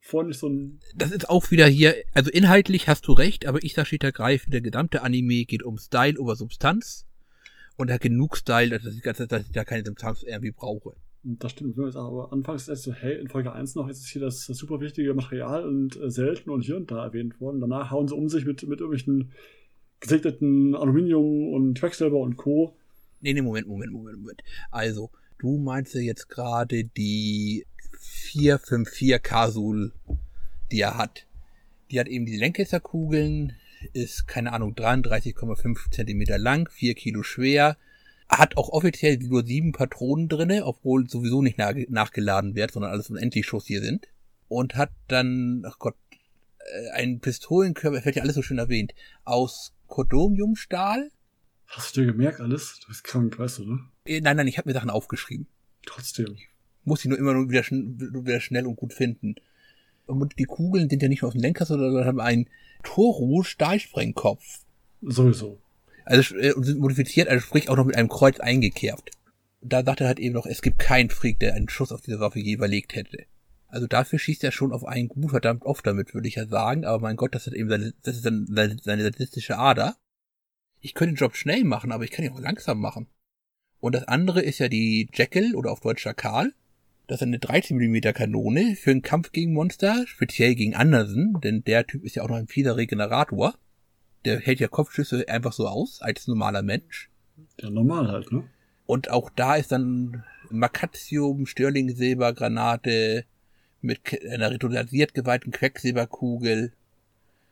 vorne 0.00 0.28
nicht 0.28 0.38
so 0.38 0.48
ein. 0.48 0.80
Das 0.94 1.10
ist 1.10 1.28
auch 1.28 1.50
wieder 1.50 1.66
hier, 1.66 1.94
also 2.14 2.30
inhaltlich 2.30 2.88
hast 2.88 3.06
du 3.06 3.12
recht, 3.12 3.46
aber 3.46 3.62
ich 3.62 3.74
sag 3.74 3.86
steht 3.86 4.04
ergreifend, 4.04 4.54
der 4.54 4.60
gesamte 4.60 5.02
Anime 5.02 5.44
geht 5.44 5.62
um 5.62 5.78
Style 5.78 6.18
über 6.18 6.36
Substanz 6.36 7.06
und 7.76 7.88
er 7.88 7.94
hat 7.94 8.02
genug 8.02 8.36
Style, 8.36 8.70
dass 8.70 8.94
ich, 8.94 9.02
dass 9.02 9.20
ich 9.20 9.52
da 9.52 9.64
keine 9.64 9.84
Substanz 9.84 10.22
irgendwie 10.22 10.52
brauche. 10.52 10.94
Das 11.24 11.52
stimmt, 11.52 11.76
aber 11.96 12.32
anfangs 12.32 12.62
ist 12.62 12.68
es 12.68 12.82
so, 12.84 12.92
hey, 12.92 13.20
in 13.20 13.28
Folge 13.28 13.52
1 13.52 13.74
noch 13.74 13.88
ist 13.88 14.00
es 14.00 14.06
hier 14.06 14.22
das, 14.22 14.46
das 14.46 14.56
super 14.56 14.80
wichtige 14.80 15.12
Material 15.14 15.66
und 15.66 16.00
äh, 16.00 16.10
selten 16.10 16.50
und 16.50 16.62
hier 16.62 16.76
und 16.76 16.90
da 16.90 17.04
erwähnt 17.04 17.40
worden. 17.40 17.60
Danach 17.60 17.90
hauen 17.90 18.06
sie 18.08 18.14
um 18.14 18.28
sich 18.28 18.44
mit, 18.44 18.66
mit 18.68 18.80
irgendwelchen 18.80 19.32
gesegneten 20.00 20.76
Aluminium 20.76 21.52
und 21.52 21.78
Quecksilber 21.78 22.18
und 22.18 22.36
Co. 22.36 22.76
Nee, 23.20 23.32
nee, 23.32 23.42
Moment, 23.42 23.66
Moment, 23.66 23.92
Moment, 23.92 24.18
Moment. 24.18 24.42
Also, 24.70 25.10
Du 25.38 25.56
meinst 25.56 25.94
ja 25.94 26.00
jetzt 26.00 26.28
gerade 26.28 26.84
die 26.84 27.64
454 28.00 29.22
Kasul, 29.22 29.92
die 30.72 30.80
er 30.80 30.98
hat. 30.98 31.26
Die 31.90 32.00
hat 32.00 32.08
eben 32.08 32.26
die 32.26 32.36
Lancaster-Kugeln, 32.36 33.54
ist, 33.92 34.26
keine 34.26 34.52
Ahnung, 34.52 34.74
33,5 34.74 35.92
Zentimeter 35.92 36.38
lang, 36.38 36.68
4 36.68 36.94
Kilo 36.94 37.22
schwer, 37.22 37.76
hat 38.28 38.56
auch 38.56 38.68
offiziell 38.68 39.16
nur 39.18 39.46
sieben 39.46 39.72
Patronen 39.72 40.28
drinne, 40.28 40.66
obwohl 40.66 41.08
sowieso 41.08 41.40
nicht 41.40 41.56
nach 41.56 41.74
nachgeladen 41.88 42.54
wird, 42.54 42.72
sondern 42.72 42.90
alles 42.90 43.08
unendlich 43.08 43.46
Schuss 43.46 43.66
hier 43.66 43.80
sind. 43.80 44.08
Und 44.48 44.74
hat 44.74 44.90
dann, 45.08 45.62
ach 45.66 45.78
Gott, 45.78 45.94
äh, 46.58 46.90
ein 46.90 47.20
Pistolenkörper, 47.20 48.04
wird 48.04 48.16
ja 48.16 48.22
alles 48.22 48.34
so 48.34 48.42
schön 48.42 48.58
erwähnt, 48.58 48.94
aus 49.24 49.72
Kodomiumstahl. 49.86 51.10
Hast 51.68 51.96
du 51.96 52.00
dir 52.00 52.06
gemerkt 52.06 52.40
alles? 52.40 52.80
Du 52.80 52.88
bist 52.88 53.04
krank, 53.04 53.38
weißt 53.38 53.58
du, 53.58 53.64
ne? 53.64 53.80
Äh, 54.06 54.20
nein, 54.20 54.36
nein, 54.36 54.46
ich 54.46 54.56
habe 54.56 54.68
mir 54.68 54.74
Sachen 54.74 54.90
aufgeschrieben. 54.90 55.46
Trotzdem. 55.84 56.36
muss 56.84 57.00
ich 57.00 57.06
nur 57.06 57.18
immer 57.18 57.34
nur 57.34 57.50
wieder, 57.50 57.62
schn 57.62 58.00
wieder 58.24 58.40
schnell 58.40 58.66
und 58.66 58.76
gut 58.76 58.94
finden. 58.94 59.36
Und 60.06 60.38
die 60.38 60.44
Kugeln 60.44 60.88
sind 60.88 61.02
ja 61.02 61.08
nicht 61.08 61.22
nur 61.22 61.28
aus 61.28 61.34
dem 61.34 61.42
Lenker, 61.42 61.66
sondern 61.66 62.06
haben 62.06 62.20
einen 62.20 62.48
Toro 62.82 63.42
Stahlsprengkopf. 63.42 64.64
Sowieso. 65.02 65.60
Also 66.06 66.34
äh, 66.36 66.54
sind 66.56 66.80
modifiziert, 66.80 67.28
also 67.28 67.44
sprich 67.44 67.68
auch 67.68 67.76
noch 67.76 67.84
mit 67.84 67.96
einem 67.96 68.08
Kreuz 68.08 68.40
eingekerbt. 68.40 69.10
Da 69.60 69.84
sagt 69.84 70.00
er 70.00 70.06
halt 70.06 70.18
eben 70.18 70.34
noch, 70.34 70.46
es 70.46 70.62
gibt 70.62 70.78
keinen 70.78 71.10
Freak, 71.10 71.38
der 71.40 71.54
einen 71.54 71.68
Schuss 71.68 71.92
auf 71.92 72.00
diese 72.00 72.20
Waffe 72.20 72.38
je 72.38 72.54
überlegt 72.54 72.94
hätte. 72.94 73.26
Also 73.66 73.86
dafür 73.86 74.18
schießt 74.18 74.42
er 74.44 74.52
schon 74.52 74.72
auf 74.72 74.86
einen 74.86 75.08
gut 75.08 75.30
verdammt 75.30 75.64
oft 75.64 75.86
damit, 75.86 76.14
würde 76.14 76.28
ich 76.28 76.36
ja 76.36 76.46
sagen. 76.46 76.86
Aber 76.86 77.00
mein 77.00 77.16
Gott, 77.16 77.34
das 77.34 77.46
ist 77.46 77.52
eben 77.52 77.68
seine, 77.68 77.92
das 78.02 78.16
ist 78.16 78.22
seine, 78.22 78.76
seine 78.82 79.02
sadistische 79.02 79.58
Ader. 79.58 79.96
Ich 80.80 80.94
könnte 80.94 81.14
den 81.14 81.18
Job 81.18 81.36
schnell 81.36 81.64
machen, 81.64 81.92
aber 81.92 82.04
ich 82.04 82.10
kann 82.10 82.24
ihn 82.24 82.32
auch 82.32 82.40
langsam 82.40 82.80
machen. 82.80 83.06
Und 83.80 83.94
das 83.94 84.04
andere 84.04 84.42
ist 84.42 84.58
ja 84.58 84.68
die 84.68 85.08
Jekyll 85.12 85.54
oder 85.54 85.70
auf 85.70 85.80
Deutsch 85.80 86.02
Schakal. 86.02 86.52
Das 87.06 87.20
ist 87.20 87.26
eine 87.26 87.38
13 87.38 87.76
mm 87.76 88.12
Kanone 88.12 88.76
für 88.76 88.90
einen 88.90 89.02
Kampf 89.02 89.32
gegen 89.32 89.54
Monster, 89.54 90.04
speziell 90.06 90.54
gegen 90.54 90.74
Andersen, 90.74 91.40
denn 91.42 91.64
der 91.64 91.86
Typ 91.86 92.04
ist 92.04 92.16
ja 92.16 92.22
auch 92.22 92.28
noch 92.28 92.36
ein 92.36 92.48
fieser 92.48 92.76
Regenerator. 92.76 93.54
Der 94.24 94.40
hält 94.40 94.60
ja 94.60 94.68
Kopfschüsse 94.68 95.26
einfach 95.28 95.52
so 95.52 95.66
aus, 95.68 96.02
als 96.02 96.26
normaler 96.26 96.62
Mensch. 96.62 97.10
Ja, 97.60 97.70
normal 97.70 98.08
halt, 98.08 98.30
ne? 98.30 98.44
Und 98.84 99.10
auch 99.10 99.30
da 99.30 99.56
ist 99.56 99.72
dann 99.72 100.24
Makatium, 100.50 101.46
Stirling 101.46 101.94
Silbergranate 101.94 103.24
mit 103.80 104.00
einer 104.30 104.50
ritualisiert 104.50 105.14
geweihten 105.14 105.52
Quecksilberkugel. 105.52 106.72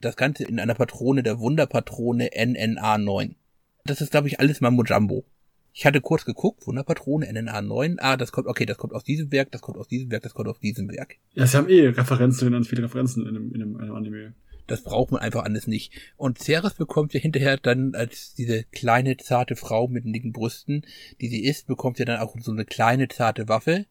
Das 0.01 0.17
Ganze 0.17 0.45
in 0.45 0.61
einer 0.61 0.75
Patrone 0.75 1.23
der 1.23 1.39
Wunderpatrone 1.39 2.31
NNA 2.37 2.99
9. 2.99 3.37
Das 3.85 4.01
ist, 4.01 4.11
glaube 4.11 4.29
ich, 4.29 4.41
alles 4.41 4.61
Mambo 4.61 4.85
Jumbo. 4.85 5.25
Ich 5.73 5.85
hatte 5.85 6.01
kurz 6.01 6.25
geguckt, 6.25 6.67
Wunderpatrone, 6.67 7.31
NNA 7.31 7.61
9. 7.61 7.97
Ah, 8.01 8.17
das 8.17 8.33
kommt, 8.33 8.47
okay, 8.47 8.65
das 8.65 8.79
kommt 8.79 8.95
aus 8.95 9.05
diesem 9.05 9.31
Werk, 9.31 9.53
das 9.53 9.61
kommt 9.61 9.77
aus 9.77 9.89
diesem 9.89 10.11
Werk, 10.11 10.23
das 10.23 10.33
kommt 10.33 10.49
aus 10.49 10.59
diesem 10.59 10.89
Werk. 10.91 11.17
Ja, 11.35 11.47
sie 11.47 11.57
haben 11.57 11.69
eh 11.69 11.89
Referenzen, 11.89 12.51
ganz 12.51 12.69
viele 12.69 12.85
Referenzen 12.85 13.27
in 13.27 13.35
dem, 13.35 13.53
in 13.53 13.61
dem, 13.61 13.81
in 13.81 13.87
dem 13.87 13.95
Anime. 13.95 14.35
Das 14.67 14.83
braucht 14.83 15.13
man 15.13 15.21
einfach 15.21 15.45
alles 15.45 15.67
nicht. 15.67 15.93
Und 16.17 16.39
Ceres 16.39 16.75
bekommt 16.75 17.13
ja 17.13 17.21
hinterher 17.21 17.57
dann 17.59 17.95
als 17.95 18.35
diese 18.35 18.65
kleine, 18.65 19.17
zarte 19.19 19.55
Frau 19.55 19.87
mit 19.87 20.05
den 20.05 20.13
dicken 20.13 20.33
Brüsten, 20.33 20.83
die 21.21 21.29
sie 21.29 21.45
ist, 21.45 21.67
bekommt 21.67 21.99
ja 21.99 22.05
dann 22.05 22.21
auch 22.21 22.35
so 22.41 22.53
eine 22.53 22.65
kleine, 22.65 23.09
zarte 23.09 23.49
Waffe. 23.49 23.87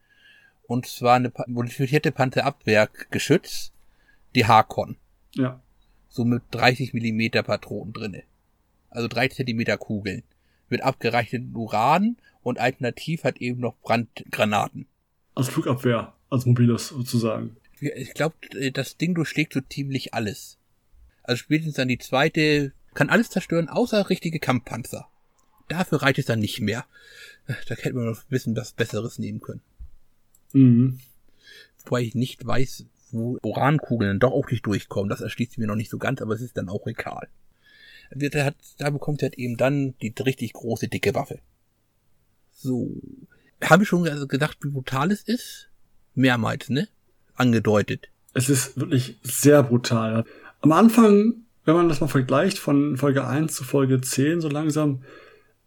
Und 0.68 0.88
zwar 0.88 1.16
eine 1.16 1.32
modifizierte 1.48 2.12
Panzerabwehrgeschütz, 2.12 3.72
die 4.34 4.48
Hakon. 4.48 4.98
Ja. 5.36 5.62
So 6.16 6.24
mit 6.24 6.44
30 6.52 6.94
Millimeter 6.94 7.44
Patronen 7.44 7.92
drinne. 7.92 8.24
Also 8.90 9.10
drei 9.10 9.28
Zentimeter 9.28 9.78
Kugeln. 9.78 10.24
Mit 10.70 10.82
abgereichtem 10.82 11.54
Uran 11.54 12.16
und 12.42 12.58
alternativ 12.58 13.26
hat 13.26 13.40
eben 13.42 13.60
noch 13.60 13.76
Brandgranaten. 13.82 14.86
Als 15.36 15.50
Flugabwehr, 15.50 16.14
als 16.30 16.46
mobiles 16.46 16.88
sozusagen. 16.88 17.58
Ich 17.82 18.14
glaube, 18.14 18.36
das 18.72 18.96
Ding 18.96 19.14
durchschlägt 19.14 19.52
so 19.52 19.60
ziemlich 19.60 20.14
alles. 20.14 20.58
Also 21.22 21.40
spätestens 21.40 21.76
dann 21.76 21.90
die 21.90 21.98
zweite 21.98 22.72
kann 22.94 23.10
alles 23.10 23.30
zerstören, 23.30 23.68
außer 23.68 24.10
richtige 24.10 24.40
Kampfpanzer. 24.40 25.10
Dafür 25.68 26.02
reicht 26.02 26.20
es 26.20 26.28
dann 26.28 26.40
nicht 26.40 26.62
mehr. 26.62 26.86
Da 27.48 27.76
hätte 27.76 27.92
man 27.92 28.06
noch 28.06 28.20
ein 28.20 28.30
bisschen 28.30 28.56
was 28.56 28.72
Besseres 28.72 29.20
nehmen 29.20 29.42
können. 29.42 29.62
Mhm. 30.54 31.00
Wobei 31.84 32.04
ich 32.04 32.16
nicht 32.16 32.48
weiß, 32.48 32.86
wo 33.16 33.38
Urankugeln 33.44 34.20
doch 34.20 34.32
auch 34.32 34.50
nicht 34.50 34.66
durchkommen. 34.66 35.10
Das 35.10 35.22
erschließt 35.22 35.58
mir 35.58 35.68
noch 35.68 35.76
nicht 35.76 35.90
so 35.90 35.98
ganz, 35.98 36.22
aber 36.22 36.34
es 36.34 36.42
ist 36.42 36.58
dann 36.58 36.70
auch 36.70 36.86
egal. 36.86 37.28
Da, 38.12 38.46
hat, 38.46 38.56
da 38.78 38.90
bekommt 38.90 39.24
er 39.24 39.38
eben 39.38 39.58
dann 39.58 39.96
die 40.02 40.14
richtig 40.24 40.54
große, 40.54 40.88
dicke 40.88 41.16
Waffe. 41.16 41.40
So. 42.52 42.92
Haben 43.64 43.82
wir 43.82 43.86
schon 43.86 44.04
gesagt, 44.28 44.58
wie 44.64 44.70
brutal 44.70 45.12
es 45.12 45.24
ist? 45.24 45.70
Mehrmals, 46.14 46.70
ne? 46.70 46.88
Angedeutet. 47.36 48.10
Es 48.34 48.50
ist 48.50 48.78
wirklich 48.78 49.18
sehr 49.24 49.64
brutal. 49.64 50.26
Am 50.62 50.72
Anfang, 50.72 51.46
wenn 51.64 51.76
man 51.76 51.90
das 51.90 52.02
mal 52.02 52.08
vergleicht 52.08 52.60
von 52.60 52.98
Folge 52.98 53.26
1 53.26 53.54
zu 53.54 53.64
Folge 53.64 54.02
10 54.02 54.42
so 54.42 54.50
langsam, 54.50 55.04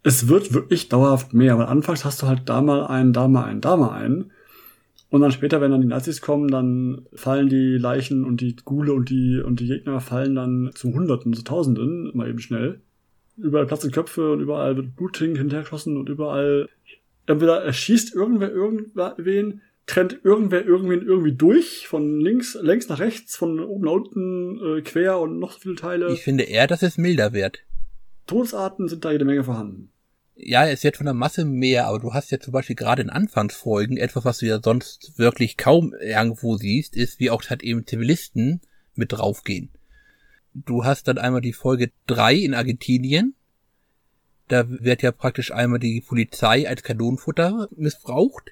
es 0.03 0.27
wird 0.27 0.53
wirklich 0.53 0.87
dauerhaft 0.87 1.33
mehr. 1.33 1.57
Weil 1.57 1.65
anfangs 1.65 2.05
hast 2.05 2.21
du 2.21 2.27
halt 2.27 2.47
da 2.47 2.61
mal 2.61 2.87
einen, 2.87 3.11
da 3.11 3.27
mal 3.27 3.45
einen, 3.45 3.61
da 3.61 3.75
mal 3.75 3.91
einen. 3.91 4.31
Und 5.09 5.21
dann 5.21 5.31
später, 5.31 5.59
wenn 5.59 5.71
dann 5.71 5.81
die 5.81 5.87
Nazis 5.87 6.21
kommen, 6.21 6.49
dann 6.49 7.07
fallen 7.13 7.49
die 7.49 7.77
Leichen 7.77 8.25
und 8.25 8.41
die 8.41 8.55
Gule 8.55 8.93
und 8.93 9.09
die, 9.09 9.41
und 9.43 9.59
die 9.59 9.67
Gegner 9.67 10.01
fallen 10.01 10.35
dann 10.35 10.71
zu 10.75 10.93
Hunderten, 10.93 11.33
zu 11.33 11.43
Tausenden, 11.43 12.15
mal 12.15 12.29
eben 12.29 12.39
schnell. 12.39 12.81
Überall 13.35 13.65
platzen 13.65 13.91
Köpfe 13.91 14.33
und 14.33 14.41
überall 14.41 14.75
wird 14.75 14.95
Blut 14.95 15.17
hinterhergeschossen 15.17 15.97
und 15.97 16.09
überall, 16.09 16.69
entweder 17.25 17.63
erschießt 17.63 18.13
irgendwer 18.13 18.51
irgendwen, 18.51 19.61
trennt 19.87 20.19
irgendwer 20.23 20.63
irgendwen 20.63 21.01
irgendwie 21.01 21.33
durch, 21.33 21.87
von 21.87 22.19
links, 22.19 22.55
längs 22.61 22.87
nach 22.89 22.99
rechts, 22.99 23.35
von 23.35 23.59
oben 23.59 23.85
nach 23.85 23.93
unten, 23.93 24.59
äh, 24.77 24.81
quer 24.81 25.19
und 25.19 25.39
noch 25.39 25.53
so 25.53 25.59
viele 25.59 25.75
Teile. 25.75 26.13
Ich 26.13 26.21
finde 26.21 26.43
eher, 26.43 26.67
dass 26.67 26.83
es 26.83 26.99
milder 26.99 27.33
wird. 27.33 27.63
Todesarten 28.27 28.87
sind 28.87 29.05
da 29.05 29.11
jede 29.11 29.25
Menge 29.25 29.43
vorhanden 29.43 29.91
ja, 30.41 30.65
es 30.67 30.83
wird 30.83 30.97
von 30.97 31.05
der 31.05 31.13
Masse 31.13 31.43
mehr, 31.43 31.87
aber 31.87 31.99
du 31.99 32.13
hast 32.13 32.31
ja 32.31 32.39
zum 32.39 32.53
Beispiel 32.53 32.75
gerade 32.75 33.01
in 33.01 33.09
Anfangsfolgen 33.09 33.97
etwas, 33.97 34.23
was 34.23 34.37
du 34.37 34.45
ja 34.45 34.59
sonst 34.63 35.17
wirklich 35.17 35.57
kaum 35.57 35.93
irgendwo 35.93 36.55
siehst, 36.55 36.95
ist, 36.95 37.19
wie 37.19 37.29
auch 37.29 37.43
halt 37.49 37.61
eben 37.61 37.85
Zivilisten 37.85 38.61
mit 38.95 39.11
draufgehen. 39.11 39.69
Du 40.53 40.85
hast 40.85 41.07
dann 41.07 41.17
einmal 41.17 41.41
die 41.41 41.53
Folge 41.53 41.91
drei 42.07 42.35
in 42.35 42.53
Argentinien. 42.53 43.35
Da 44.47 44.65
wird 44.67 45.01
ja 45.01 45.11
praktisch 45.11 45.51
einmal 45.51 45.79
die 45.79 46.01
Polizei 46.01 46.67
als 46.67 46.83
Kanonenfutter 46.83 47.67
missbraucht. 47.75 48.51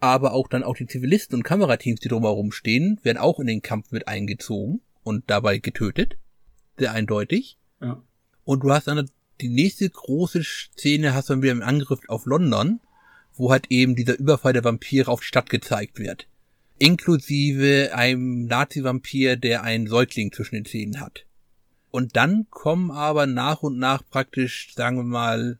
Aber 0.00 0.32
auch 0.32 0.48
dann 0.48 0.64
auch 0.64 0.76
die 0.76 0.86
Zivilisten 0.86 1.36
und 1.36 1.42
Kamerateams, 1.42 2.00
die 2.00 2.08
drumherum 2.08 2.52
stehen, 2.52 2.98
werden 3.02 3.18
auch 3.18 3.38
in 3.38 3.46
den 3.46 3.62
Kampf 3.62 3.90
mit 3.90 4.08
eingezogen 4.08 4.80
und 5.02 5.24
dabei 5.28 5.58
getötet. 5.58 6.16
Sehr 6.78 6.92
eindeutig. 6.92 7.58
Ja. 7.80 8.02
Und 8.44 8.64
du 8.64 8.72
hast 8.72 8.86
dann 8.86 9.08
die 9.40 9.48
nächste 9.48 9.88
große 9.88 10.42
Szene 10.44 11.14
hast 11.14 11.28
du 11.28 11.34
dann 11.34 11.42
wieder 11.42 11.52
im 11.52 11.62
Angriff 11.62 12.00
auf 12.08 12.26
London, 12.26 12.80
wo 13.34 13.50
halt 13.50 13.66
eben 13.70 13.96
dieser 13.96 14.18
Überfall 14.18 14.52
der 14.52 14.64
Vampire 14.64 15.10
auf 15.10 15.20
die 15.20 15.26
Stadt 15.26 15.50
gezeigt 15.50 15.98
wird. 15.98 16.26
Inklusive 16.78 17.90
einem 17.94 18.46
Nazi-Vampir, 18.46 19.36
der 19.36 19.62
einen 19.62 19.86
Säugling 19.86 20.32
zwischen 20.32 20.54
den 20.54 20.64
Zähnen 20.64 21.00
hat. 21.00 21.26
Und 21.90 22.16
dann 22.16 22.46
kommen 22.50 22.90
aber 22.90 23.26
nach 23.26 23.62
und 23.62 23.78
nach 23.78 24.02
praktisch, 24.08 24.74
sagen 24.74 24.96
wir 24.96 25.04
mal, 25.04 25.58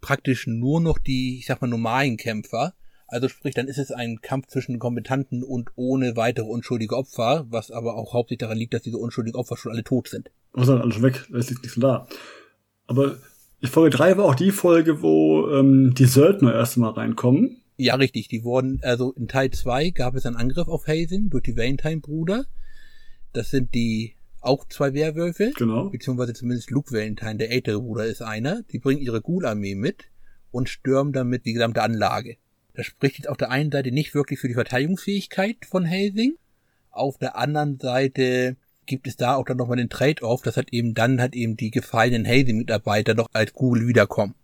praktisch 0.00 0.46
nur 0.46 0.80
noch 0.80 0.98
die, 0.98 1.38
ich 1.38 1.46
sag 1.46 1.60
mal, 1.62 1.68
normalen 1.68 2.16
Kämpfer. 2.16 2.74
Also 3.06 3.28
sprich, 3.28 3.54
dann 3.54 3.68
ist 3.68 3.78
es 3.78 3.90
ein 3.90 4.20
Kampf 4.20 4.48
zwischen 4.48 4.78
Kompetanten 4.78 5.42
und 5.42 5.70
ohne 5.76 6.16
weitere 6.16 6.46
unschuldige 6.46 6.96
Opfer, 6.96 7.46
was 7.50 7.70
aber 7.70 7.96
auch 7.96 8.14
hauptsächlich 8.14 8.38
daran 8.38 8.58
liegt, 8.58 8.74
dass 8.74 8.82
diese 8.82 8.98
unschuldigen 8.98 9.38
Opfer 9.38 9.56
schon 9.56 9.72
alle 9.72 9.84
tot 9.84 10.08
sind. 10.08 10.30
Also 10.54 10.76
alles 10.76 11.00
weg, 11.02 11.28
es 11.32 11.50
liegt 11.50 11.62
nichts 11.62 11.78
da. 11.78 12.06
Aber 12.86 13.16
Folge 13.64 13.96
3 13.96 14.16
war 14.16 14.24
auch 14.24 14.34
die 14.34 14.50
Folge, 14.50 15.02
wo 15.02 15.48
ähm, 15.50 15.94
die 15.94 16.06
Söldner 16.06 16.54
erst 16.54 16.76
mal 16.76 16.90
reinkommen. 16.90 17.62
Ja, 17.76 17.94
richtig. 17.94 18.28
Die 18.28 18.44
wurden, 18.44 18.80
also 18.82 19.12
in 19.12 19.28
Teil 19.28 19.50
2 19.50 19.90
gab 19.90 20.14
es 20.14 20.26
einen 20.26 20.36
Angriff 20.36 20.68
auf 20.68 20.86
Hazing 20.86 21.30
durch 21.30 21.44
die 21.44 21.56
Valentine-Brüder. 21.56 22.46
Das 23.32 23.50
sind 23.50 23.74
die 23.74 24.16
auch 24.40 24.66
zwei 24.68 24.92
Werwölfe. 24.94 25.52
Genau. 25.56 25.88
Beziehungsweise 25.88 26.34
zumindest 26.34 26.70
Luke 26.70 26.92
Valentine, 26.92 27.36
der 27.36 27.50
ältere 27.50 27.80
Bruder, 27.80 28.06
ist 28.06 28.22
einer. 28.22 28.62
Die 28.72 28.78
bringen 28.78 29.00
ihre 29.00 29.22
Ghoul-Armee 29.22 29.74
mit 29.74 30.04
und 30.50 30.68
stürmen 30.68 31.12
damit 31.12 31.46
die 31.46 31.52
gesamte 31.52 31.82
Anlage. 31.82 32.36
Das 32.74 32.86
spricht 32.86 33.18
jetzt 33.18 33.28
auf 33.28 33.36
der 33.36 33.50
einen 33.50 33.70
Seite 33.70 33.92
nicht 33.92 34.14
wirklich 34.14 34.40
für 34.40 34.48
die 34.48 34.54
Verteidigungsfähigkeit 34.54 35.64
von 35.64 35.88
Hazing. 35.88 36.36
Auf 36.90 37.18
der 37.18 37.36
anderen 37.36 37.78
Seite 37.78 38.56
gibt 38.86 39.06
es 39.06 39.16
da 39.16 39.36
auch 39.36 39.44
dann 39.44 39.56
nochmal 39.56 39.76
den 39.76 39.90
Trade-off, 39.90 40.42
dass 40.42 40.56
halt 40.56 40.72
eben 40.72 40.94
dann 40.94 41.20
halt 41.20 41.34
eben 41.34 41.56
die 41.56 41.70
gefallenen 41.70 42.26
Hazy-Mitarbeiter 42.26 43.14
noch 43.14 43.28
als 43.32 43.52
Google 43.52 43.86
wiederkommen. 43.86 44.34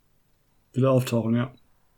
Wieder 0.72 0.90
auftauchen, 0.90 1.34
ja. 1.34 1.52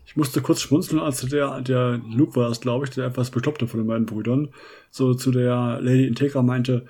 Ich 0.06 0.16
musste 0.16 0.42
kurz 0.42 0.60
schmunzeln, 0.60 1.00
als 1.00 1.20
der, 1.20 1.60
der 1.60 2.00
Luke 2.08 2.34
war 2.34 2.50
es, 2.50 2.60
glaube 2.60 2.84
ich, 2.84 2.90
der 2.90 3.06
etwas 3.06 3.30
bekloppte 3.30 3.68
von 3.68 3.78
den 3.78 3.86
beiden 3.86 4.06
Brüdern, 4.06 4.48
so 4.90 5.14
zu 5.14 5.30
der 5.30 5.78
Lady 5.80 6.06
Integra 6.06 6.42
meinte, 6.42 6.86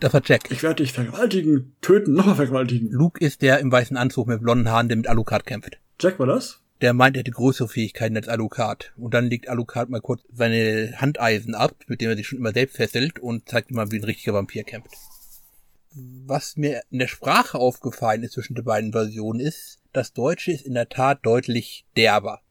das 0.00 0.12
war 0.12 0.22
Jack. 0.24 0.50
Ich 0.50 0.62
werde 0.62 0.82
dich 0.82 0.92
vergewaltigen, 0.92 1.76
töten, 1.80 2.14
nochmal 2.14 2.34
vergewaltigen. 2.34 2.90
Luke 2.90 3.24
ist 3.24 3.42
der 3.42 3.60
im 3.60 3.70
weißen 3.70 3.96
Anzug 3.96 4.26
mit 4.26 4.42
blonden 4.42 4.68
Haaren, 4.68 4.88
der 4.88 4.96
mit 4.96 5.06
Alucard 5.06 5.46
kämpft. 5.46 5.78
Jack 6.00 6.18
war 6.18 6.26
das? 6.26 6.63
Der 6.84 6.92
meint, 6.92 7.16
er 7.16 7.20
hätte 7.20 7.30
größere 7.30 7.66
Fähigkeiten 7.66 8.14
als 8.14 8.28
Alucard. 8.28 8.92
Und 8.98 9.14
dann 9.14 9.30
legt 9.30 9.48
Alucard 9.48 9.88
mal 9.88 10.02
kurz 10.02 10.20
seine 10.30 10.92
Handeisen 11.00 11.54
ab, 11.54 11.74
mit 11.86 12.02
dem 12.02 12.10
er 12.10 12.16
sich 12.16 12.26
schon 12.26 12.36
immer 12.36 12.52
selbst 12.52 12.76
fesselt 12.76 13.18
und 13.18 13.48
zeigt 13.48 13.70
ihm 13.70 13.76
mal, 13.76 13.90
wie 13.90 13.96
ein 13.96 14.04
richtiger 14.04 14.34
Vampir 14.34 14.64
kämpft. 14.64 14.90
Was 15.94 16.58
mir 16.58 16.82
in 16.90 16.98
der 16.98 17.06
Sprache 17.06 17.56
aufgefallen 17.56 18.22
ist 18.22 18.32
zwischen 18.32 18.54
den 18.54 18.66
beiden 18.66 18.92
Versionen 18.92 19.40
ist, 19.40 19.78
das 19.94 20.12
Deutsche 20.12 20.52
ist 20.52 20.66
in 20.66 20.74
der 20.74 20.90
Tat 20.90 21.24
deutlich 21.24 21.86
derber. 21.96 22.42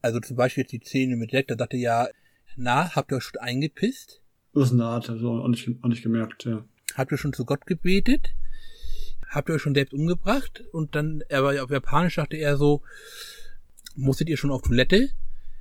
Also 0.00 0.18
zum 0.20 0.38
Beispiel 0.38 0.62
jetzt 0.62 0.72
die 0.72 0.80
Szene 0.82 1.16
mit 1.16 1.32
Jack, 1.32 1.48
da 1.48 1.56
sagte 1.58 1.76
ja, 1.76 2.08
na, 2.56 2.94
habt 2.96 3.12
ihr 3.12 3.18
euch 3.18 3.24
schon 3.24 3.42
eingepisst? 3.42 4.22
Das 4.54 4.68
ist 4.68 4.72
eine 4.72 4.84
Art, 4.84 5.10
also 5.10 5.32
auch 5.32 5.48
nicht, 5.48 5.68
auch 5.82 5.88
nicht 5.88 6.02
gemerkt, 6.02 6.46
ja. 6.46 6.64
Habt 6.94 7.12
ihr 7.12 7.18
schon 7.18 7.34
zu 7.34 7.44
Gott 7.44 7.66
gebetet? 7.66 8.30
Habt 9.36 9.50
ihr 9.50 9.54
euch 9.54 9.62
schon 9.62 9.74
selbst 9.74 9.92
umgebracht? 9.92 10.64
Und 10.72 10.94
dann, 10.94 11.22
aber 11.30 11.62
auf 11.62 11.70
Japanisch 11.70 12.16
sagte 12.16 12.38
er 12.38 12.56
so, 12.56 12.82
musstet 13.94 14.28
ihr 14.28 14.38
schon 14.38 14.50
auf 14.50 14.62
Toilette? 14.62 15.10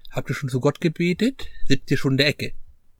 Habt 0.09 0.29
ihr 0.29 0.35
schon 0.35 0.49
zu 0.49 0.61
Gott 0.61 0.79
gebetet? 0.79 1.47
Sitzt 1.67 1.91
ihr 1.91 1.97
schon 1.97 2.13
in 2.13 2.17
der 2.17 2.27
Ecke? 2.27 2.53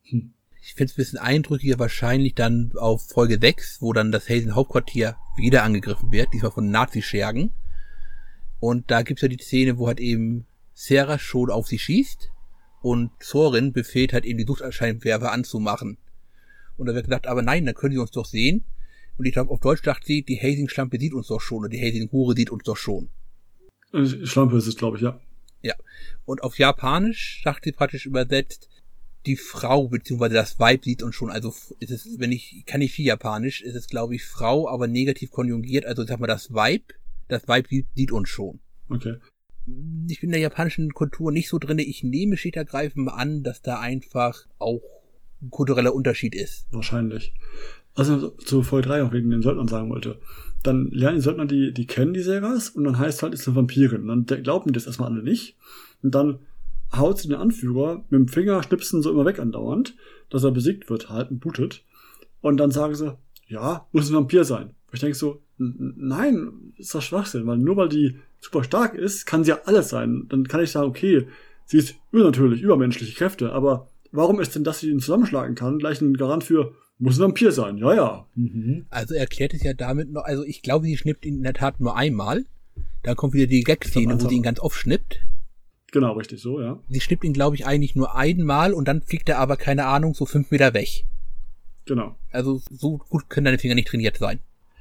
Hm. 0.04 0.34
Ich 0.62 0.74
finde 0.74 0.92
es 0.92 0.94
ein 0.94 0.98
bisschen 0.98 1.20
eindrücklicher 1.20 1.80
wahrscheinlich 1.80 2.36
dann 2.36 2.74
auf 2.76 3.08
Folge 3.08 3.38
6, 3.40 3.82
wo 3.82 3.94
dann 3.94 4.12
das 4.12 4.28
Hazen 4.28 4.56
Hauptquartier 4.56 5.16
wieder 5.38 5.64
angegriffen 5.64 6.12
wird, 6.12 6.34
diesmal 6.34 6.52
von 6.52 6.70
Nazi-Schergen. 6.70 7.52
Und 8.60 8.92
da 8.92 9.04
gibt's 9.04 9.22
ja 9.22 9.28
die 9.28 9.38
Szene, 9.38 9.78
wo 9.78 9.88
halt 9.88 10.00
eben 10.00 10.46
Sarah 10.74 11.20
schon 11.20 11.52
auf 11.52 11.68
sie 11.68 11.80
schießt 11.80 12.32
und 12.82 13.12
Zorin 13.20 13.72
befehlt 13.72 14.12
halt 14.12 14.26
eben 14.26 14.40
die 14.40 14.46
Suchterscheinwerfer 14.46 15.32
anzumachen. 15.32 15.98
Und 16.78 16.88
da 16.88 16.96
wird 16.96 17.06
gesagt, 17.06 17.28
aber 17.28 17.44
nein, 17.44 17.66
dann 17.66 17.76
können 17.76 17.94
sie 17.94 18.00
uns 18.00 18.12
doch 18.12 18.26
sehen. 18.26 18.66
Und 19.18 19.26
ich 19.26 19.34
glaube, 19.34 19.52
auf 19.52 19.60
Deutsch 19.60 19.82
dachte 19.82 20.06
sie, 20.06 20.24
die 20.24 20.38
Hazing-Schlampe 20.38 21.00
sieht 21.00 21.14
uns 21.14 21.28
doch 21.28 21.42
schon 21.42 21.60
oder 21.60 21.70
die 21.70 21.82
Hazing-Hure 21.82 22.36
sieht 22.36 22.50
uns 22.50 22.64
doch 22.64 22.78
schon. 22.78 23.10
Äh, 23.94 24.26
Schlampe 24.26 24.58
ist 24.58 24.68
es, 24.68 24.76
glaube 24.76 24.98
ich, 24.98 25.04
ja. 25.04 25.20
Ja. 25.62 25.74
Und 26.26 26.44
auf 26.44 26.58
Japanisch 26.58 27.42
sagt 27.44 27.66
sie 27.66 27.72
praktisch 27.72 28.06
übersetzt, 28.06 28.70
die 29.26 29.36
Frau 29.36 29.88
beziehungsweise 29.88 30.36
das 30.36 30.60
Weib 30.60 30.84
sieht 30.84 31.02
uns 31.02 31.16
schon. 31.16 31.32
Also 31.32 31.54
ist 31.80 31.92
es, 31.92 32.20
wenn 32.20 32.32
ich 32.32 32.64
kann 32.66 32.80
nicht 32.80 32.94
viel 32.94 33.06
Japanisch, 33.06 33.62
ist 33.62 33.76
es 33.76 33.88
glaube 33.88 34.16
ich 34.16 34.24
Frau, 34.24 34.70
aber 34.70 34.88
negativ 34.88 35.32
konjugiert. 35.32 35.86
Also 35.86 36.06
sag 36.06 36.20
mal 36.20 36.28
das 36.28 36.54
Weib, 36.54 36.94
das 37.28 37.48
Weib 37.48 37.68
sieht 37.96 38.12
uns 38.12 38.30
schon. 38.30 38.60
Okay. 38.90 39.16
Ich 40.08 40.20
bin 40.20 40.30
in 40.30 40.34
der 40.34 40.42
japanischen 40.42 40.94
Kultur 40.94 41.32
nicht 41.32 41.50
so 41.50 41.58
drinne. 41.58 41.82
Ich 41.82 42.04
nehme 42.04 42.38
schlicht 42.38 42.56
ergreifend 42.56 43.10
an, 43.10 43.42
dass 43.42 43.64
da 43.64 43.80
einfach 43.80 44.46
auch 44.60 44.82
ein 45.42 45.50
kultureller 45.50 45.96
Unterschied 45.96 46.36
ist. 46.36 46.68
Wahrscheinlich 46.72 47.34
also 47.96 48.30
zu 48.30 48.62
Folge 48.62 48.90
3 48.90 49.04
auch 49.04 49.14
wegen 49.14 49.30
den 49.30 49.42
Söldnern 49.42 49.68
sagen 49.68 49.90
wollte. 49.90 50.20
Dann 50.64 50.90
lernen 50.92 51.18
die 51.18 51.24
Söldner, 51.24 51.46
die, 51.46 51.74
die 51.74 51.88
kennen 51.88 52.14
die 52.14 52.22
Seras 52.22 52.70
und 52.70 52.84
dann 52.84 53.00
heißt 53.00 53.24
halt, 53.24 53.34
ist 53.34 53.48
eine 53.48 53.56
Vampirin. 53.56 54.10
Und 54.10 54.30
dann 54.30 54.44
glauben 54.44 54.68
die 54.68 54.74
das 54.74 54.88
erstmal 54.88 55.12
alle 55.12 55.24
nicht. 55.24 55.56
Und 56.04 56.14
dann 56.14 56.40
haut 56.96 57.20
sie 57.20 57.28
den 57.30 57.38
Anführer 57.38 58.04
mit 58.10 58.20
dem 58.20 58.28
Finger 58.28 58.62
schnipsen 58.64 59.02
so 59.02 59.12
immer 59.12 59.26
weg 59.26 59.40
andauernd, 59.40 59.96
dass 60.30 60.44
er 60.44 60.52
besiegt 60.52 60.90
wird 60.90 61.10
halt 61.10 61.32
und 61.32 61.40
blutet. 61.40 61.84
Und 62.42 62.58
dann 62.58 62.72
sagen 62.72 62.96
sie, 62.96 63.18
ja, 63.48 63.88
muss 63.92 64.10
ein 64.10 64.16
Vampir 64.16 64.44
sein. 64.44 64.72
Ich 64.92 65.00
denke 65.00 65.18
so, 65.18 65.42
nein, 65.58 66.74
ist 66.78 66.94
das 66.96 67.04
Schwachsinn, 67.04 67.48
weil 67.48 67.58
nur 67.58 67.78
weil 67.78 67.90
die 67.90 68.18
super 68.40 68.64
stark 68.64 68.94
ist, 68.94 69.26
kann 69.26 69.44
sie 69.44 69.52
ja 69.52 69.60
alles 69.66 69.90
sein. 69.90 70.26
Dann 70.30 70.48
kann 70.48 70.62
ich 70.62 70.72
sagen, 70.72 70.90
okay, 70.90 71.28
sie 71.66 71.78
ist 71.78 71.96
übernatürlich, 72.12 72.62
übermenschliche 72.62 73.16
Kräfte, 73.16 73.52
aber 73.52 73.88
warum 74.12 74.40
ist 74.40 74.56
denn, 74.56 74.64
dass 74.64 74.80
sie 74.80 74.90
ihn 74.90 75.00
zusammenschlagen 75.00 75.56
kann, 75.56 75.80
gleich 75.80 76.02
ein 76.02 76.16
Garant 76.16 76.44
für, 76.44 76.74
muss 76.98 77.18
ein 77.18 77.24
Vampir 77.24 77.52
sein, 77.52 77.78
ja, 77.78 77.94
ja. 77.94 78.26
Mhm. 78.36 78.86
Also 78.90 79.16
erklärt 79.16 79.54
es 79.54 79.64
ja 79.64 79.74
damit 79.74 80.12
noch, 80.12 80.24
also 80.24 80.44
ich 80.44 80.62
glaube, 80.62 80.86
sie 80.86 80.98
schnippt 80.98 81.26
ihn 81.26 81.38
in 81.38 81.44
der 81.44 81.54
Tat 81.54 81.80
nur 81.80 81.96
einmal. 81.96 82.46
Dann 83.04 83.16
kommt 83.16 83.34
wieder 83.34 83.48
die 83.48 83.64
Gag-Szene, 83.64 84.20
wo 84.20 84.28
sie 84.28 84.36
ihn 84.36 84.44
ganz 84.44 84.60
oft 84.60 84.78
schnippt. 84.78 85.22
Genau, 85.92 86.14
richtig 86.14 86.42
so, 86.42 86.60
ja. 86.60 86.80
Sie 86.90 87.00
schnippt 87.00 87.24
ihn, 87.24 87.34
glaube 87.34 87.56
ich, 87.56 87.66
eigentlich 87.66 87.96
nur 87.96 88.16
einmal 88.16 88.74
und 88.74 88.88
dann 88.88 89.02
fliegt 89.02 89.30
er 89.30 89.40
aber, 89.40 89.58
keine 89.58 89.86
Ahnung, 89.86 90.14
so 90.14 90.26
fünf 90.26 90.52
Meter 90.52 90.74
weg. 90.74 91.06
Genau. 91.86 92.18
Also 92.32 92.62
so 92.72 92.98
gut 92.98 93.30
können 93.30 93.46
deine 93.46 93.60
Finger 93.60 93.76
nicht 93.76 93.88
trainiert 93.88 94.18
sein. 94.18 94.40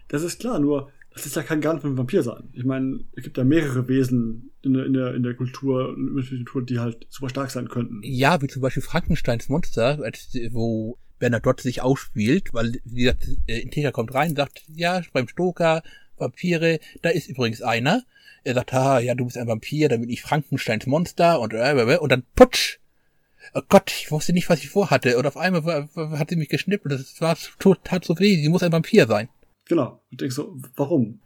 Das 0.08 0.22
ist 0.22 0.40
klar, 0.40 0.58
nur 0.58 0.90
das 1.14 1.26
ist 1.26 1.36
ja 1.36 1.42
kein 1.42 1.60
Garant 1.60 1.80
für 1.80 1.86
einen 1.86 1.96
Vampir 1.96 2.22
sein. 2.22 2.48
Ich 2.52 2.64
meine, 2.64 3.00
es 3.12 3.22
gibt 3.22 3.38
ja 3.38 3.44
mehrere 3.44 3.86
Wesen 3.86 4.50
in 4.62 4.74
der, 4.74 4.86
in 4.86 4.92
der, 4.92 5.14
in 5.14 5.22
der 5.22 5.34
Kultur, 5.34 5.94
in 5.96 6.16
der 6.16 6.24
Kultur, 6.24 6.64
die 6.64 6.80
halt 6.80 7.06
super 7.08 7.28
stark 7.28 7.50
sein 7.50 7.68
könnten. 7.68 8.00
Ja, 8.02 8.42
wie 8.42 8.48
zum 8.48 8.62
Beispiel 8.62 8.82
Frankensteins 8.82 9.48
Monster, 9.48 10.00
als, 10.02 10.36
wo 10.50 10.98
Bernadotte 11.24 11.62
sich 11.62 11.80
ausspielt, 11.80 12.52
weil, 12.52 12.80
wie 12.84 13.04
gesagt, 13.04 13.28
äh, 13.46 13.60
Integer 13.60 13.92
kommt 13.92 14.12
rein, 14.12 14.36
sagt, 14.36 14.62
ja, 14.68 15.00
beim 15.14 15.26
Stoker, 15.26 15.82
Vampire, 16.18 16.80
da 17.00 17.08
ist 17.08 17.30
übrigens 17.30 17.62
einer. 17.62 18.04
Er 18.44 18.52
sagt, 18.52 18.74
ha, 18.74 18.98
ja, 18.98 19.14
du 19.14 19.24
bist 19.24 19.38
ein 19.38 19.48
Vampir, 19.48 19.88
dann 19.88 20.02
bin 20.02 20.10
ich 20.10 20.20
Frankensteins 20.20 20.86
Monster 20.86 21.40
und, 21.40 21.54
äh, 21.54 21.96
und 21.98 22.12
dann 22.12 22.24
putsch! 22.36 22.78
Oh 23.54 23.62
Gott, 23.66 23.90
ich 23.90 24.10
wusste 24.10 24.34
nicht, 24.34 24.50
was 24.50 24.60
ich 24.60 24.68
vorhatte. 24.68 25.16
Und 25.16 25.26
auf 25.26 25.38
einmal 25.38 25.88
hat 25.96 26.28
sie 26.28 26.36
mich 26.36 26.50
geschnippt 26.50 26.84
und 26.84 26.92
das 26.92 27.20
war 27.22 27.38
total 27.58 28.04
so 28.04 28.18
weh. 28.18 28.36
Sie 28.36 28.50
muss 28.50 28.62
ein 28.62 28.72
Vampir 28.72 29.06
sein. 29.06 29.30
Genau. 29.66 30.02
Und 30.10 30.20
ich 30.20 30.34
so, 30.34 30.54
warum? 30.76 31.20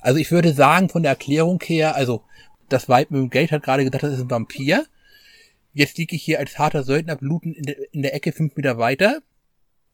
Also 0.00 0.18
ich 0.18 0.30
würde 0.30 0.54
sagen, 0.54 0.88
von 0.88 1.02
der 1.02 1.12
Erklärung 1.12 1.60
her, 1.62 1.94
also 1.94 2.22
das 2.70 2.88
Weib 2.88 3.10
mit 3.10 3.20
dem 3.20 3.30
Geld 3.30 3.52
hat 3.52 3.62
gerade 3.62 3.84
gedacht, 3.84 4.02
das 4.02 4.14
ist 4.14 4.20
ein 4.20 4.30
Vampir. 4.30 4.86
Jetzt 5.76 5.98
liege 5.98 6.16
ich 6.16 6.22
hier 6.22 6.38
als 6.38 6.58
harter 6.58 6.84
Söldner 6.84 7.16
bluten 7.16 7.52
in 7.52 7.64
der, 7.64 7.92
in 7.92 8.00
der 8.00 8.14
Ecke 8.14 8.32
fünf 8.32 8.56
Meter 8.56 8.78
weiter. 8.78 9.20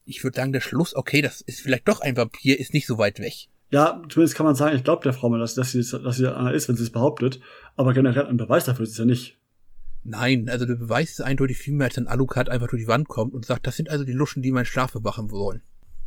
Ich 0.05 0.23
würde 0.23 0.37
sagen, 0.37 0.53
der 0.53 0.61
Schluss, 0.61 0.95
okay, 0.95 1.23
das 1.23 1.41
ist 1.41 1.61
vielleicht 1.61 1.89
doch 1.89 2.01
ein 2.01 2.17
Vampir, 2.17 2.61
ist 2.61 2.73
nicht 2.73 2.87
so 2.87 2.99
weit 2.99 3.19
weg. 3.19 3.49
Ja, 3.71 4.01
zumindest 4.09 4.37
kann 4.37 4.47
man 4.47 4.55
sagen, 4.55 4.77
ich 4.77 4.85
glaube 4.85 5.03
der 5.03 5.13
Frau 5.13 5.29
mal, 5.29 5.41
dass, 5.41 5.57
dass, 5.57 5.73
sie, 5.73 5.83
dass 5.83 6.17
sie 6.19 6.33
einer 6.33 6.55
ist, 6.55 6.69
wenn 6.69 6.77
sie 6.77 6.85
es 6.85 6.93
behauptet. 6.93 7.41
Aber 7.75 7.95
generell 7.95 8.27
ein 8.27 8.37
Beweis 8.37 8.65
dafür 8.65 8.85
ist 8.85 8.93
es 8.93 8.99
ja 8.99 9.05
nicht. 9.05 9.41
Nein, 10.05 10.49
also 10.49 10.67
der 10.67 10.77
Beweis 10.77 11.11
ist 11.11 11.21
eindeutig 11.21 11.59
viel 11.59 11.75
mehr, 11.75 11.89
als 11.89 11.99
ein 11.99 12.07
Alucard 12.07 12.49
einfach 12.49 12.69
durch 12.69 12.83
die 12.83 12.89
Wand 12.89 13.09
kommt 13.09 13.35
und 13.35 13.45
sagt, 13.45 13.67
das 13.67 13.77
sind 13.77 13.91
also 13.91 14.05
die 14.05 14.13
Luschen, 14.13 14.41
die 14.41 14.53
meinen 14.53 14.67
Schlaf 14.67 14.93
bewachen 14.93 15.33
wollen. 15.33 15.63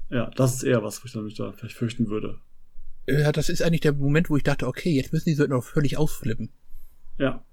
Ja, 0.09 0.29
das 0.37 0.55
ist 0.55 0.63
eher 0.63 0.83
was, 0.83 1.03
wo 1.03 1.07
ich 1.07 1.11
dann 1.11 1.25
mich 1.25 1.35
da 1.35 1.51
vielleicht 1.51 1.75
fürchten 1.75 2.07
würde. 2.07 2.39
Ja, 3.07 3.33
das 3.33 3.49
ist 3.49 3.61
eigentlich 3.61 3.81
der 3.81 3.91
Moment, 3.91 4.29
wo 4.29 4.37
ich 4.37 4.43
dachte, 4.43 4.67
okay, 4.67 4.91
jetzt 4.91 5.11
müssen 5.11 5.27
die 5.27 5.35
Söldner 5.35 5.57
noch 5.57 5.65
völlig 5.65 5.97
ausflippen. 5.97 6.53
Ja. 7.17 7.43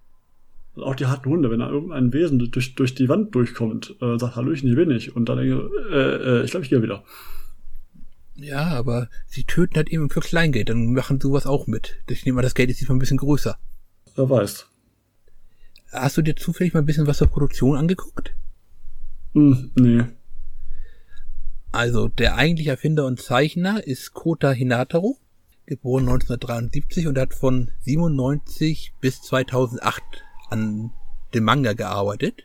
Und 0.74 0.84
auch 0.84 0.94
die 0.94 1.06
harten 1.06 1.28
Hunde, 1.28 1.50
wenn 1.50 1.60
da 1.60 1.68
irgendein 1.68 2.12
Wesen 2.12 2.38
durch, 2.38 2.74
durch 2.74 2.94
die 2.94 3.08
Wand 3.08 3.34
durchkommt, 3.34 3.96
äh, 4.00 4.18
sagt, 4.18 4.36
Hallöchen, 4.36 4.68
hier 4.68 4.76
bin 4.76 4.90
ich. 4.90 5.14
Und 5.14 5.28
dann 5.28 5.38
denke 5.38 5.54
ich, 5.54 5.92
äh, 5.92 6.40
äh, 6.40 6.44
ich 6.44 6.50
glaube, 6.50 6.64
ich 6.64 6.70
gehe 6.70 6.82
wieder. 6.82 7.04
Ja, 8.34 8.68
aber 8.68 9.08
sie 9.26 9.44
töten 9.44 9.76
halt 9.76 9.90
eben 9.90 10.08
für 10.08 10.20
Kleingeld, 10.20 10.70
dann 10.70 10.94
machen 10.94 11.20
sowas 11.20 11.46
auch 11.46 11.66
mit. 11.66 11.98
Ich 12.08 12.24
nehme 12.24 12.36
mal, 12.36 12.42
das 12.42 12.54
Geld 12.54 12.70
ist 12.70 12.80
diesmal 12.80 12.96
ein 12.96 13.00
bisschen 13.00 13.18
größer. 13.18 13.58
Wer 14.16 14.30
weiß. 14.30 14.66
Hast 15.92 16.16
du 16.16 16.22
dir 16.22 16.36
zufällig 16.36 16.72
mal 16.72 16.80
ein 16.80 16.86
bisschen 16.86 17.06
was 17.06 17.18
zur 17.18 17.26
Produktion 17.26 17.76
angeguckt? 17.76 18.34
Hm, 19.34 19.70
nee. 19.74 20.04
Also, 21.70 22.08
der 22.08 22.36
eigentliche 22.36 22.70
Erfinder 22.70 23.06
und 23.06 23.20
Zeichner 23.20 23.86
ist 23.86 24.14
Kota 24.14 24.50
Hinataro, 24.50 25.18
geboren 25.66 26.04
1973 26.04 27.06
und 27.06 27.18
hat 27.18 27.34
von 27.34 27.70
97 27.80 28.94
bis 29.00 29.20
2008 29.22 30.02
an 30.52 30.90
dem 31.34 31.44
Manga 31.44 31.72
gearbeitet. 31.72 32.44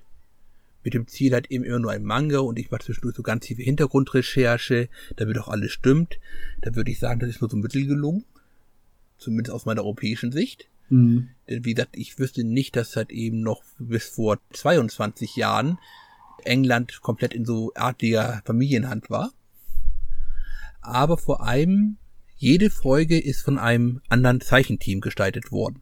Mit 0.83 0.93
dem 0.93 1.07
Ziel 1.07 1.33
halt 1.33 1.51
eben 1.51 1.65
immer 1.65 1.79
nur 1.79 1.91
ein 1.91 2.05
Manga 2.05 2.39
und 2.39 2.57
ich 2.57 2.71
mache 2.71 2.85
zwischendurch 2.85 3.15
so 3.15 3.23
ganz 3.23 3.45
tiefe 3.45 3.61
Hintergrundrecherche, 3.61 4.87
damit 5.17 5.37
auch 5.37 5.49
alles 5.49 5.73
stimmt. 5.73 6.17
Da 6.61 6.75
würde 6.75 6.91
ich 6.91 6.99
sagen, 6.99 7.19
das 7.19 7.29
ist 7.29 7.41
nur 7.41 7.49
so 7.49 7.57
mittel 7.57 7.85
gelungen. 7.85 8.23
Zumindest 9.17 9.53
aus 9.53 9.65
meiner 9.65 9.81
europäischen 9.81 10.31
Sicht. 10.31 10.69
Mhm. 10.89 11.29
Denn 11.49 11.65
wie 11.65 11.73
gesagt, 11.73 11.97
ich 11.97 12.17
wüsste 12.17 12.43
nicht, 12.45 12.75
dass 12.75 12.95
halt 12.95 13.11
eben 13.11 13.41
noch 13.41 13.63
bis 13.77 14.07
vor 14.07 14.39
22 14.53 15.35
Jahren 15.35 15.77
England 16.45 17.01
komplett 17.01 17.33
in 17.33 17.45
so 17.45 17.73
artiger 17.75 18.41
Familienhand 18.45 19.09
war. 19.09 19.31
Aber 20.79 21.17
vor 21.17 21.43
allem, 21.43 21.97
jede 22.37 22.69
Folge 22.69 23.19
ist 23.19 23.41
von 23.41 23.57
einem 23.57 24.01
anderen 24.07 24.39
Zeichenteam 24.39 25.01
gestaltet 25.01 25.51
worden. 25.51 25.81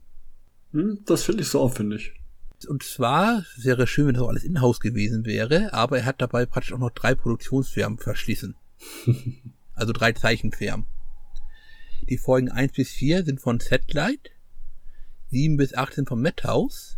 Hm, 0.75 0.99
das 1.05 1.23
finde 1.23 1.41
ich 1.41 1.47
so 1.47 1.61
aufwendig. 1.61 2.13
Und 2.67 2.83
zwar 2.83 3.45
wäre 3.55 3.87
schön, 3.87 4.07
wenn 4.07 4.15
das 4.15 4.23
auch 4.23 4.27
alles 4.27 4.43
in-house 4.43 4.81
gewesen 4.81 5.25
wäre, 5.25 5.73
aber 5.73 5.99
er 5.99 6.05
hat 6.05 6.21
dabei 6.21 6.45
praktisch 6.45 6.73
auch 6.73 6.79
noch 6.79 6.89
drei 6.89 7.15
Produktionsfirmen 7.15 7.97
verschließen. 7.97 8.55
also 9.73 9.93
drei 9.93 10.11
Zeichenfirmen. 10.11 10.85
Die 12.09 12.17
Folgen 12.17 12.51
1 12.51 12.73
bis 12.73 12.89
4 12.89 13.23
sind 13.23 13.39
von 13.39 13.61
Satellite, 13.61 14.31
7 15.29 15.55
bis 15.55 15.73
8 15.73 15.93
sind 15.93 16.09
von 16.09 16.21
Madhouse 16.21 16.97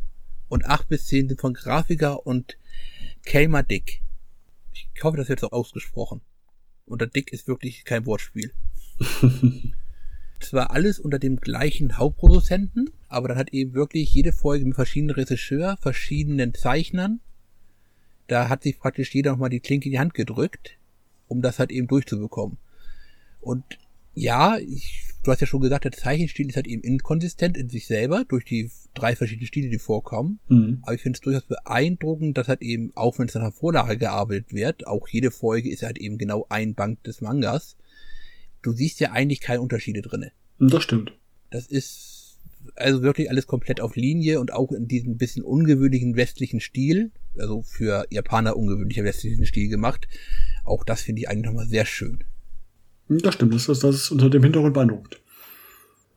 und 0.49 0.65
8 0.65 0.87
bis 0.87 1.05
10 1.05 1.29
sind 1.29 1.39
von 1.39 1.53
Grafiker 1.53 2.25
und 2.25 2.57
Kelmer 3.25 3.61
Dick. 3.61 4.01
Ich 4.73 5.03
hoffe, 5.03 5.17
das 5.17 5.29
wird 5.29 5.39
so 5.39 5.51
ausgesprochen. 5.51 6.21
Und 6.85 7.01
der 7.01 7.09
Dick 7.09 7.31
ist 7.31 7.47
wirklich 7.47 7.85
kein 7.85 8.07
Wortspiel. 8.07 8.51
Zwar 10.39 10.71
alles 10.71 10.99
unter 10.99 11.19
dem 11.19 11.35
gleichen 11.37 11.97
Hauptproduzenten, 11.97 12.89
aber 13.09 13.29
dann 13.29 13.37
hat 13.37 13.53
eben 13.53 13.73
wirklich 13.73 14.13
jede 14.13 14.33
Folge 14.33 14.65
mit 14.65 14.75
verschiedenen 14.75 15.15
Regisseur, 15.15 15.77
verschiedenen 15.79 16.53
Zeichnern. 16.53 17.19
Da 18.27 18.49
hat 18.49 18.63
sich 18.63 18.79
praktisch 18.79 19.13
jeder 19.15 19.31
nochmal 19.31 19.49
die 19.49 19.61
Klinke 19.61 19.85
in 19.85 19.93
die 19.93 19.99
Hand 19.99 20.13
gedrückt, 20.13 20.77
um 21.27 21.41
das 21.41 21.59
halt 21.59 21.71
eben 21.71 21.87
durchzubekommen. 21.87 22.57
Und 23.39 23.63
ja, 24.13 24.57
ich, 24.57 25.03
du 25.23 25.31
hast 25.31 25.41
ja 25.41 25.47
schon 25.47 25.61
gesagt, 25.61 25.85
der 25.85 25.91
Zeichenstil 25.91 26.49
ist 26.49 26.55
halt 26.55 26.67
eben 26.67 26.81
inkonsistent 26.81 27.55
in 27.55 27.69
sich 27.69 27.85
selber 27.85 28.25
durch 28.27 28.43
die 28.43 28.71
drei 28.95 29.15
verschiedenen 29.15 29.47
Stile, 29.47 29.69
die 29.69 29.77
vorkommen. 29.77 30.39
Mhm. 30.49 30.79
Aber 30.81 30.95
ich 30.95 31.01
finde 31.01 31.17
es 31.17 31.21
durchaus 31.21 31.43
beeindruckend, 31.43 32.37
dass 32.37 32.47
halt 32.47 32.61
eben, 32.61 32.91
auch 32.95 33.19
wenn 33.19 33.27
es 33.27 33.35
nach 33.35 33.41
einer 33.41 33.51
Vorlage 33.51 33.97
gearbeitet 33.97 34.53
wird, 34.53 34.87
auch 34.87 35.07
jede 35.07 35.31
Folge 35.31 35.69
ist 35.69 35.83
halt 35.83 35.99
eben 35.99 36.17
genau 36.17 36.47
ein 36.49 36.73
Bank 36.73 37.03
des 37.03 37.21
Mangas. 37.21 37.77
Du 38.63 38.71
siehst 38.71 38.99
ja 38.99 39.11
eigentlich 39.11 39.39
keine 39.39 39.61
Unterschiede 39.61 40.01
drinne. 40.01 40.31
Das 40.59 40.83
stimmt. 40.83 41.13
Das 41.51 41.67
ist 41.67 42.26
also 42.75 43.01
wirklich 43.01 43.29
alles 43.29 43.47
komplett 43.47 43.81
auf 43.81 43.95
Linie 43.95 44.39
und 44.39 44.53
auch 44.53 44.71
in 44.71 44.87
diesem 44.87 45.17
bisschen 45.17 45.43
ungewöhnlichen 45.43 46.15
westlichen 46.15 46.59
Stil, 46.59 47.11
also 47.37 47.61
für 47.61 48.05
Japaner 48.09 48.55
ungewöhnlicher 48.55 49.03
westlichen 49.03 49.45
Stil 49.45 49.69
gemacht. 49.69 50.07
Auch 50.63 50.83
das 50.83 51.01
finde 51.01 51.21
ich 51.21 51.29
eigentlich 51.29 51.45
nochmal 51.45 51.67
sehr 51.67 51.85
schön. 51.85 52.23
Das 53.09 53.35
stimmt, 53.35 53.53
das 53.53 53.69
ist, 53.69 53.83
das 53.83 53.95
ist 53.95 54.11
unter 54.11 54.29
dem 54.29 54.43
Hintergrund 54.43 54.73
beeindruckend. 54.73 55.21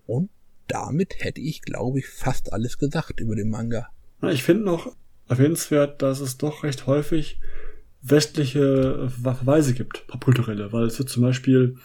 Und 0.06 0.30
damit 0.66 1.22
hätte 1.24 1.40
ich, 1.40 1.62
glaube 1.62 2.00
ich, 2.00 2.08
fast 2.08 2.52
alles 2.52 2.78
gesagt 2.78 3.20
über 3.20 3.36
den 3.36 3.50
Manga. 3.50 3.88
Ich 4.22 4.42
finde 4.42 4.64
noch 4.64 4.94
erwähnenswert, 5.28 6.02
dass 6.02 6.20
es 6.20 6.36
doch 6.36 6.64
recht 6.64 6.86
häufig 6.86 7.40
westliche 8.02 9.10
Verweise 9.22 9.74
gibt, 9.74 10.06
popkulturelle, 10.06 10.72
weil 10.72 10.84
es 10.84 10.98
wird 10.98 11.08
zum 11.08 11.22
Beispiel 11.22 11.76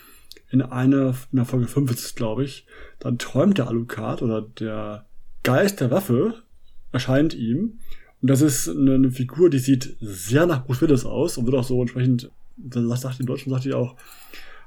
in 0.50 0.62
einer, 0.62 1.16
in 1.32 1.38
der 1.38 1.46
Folge 1.46 1.68
5 1.68 1.92
ist 1.92 2.06
es, 2.06 2.16
glaube 2.16 2.44
ich, 2.44 2.66
dann 3.00 3.18
träumt 3.18 3.58
der 3.58 3.68
Alucard 3.68 4.22
oder 4.22 4.42
der 4.42 5.06
Geist 5.44 5.82
der 5.82 5.92
Waffe 5.92 6.44
erscheint 6.92 7.34
ihm. 7.34 7.80
Und 8.22 8.30
das 8.30 8.42
ist 8.42 8.70
eine, 8.70 8.96
eine 8.96 9.12
Figur, 9.12 9.50
die 9.50 9.60
sieht 9.60 9.98
sehr 10.00 10.46
nach 10.46 10.66
Bruce 10.66 10.82
Willis 10.82 11.06
aus 11.06 11.38
und 11.38 11.46
wird 11.46 11.56
auch 11.56 11.64
so 11.64 11.82
entsprechend, 11.82 12.32
das 12.58 13.02
sagt 13.02 13.20
im 13.20 13.26
Deutschen, 13.26 13.52
sagt 13.52 13.66
die 13.66 13.74
auch, 13.74 13.96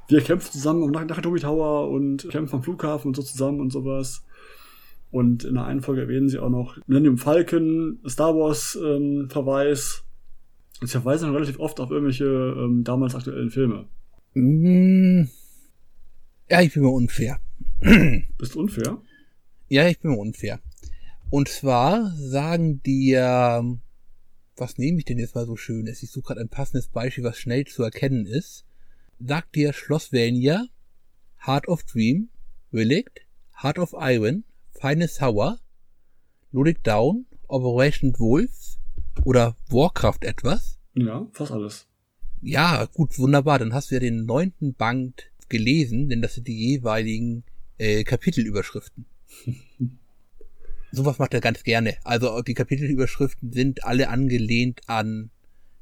wir 0.08 0.20
kämpfen 0.20 0.52
zusammen 0.52 0.84
am 0.84 0.90
Nakatomi 0.90 1.40
Tower 1.40 1.90
und 1.90 2.28
kämpfen 2.30 2.56
am 2.56 2.62
Flughafen 2.62 3.08
und 3.08 3.16
so 3.16 3.22
zusammen 3.22 3.60
und 3.60 3.70
sowas. 3.70 4.24
Und 5.10 5.44
in 5.44 5.54
der 5.54 5.64
einen 5.64 5.80
Folge 5.80 6.02
erwähnen 6.02 6.28
sie 6.28 6.38
auch 6.38 6.50
noch 6.50 6.76
Millennium 6.86 7.18
Falcon, 7.18 7.98
Star 8.06 8.34
Wars 8.34 8.78
ähm, 8.82 9.28
Verweis. 9.30 10.04
Sie 10.80 10.88
verweisen 10.88 11.30
relativ 11.32 11.58
oft 11.58 11.80
auf 11.80 11.90
irgendwelche 11.90 12.24
ähm, 12.24 12.84
damals 12.84 13.14
aktuellen 13.14 13.50
Filme. 13.50 13.86
Mm. 14.34 15.24
Ja, 16.50 16.60
ich 16.60 16.72
bin 16.74 16.82
mir 16.82 16.90
unfair. 16.90 17.40
Bist 18.38 18.54
du 18.54 18.60
unfair? 18.60 19.00
Ja, 19.68 19.88
ich 19.88 20.00
bin 20.00 20.12
mir 20.12 20.18
unfair. 20.18 20.60
Und 21.30 21.48
zwar 21.48 22.14
sagen 22.16 22.82
die, 22.82 23.12
ähm, 23.12 23.80
was 24.56 24.78
nehme 24.78 24.98
ich 24.98 25.04
denn 25.04 25.18
jetzt 25.18 25.34
mal 25.34 25.46
so 25.46 25.56
schönes? 25.56 26.02
Ich 26.02 26.10
suche 26.10 26.28
gerade 26.28 26.40
ein 26.40 26.48
passendes 26.48 26.88
Beispiel, 26.88 27.24
was 27.24 27.38
schnell 27.38 27.66
zu 27.66 27.82
erkennen 27.82 28.26
ist 28.26 28.64
sagt 29.18 29.56
dir 29.56 29.72
Schlossvania, 29.72 30.68
Heart 31.46 31.68
of 31.68 31.82
Dream, 31.84 32.28
Relict, 32.72 33.20
Heart 33.62 33.78
of 33.78 33.94
Iron, 33.98 34.44
Finest 34.72 35.20
Hour, 35.20 35.58
Ludic 36.52 36.82
Down, 36.84 37.26
Operation 37.48 38.14
Wolf 38.18 38.76
oder 39.24 39.56
Warcraft 39.68 40.20
etwas? 40.22 40.78
Ja, 40.94 41.26
fast 41.32 41.52
alles. 41.52 41.86
Ja, 42.40 42.84
gut, 42.86 43.18
wunderbar. 43.18 43.58
Dann 43.58 43.74
hast 43.74 43.90
du 43.90 43.96
ja 43.96 44.00
den 44.00 44.24
neunten 44.24 44.74
Band 44.74 45.30
gelesen, 45.48 46.08
denn 46.08 46.22
das 46.22 46.34
sind 46.34 46.48
die 46.48 46.56
jeweiligen 46.56 47.44
äh, 47.78 48.04
Kapitelüberschriften. 48.04 49.06
Sowas 50.92 51.18
macht 51.18 51.34
er 51.34 51.40
ganz 51.40 51.64
gerne. 51.64 51.96
Also 52.04 52.40
die 52.42 52.54
Kapitelüberschriften 52.54 53.52
sind 53.52 53.84
alle 53.84 54.08
angelehnt 54.08 54.80
an 54.86 55.30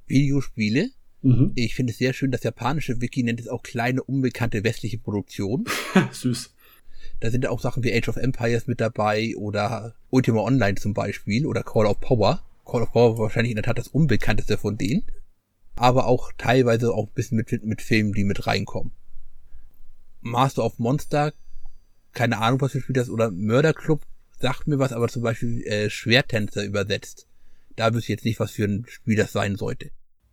Videospiele. 0.06 0.90
Mhm. 1.22 1.52
Ich 1.54 1.74
finde 1.74 1.92
es 1.92 1.98
sehr 1.98 2.12
schön, 2.12 2.30
das 2.30 2.42
japanische 2.42 3.00
Wiki 3.00 3.22
nennt 3.22 3.40
es 3.40 3.48
auch 3.48 3.62
kleine, 3.62 4.02
unbekannte 4.02 4.64
westliche 4.64 4.98
Produktion. 4.98 5.64
Süß. 6.10 6.54
Da 7.20 7.30
sind 7.30 7.46
auch 7.46 7.60
Sachen 7.60 7.82
wie 7.82 7.94
Age 7.94 8.08
of 8.08 8.16
Empires 8.16 8.66
mit 8.66 8.80
dabei 8.80 9.34
oder 9.36 9.94
Ultima 10.10 10.40
Online 10.40 10.74
zum 10.74 10.92
Beispiel 10.92 11.46
oder 11.46 11.62
Call 11.62 11.86
of 11.86 12.00
Power. 12.00 12.42
Call 12.64 12.82
of 12.82 12.92
Power 12.92 13.12
war 13.16 13.24
wahrscheinlich 13.24 13.52
in 13.52 13.56
der 13.56 13.64
Tat 13.64 13.78
das 13.78 13.88
unbekannteste 13.88 14.58
von 14.58 14.76
denen. 14.76 15.04
Aber 15.76 16.06
auch 16.06 16.32
teilweise 16.36 16.92
auch 16.92 17.06
ein 17.06 17.14
bisschen 17.14 17.36
mit, 17.36 17.64
mit 17.64 17.80
Filmen, 17.80 18.12
die 18.12 18.24
mit 18.24 18.46
reinkommen. 18.46 18.92
Master 20.26 20.64
of 20.64 20.78
Monster, 20.78 21.32
keine 22.12 22.38
Ahnung, 22.38 22.60
was 22.60 22.72
für 22.72 22.80
Spiel 22.80 22.94
das, 22.94 23.08
oder 23.10 23.30
Murder 23.30 23.72
Club 23.72 24.02
sagt 24.38 24.66
mir 24.66 24.78
was, 24.78 24.92
aber 24.92 25.08
zum 25.08 25.22
Beispiel 25.22 25.62
äh, 25.62 25.90
Schwertänzer 25.90 26.64
übersetzt. 26.64 27.26
Da 27.76 27.92
wüsste 27.92 28.12
ich 28.12 28.16
jetzt 28.16 28.24
nicht, 28.24 28.40
was 28.40 28.52
für 28.52 28.64
ein 28.64 28.84
Spiel 28.88 29.16
das 29.16 29.32
sein 29.32 29.56
sollte. 29.56 29.90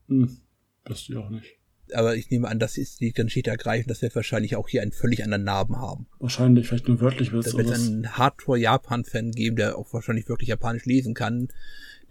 Hm, 0.08 0.38
das 0.86 1.08
ich 1.08 1.16
auch 1.16 1.30
nicht. 1.30 1.58
Aber 1.94 2.16
ich 2.16 2.30
nehme 2.30 2.48
an, 2.48 2.60
das 2.60 2.78
ist 2.78 3.02
die 3.02 3.12
dann 3.12 3.30
steht 3.30 3.48
ergreifend, 3.48 3.92
das 3.92 4.02
wird 4.02 4.16
wahrscheinlich 4.16 4.56
auch 4.56 4.68
hier 4.68 4.82
einen 4.82 4.94
völlig 4.94 5.24
anderen 5.24 5.44
Namen 5.44 5.78
haben. 5.78 6.08
Wahrscheinlich, 6.20 6.68
vielleicht 6.68 6.88
nur 6.88 7.02
wörtlich 7.02 7.32
wird 7.32 7.46
es. 7.46 7.52
Da 7.52 7.58
wird 7.58 7.70
es 7.70 7.88
einen 7.88 8.18
Hardcore-Japan-Fan 8.18 9.32
geben, 9.32 9.58
der 9.58 9.78
auch 9.78 9.94
wahrscheinlich 9.94 10.28
wirklich 10.28 10.50
Japanisch 10.50 10.86
lesen 10.86 11.14
kann, 11.14 11.50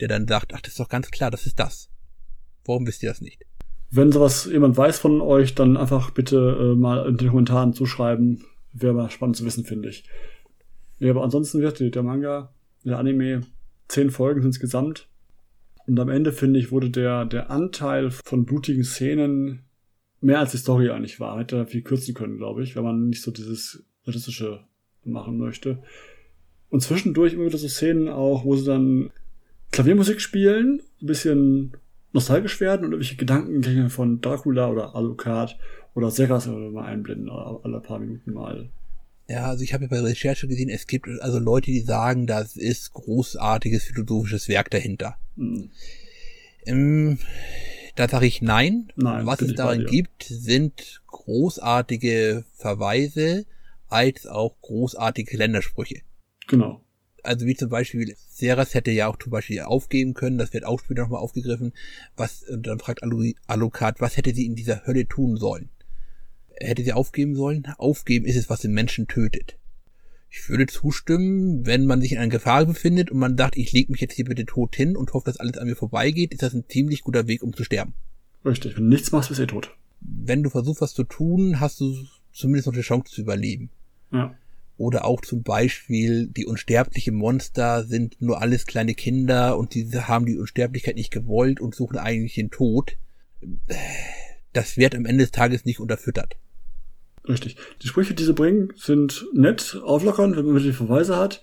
der 0.00 0.08
dann 0.08 0.28
sagt, 0.28 0.54
ach, 0.54 0.60
das 0.60 0.72
ist 0.72 0.80
doch 0.80 0.88
ganz 0.88 1.10
klar, 1.10 1.30
das 1.30 1.46
ist 1.46 1.58
das. 1.58 1.88
Warum 2.64 2.86
wisst 2.86 3.02
ihr 3.02 3.08
das 3.08 3.20
nicht? 3.20 3.44
Wenn 3.94 4.10
sowas 4.10 4.48
jemand 4.50 4.74
weiß 4.76 4.98
von 4.98 5.20
euch, 5.20 5.54
dann 5.54 5.76
einfach 5.76 6.10
bitte 6.10 6.72
äh, 6.72 6.74
mal 6.74 7.06
in 7.06 7.18
den 7.18 7.28
Kommentaren 7.28 7.74
zuschreiben. 7.74 8.42
Wäre 8.72 8.94
mal 8.94 9.10
spannend 9.10 9.36
zu 9.36 9.44
wissen, 9.44 9.64
finde 9.64 9.90
ich. 9.90 10.04
Ja, 10.98 11.10
aber 11.10 11.22
ansonsten 11.22 11.60
wird 11.60 11.78
der 11.78 12.02
Manga, 12.02 12.54
der 12.84 12.98
Anime, 12.98 13.42
zehn 13.88 14.10
Folgen 14.10 14.42
insgesamt. 14.42 15.08
Und 15.86 16.00
am 16.00 16.08
Ende, 16.08 16.32
finde 16.32 16.58
ich, 16.58 16.72
wurde 16.72 16.88
der, 16.88 17.26
der 17.26 17.50
Anteil 17.50 18.10
von 18.10 18.46
blutigen 18.46 18.82
Szenen 18.82 19.64
mehr 20.22 20.38
als 20.38 20.52
die 20.52 20.56
Story 20.58 20.88
eigentlich 20.88 21.20
war. 21.20 21.38
Hätte 21.38 21.66
viel 21.66 21.82
kürzen 21.82 22.14
können, 22.14 22.38
glaube 22.38 22.62
ich, 22.62 22.74
wenn 22.74 22.84
man 22.84 23.08
nicht 23.08 23.20
so 23.20 23.30
dieses 23.30 23.84
statistische 24.04 24.64
machen 25.04 25.36
möchte. 25.36 25.82
Und 26.70 26.80
zwischendurch 26.80 27.34
immer 27.34 27.44
wieder 27.44 27.58
so 27.58 27.68
Szenen 27.68 28.08
auch, 28.08 28.46
wo 28.46 28.56
sie 28.56 28.64
dann 28.64 29.10
Klaviermusik 29.70 30.22
spielen, 30.22 30.80
ein 31.02 31.06
bisschen 31.06 31.76
nostalgisch 32.12 32.60
werden 32.60 32.84
und 32.84 32.92
irgendwelche 32.92 33.16
Gedankengänge 33.16 33.90
von 33.90 34.20
Dracula 34.20 34.68
oder 34.68 34.94
Alucard 34.94 35.58
oder 35.94 36.10
Seras 36.10 36.46
mal 36.46 36.84
einblenden, 36.84 37.30
alle 37.30 37.80
paar 37.80 37.98
Minuten 37.98 38.32
mal. 38.32 38.70
Ja, 39.28 39.46
also 39.46 39.62
ich 39.62 39.72
habe 39.72 39.84
ja 39.84 39.90
bei 39.90 40.00
Recherche 40.00 40.48
gesehen, 40.48 40.68
es 40.68 40.86
gibt 40.86 41.08
also 41.20 41.38
Leute, 41.38 41.70
die 41.70 41.80
sagen, 41.80 42.26
das 42.26 42.56
ist 42.56 42.92
großartiges 42.92 43.84
philosophisches 43.84 44.48
Werk 44.48 44.70
dahinter. 44.70 45.16
Mhm. 45.36 45.70
Ähm, 46.66 47.18
da 47.94 48.08
sage 48.08 48.26
ich 48.26 48.42
nein. 48.42 48.92
nein 48.96 49.26
Was 49.26 49.40
es 49.42 49.54
darin 49.54 49.86
gibt, 49.86 50.24
sind 50.24 51.02
großartige 51.06 52.44
Verweise 52.52 53.44
als 53.88 54.26
auch 54.26 54.56
großartige 54.60 55.36
Ländersprüche. 55.36 56.00
Genau. 56.48 56.81
Also 57.22 57.46
wie 57.46 57.54
zum 57.54 57.68
Beispiel, 57.68 58.14
Seras 58.28 58.74
hätte 58.74 58.90
ja 58.90 59.06
auch 59.06 59.16
zum 59.16 59.30
Beispiel 59.30 59.60
aufgeben 59.60 60.14
können, 60.14 60.38
das 60.38 60.52
wird 60.52 60.64
auch 60.64 60.80
später 60.80 61.02
nochmal 61.02 61.20
aufgegriffen, 61.20 61.72
was, 62.16 62.42
und 62.42 62.66
dann 62.66 62.80
fragt 62.80 63.02
Alucard, 63.46 64.00
was 64.00 64.16
hätte 64.16 64.34
sie 64.34 64.46
in 64.46 64.56
dieser 64.56 64.86
Hölle 64.86 65.06
tun 65.06 65.36
sollen? 65.36 65.68
hätte 66.60 66.84
sie 66.84 66.92
aufgeben 66.92 67.34
sollen. 67.34 67.66
Aufgeben 67.78 68.26
ist 68.26 68.36
es, 68.36 68.50
was 68.50 68.60
den 68.60 68.72
Menschen 68.72 69.08
tötet. 69.08 69.56
Ich 70.30 70.48
würde 70.48 70.66
zustimmen, 70.66 71.66
wenn 71.66 71.84
man 71.84 72.00
sich 72.00 72.12
in 72.12 72.18
einer 72.18 72.28
Gefahr 72.28 72.64
befindet 72.64 73.10
und 73.10 73.18
man 73.18 73.36
sagt, 73.36 73.56
ich 73.56 73.72
lege 73.72 73.92
mich 73.92 74.00
jetzt 74.00 74.14
hier 74.14 74.24
bitte 74.24 74.46
tot 74.46 74.74
hin 74.74 74.96
und 74.96 75.12
hoffe, 75.12 75.26
dass 75.26 75.38
alles 75.38 75.58
an 75.58 75.68
mir 75.68 75.76
vorbeigeht, 75.76 76.32
ist 76.32 76.42
das 76.42 76.54
ein 76.54 76.64
ziemlich 76.68 77.02
guter 77.02 77.26
Weg, 77.26 77.42
um 77.42 77.54
zu 77.54 77.64
sterben. 77.64 77.92
Richtig, 78.44 78.76
wenn 78.76 78.84
du 78.84 78.88
nichts 78.88 79.12
machst, 79.12 79.28
bist 79.28 79.40
du 79.40 79.44
eh 79.44 79.46
tot. 79.46 79.76
Wenn 80.00 80.42
du 80.42 80.50
versuchst, 80.50 80.80
was 80.80 80.94
zu 80.94 81.04
tun, 81.04 81.60
hast 81.60 81.80
du 81.80 81.94
zumindest 82.32 82.66
noch 82.66 82.74
die 82.74 82.80
Chance 82.80 83.12
zu 83.12 83.20
überleben. 83.20 83.70
Ja. 84.10 84.34
Oder 84.76 85.04
auch 85.04 85.20
zum 85.20 85.42
Beispiel, 85.42 86.26
die 86.26 86.46
unsterblichen 86.46 87.14
Monster 87.14 87.84
sind 87.84 88.20
nur 88.20 88.40
alles 88.40 88.66
kleine 88.66 88.94
Kinder 88.94 89.58
und 89.58 89.74
die 89.74 89.88
haben 89.92 90.26
die 90.26 90.38
Unsterblichkeit 90.38 90.96
nicht 90.96 91.12
gewollt 91.12 91.60
und 91.60 91.74
suchen 91.74 91.98
eigentlich 91.98 92.34
den 92.34 92.50
Tod. 92.50 92.96
Das 94.52 94.76
wird 94.76 94.94
am 94.94 95.06
Ende 95.06 95.24
des 95.24 95.30
Tages 95.30 95.64
nicht 95.64 95.80
unterfüttert. 95.80 96.36
Richtig. 97.28 97.56
Die 97.82 97.86
Sprüche, 97.86 98.14
die 98.14 98.24
sie 98.24 98.32
bringen, 98.32 98.72
sind 98.76 99.26
nett, 99.32 99.78
auflockernd, 99.84 100.36
wenn 100.36 100.46
man 100.46 100.62
die 100.62 100.72
Verweise 100.72 101.16
hat. 101.16 101.42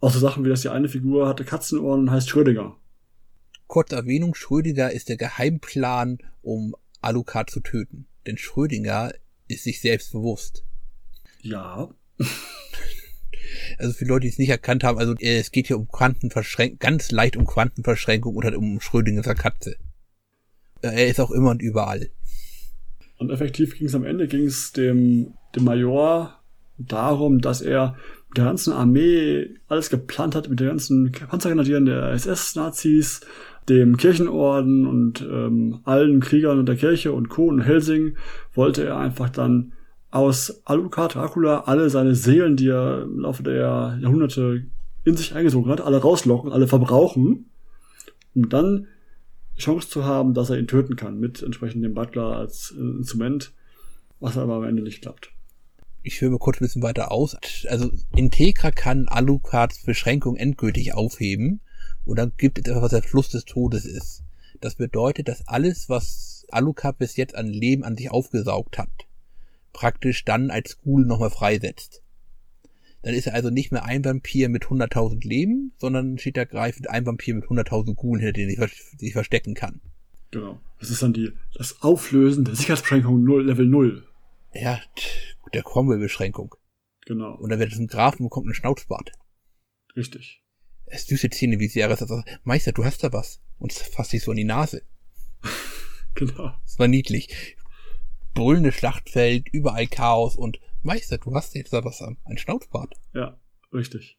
Auch 0.00 0.10
so 0.10 0.18
Sachen 0.18 0.44
wie, 0.44 0.48
dass 0.48 0.62
die 0.62 0.68
eine 0.68 0.88
Figur 0.88 1.28
hatte 1.28 1.44
Katzenohren 1.44 2.00
und 2.00 2.10
heißt 2.10 2.28
Schrödinger. 2.28 2.76
Kurze 3.68 3.96
Erwähnung, 3.96 4.34
Schrödinger 4.34 4.90
ist 4.90 5.08
der 5.08 5.16
Geheimplan, 5.16 6.18
um 6.42 6.74
Alucard 7.00 7.48
zu 7.48 7.60
töten. 7.60 8.06
Denn 8.26 8.36
Schrödinger 8.36 9.12
ist 9.48 9.64
sich 9.64 9.80
selbst 9.80 10.12
bewusst. 10.12 10.64
Ja. 11.40 11.94
Also 13.78 13.92
für 13.92 14.04
Leute, 14.04 14.20
die 14.20 14.28
es 14.28 14.38
nicht 14.38 14.50
erkannt 14.50 14.84
haben, 14.84 14.98
also 14.98 15.14
äh, 15.18 15.38
es 15.38 15.50
geht 15.50 15.66
hier 15.66 15.76
um 15.76 15.88
Quantenverschränkung, 15.88 16.78
ganz 16.78 17.10
leicht 17.10 17.36
um 17.36 17.46
Quantenverschränkung 17.46 18.36
oder 18.36 18.56
um 18.56 18.80
Schrödingers 18.80 19.26
Katze. 19.36 19.76
Äh, 20.82 20.88
er 20.88 21.06
ist 21.08 21.20
auch 21.20 21.30
immer 21.30 21.50
und 21.50 21.62
überall. 21.62 22.10
Und 23.18 23.30
effektiv 23.30 23.76
ging 23.76 23.86
es 23.86 23.94
am 23.94 24.04
Ende, 24.04 24.28
ging 24.28 24.44
es 24.44 24.72
dem, 24.72 25.34
dem 25.54 25.64
Major 25.64 26.40
darum, 26.78 27.40
dass 27.40 27.62
er 27.62 27.96
mit 28.28 28.38
der 28.38 28.44
ganzen 28.44 28.72
Armee 28.72 29.50
alles 29.68 29.90
geplant 29.90 30.34
hat, 30.34 30.48
mit 30.48 30.60
den 30.60 30.68
ganzen 30.68 31.12
Panzergrenadieren 31.12 31.86
der 31.86 32.10
SS-Nazis, 32.12 33.20
dem 33.68 33.96
Kirchenorden 33.96 34.86
und 34.86 35.22
ähm, 35.22 35.80
allen 35.84 36.20
Kriegern 36.20 36.66
der 36.66 36.76
Kirche 36.76 37.12
und 37.12 37.28
Co. 37.28 37.46
und 37.46 37.62
Helsing 37.62 38.16
wollte 38.52 38.84
er 38.84 38.98
einfach 38.98 39.30
dann 39.30 39.72
aus 40.14 40.62
Alucard 40.64 41.16
Dracula 41.16 41.64
alle 41.66 41.90
seine 41.90 42.14
Seelen, 42.14 42.56
die 42.56 42.68
er 42.68 43.02
im 43.02 43.18
Laufe 43.18 43.42
der 43.42 43.98
Jahrhunderte 44.00 44.64
in 45.02 45.16
sich 45.16 45.34
eingesogen 45.34 45.70
hat, 45.72 45.80
alle 45.80 46.00
rauslocken, 46.00 46.52
alle 46.52 46.68
verbrauchen, 46.68 47.50
um 48.32 48.48
dann 48.48 48.86
Chance 49.58 49.88
zu 49.88 50.04
haben, 50.04 50.32
dass 50.32 50.50
er 50.50 50.58
ihn 50.58 50.68
töten 50.68 50.94
kann, 50.94 51.18
mit 51.18 51.42
entsprechend 51.42 51.84
dem 51.84 51.94
Butler 51.94 52.36
als 52.36 52.72
äh, 52.76 52.80
Instrument, 52.80 53.52
was 54.20 54.38
aber 54.38 54.54
am 54.54 54.64
Ende 54.64 54.84
nicht 54.84 55.02
klappt. 55.02 55.32
Ich 56.04 56.18
führe 56.18 56.30
mal 56.30 56.38
kurz 56.38 56.60
ein 56.60 56.64
bisschen 56.64 56.82
weiter 56.82 57.10
aus. 57.10 57.36
Also 57.68 57.90
Integra 58.14 58.70
kann 58.70 59.08
Alucards 59.08 59.82
Beschränkung 59.82 60.36
endgültig 60.36 60.94
aufheben 60.94 61.60
und 62.04 62.20
dann 62.20 62.32
gibt 62.36 62.58
es 62.58 62.64
etwas, 62.66 62.82
was 62.82 62.90
der 62.90 63.02
Fluss 63.02 63.30
des 63.30 63.46
Todes 63.46 63.84
ist. 63.84 64.22
Das 64.60 64.76
bedeutet, 64.76 65.26
dass 65.26 65.48
alles, 65.48 65.88
was 65.88 66.46
Alucard 66.50 66.98
bis 66.98 67.16
jetzt 67.16 67.34
an 67.34 67.48
Leben 67.48 67.82
an 67.82 67.96
sich 67.96 68.12
aufgesaugt 68.12 68.78
hat, 68.78 69.06
praktisch 69.74 70.24
dann 70.24 70.50
als 70.50 70.80
Ghoul 70.80 71.04
nochmal 71.04 71.30
freisetzt. 71.30 72.02
Dann 73.02 73.12
ist 73.12 73.26
er 73.26 73.34
also 73.34 73.50
nicht 73.50 73.70
mehr 73.70 73.84
ein 73.84 74.02
Vampir 74.02 74.48
mit 74.48 74.64
100.000 74.64 75.28
Leben, 75.28 75.74
sondern 75.76 76.16
steht 76.16 76.38
da 76.38 76.44
greifend 76.44 76.88
ein 76.88 77.04
Vampir 77.04 77.34
mit 77.34 77.44
100.000 77.44 77.94
Gulen, 77.94 78.20
hinter 78.20 78.32
denen 78.32 78.56
er 78.56 78.68
sich 78.98 79.12
verstecken 79.12 79.52
kann. 79.54 79.82
Genau. 80.30 80.58
Das 80.80 80.88
ist 80.88 81.02
dann 81.02 81.12
die, 81.12 81.32
das 81.54 81.82
Auflösen 81.82 82.46
der 82.46 82.54
Sicherheitsbeschränkung 82.54 83.22
0, 83.22 83.46
Level 83.46 83.66
0. 83.66 84.06
Ja, 84.54 84.80
der 85.52 85.62
Cromwell-Beschränkung. 85.62 86.54
Genau. 87.04 87.34
Und 87.34 87.50
dann 87.50 87.58
wird 87.58 87.72
es 87.72 87.78
ein 87.78 87.88
Graf 87.88 88.18
und 88.18 88.26
bekommt 88.26 88.46
einen 88.46 88.54
Schnauzbart. 88.54 89.12
Richtig. 89.94 90.42
Es 90.86 91.02
ist 91.02 91.08
süße 91.08 91.28
Szene, 91.30 91.58
wie 91.60 91.68
sie 91.68 91.80
sagt, 91.80 92.02
Meister, 92.44 92.72
du 92.72 92.84
hast 92.84 93.04
da 93.04 93.12
was. 93.12 93.40
Und 93.58 93.72
es 93.72 93.82
fasst 93.82 94.10
sich 94.10 94.22
so 94.22 94.30
in 94.32 94.38
die 94.38 94.44
Nase. 94.44 94.82
genau. 96.14 96.54
Es 96.64 96.78
war 96.78 96.88
niedlich. 96.88 97.56
Brüllendes 98.34 98.74
Schlachtfeld, 98.74 99.48
überall 99.52 99.86
Chaos 99.86 100.36
und 100.36 100.60
Meister, 100.82 101.18
du 101.18 101.34
hast 101.34 101.54
jetzt 101.54 101.72
da 101.72 101.84
was 101.84 102.02
am, 102.02 102.18
ein 102.24 102.38
Schnauzbart. 102.38 102.94
Ja, 103.14 103.38
richtig. 103.72 104.18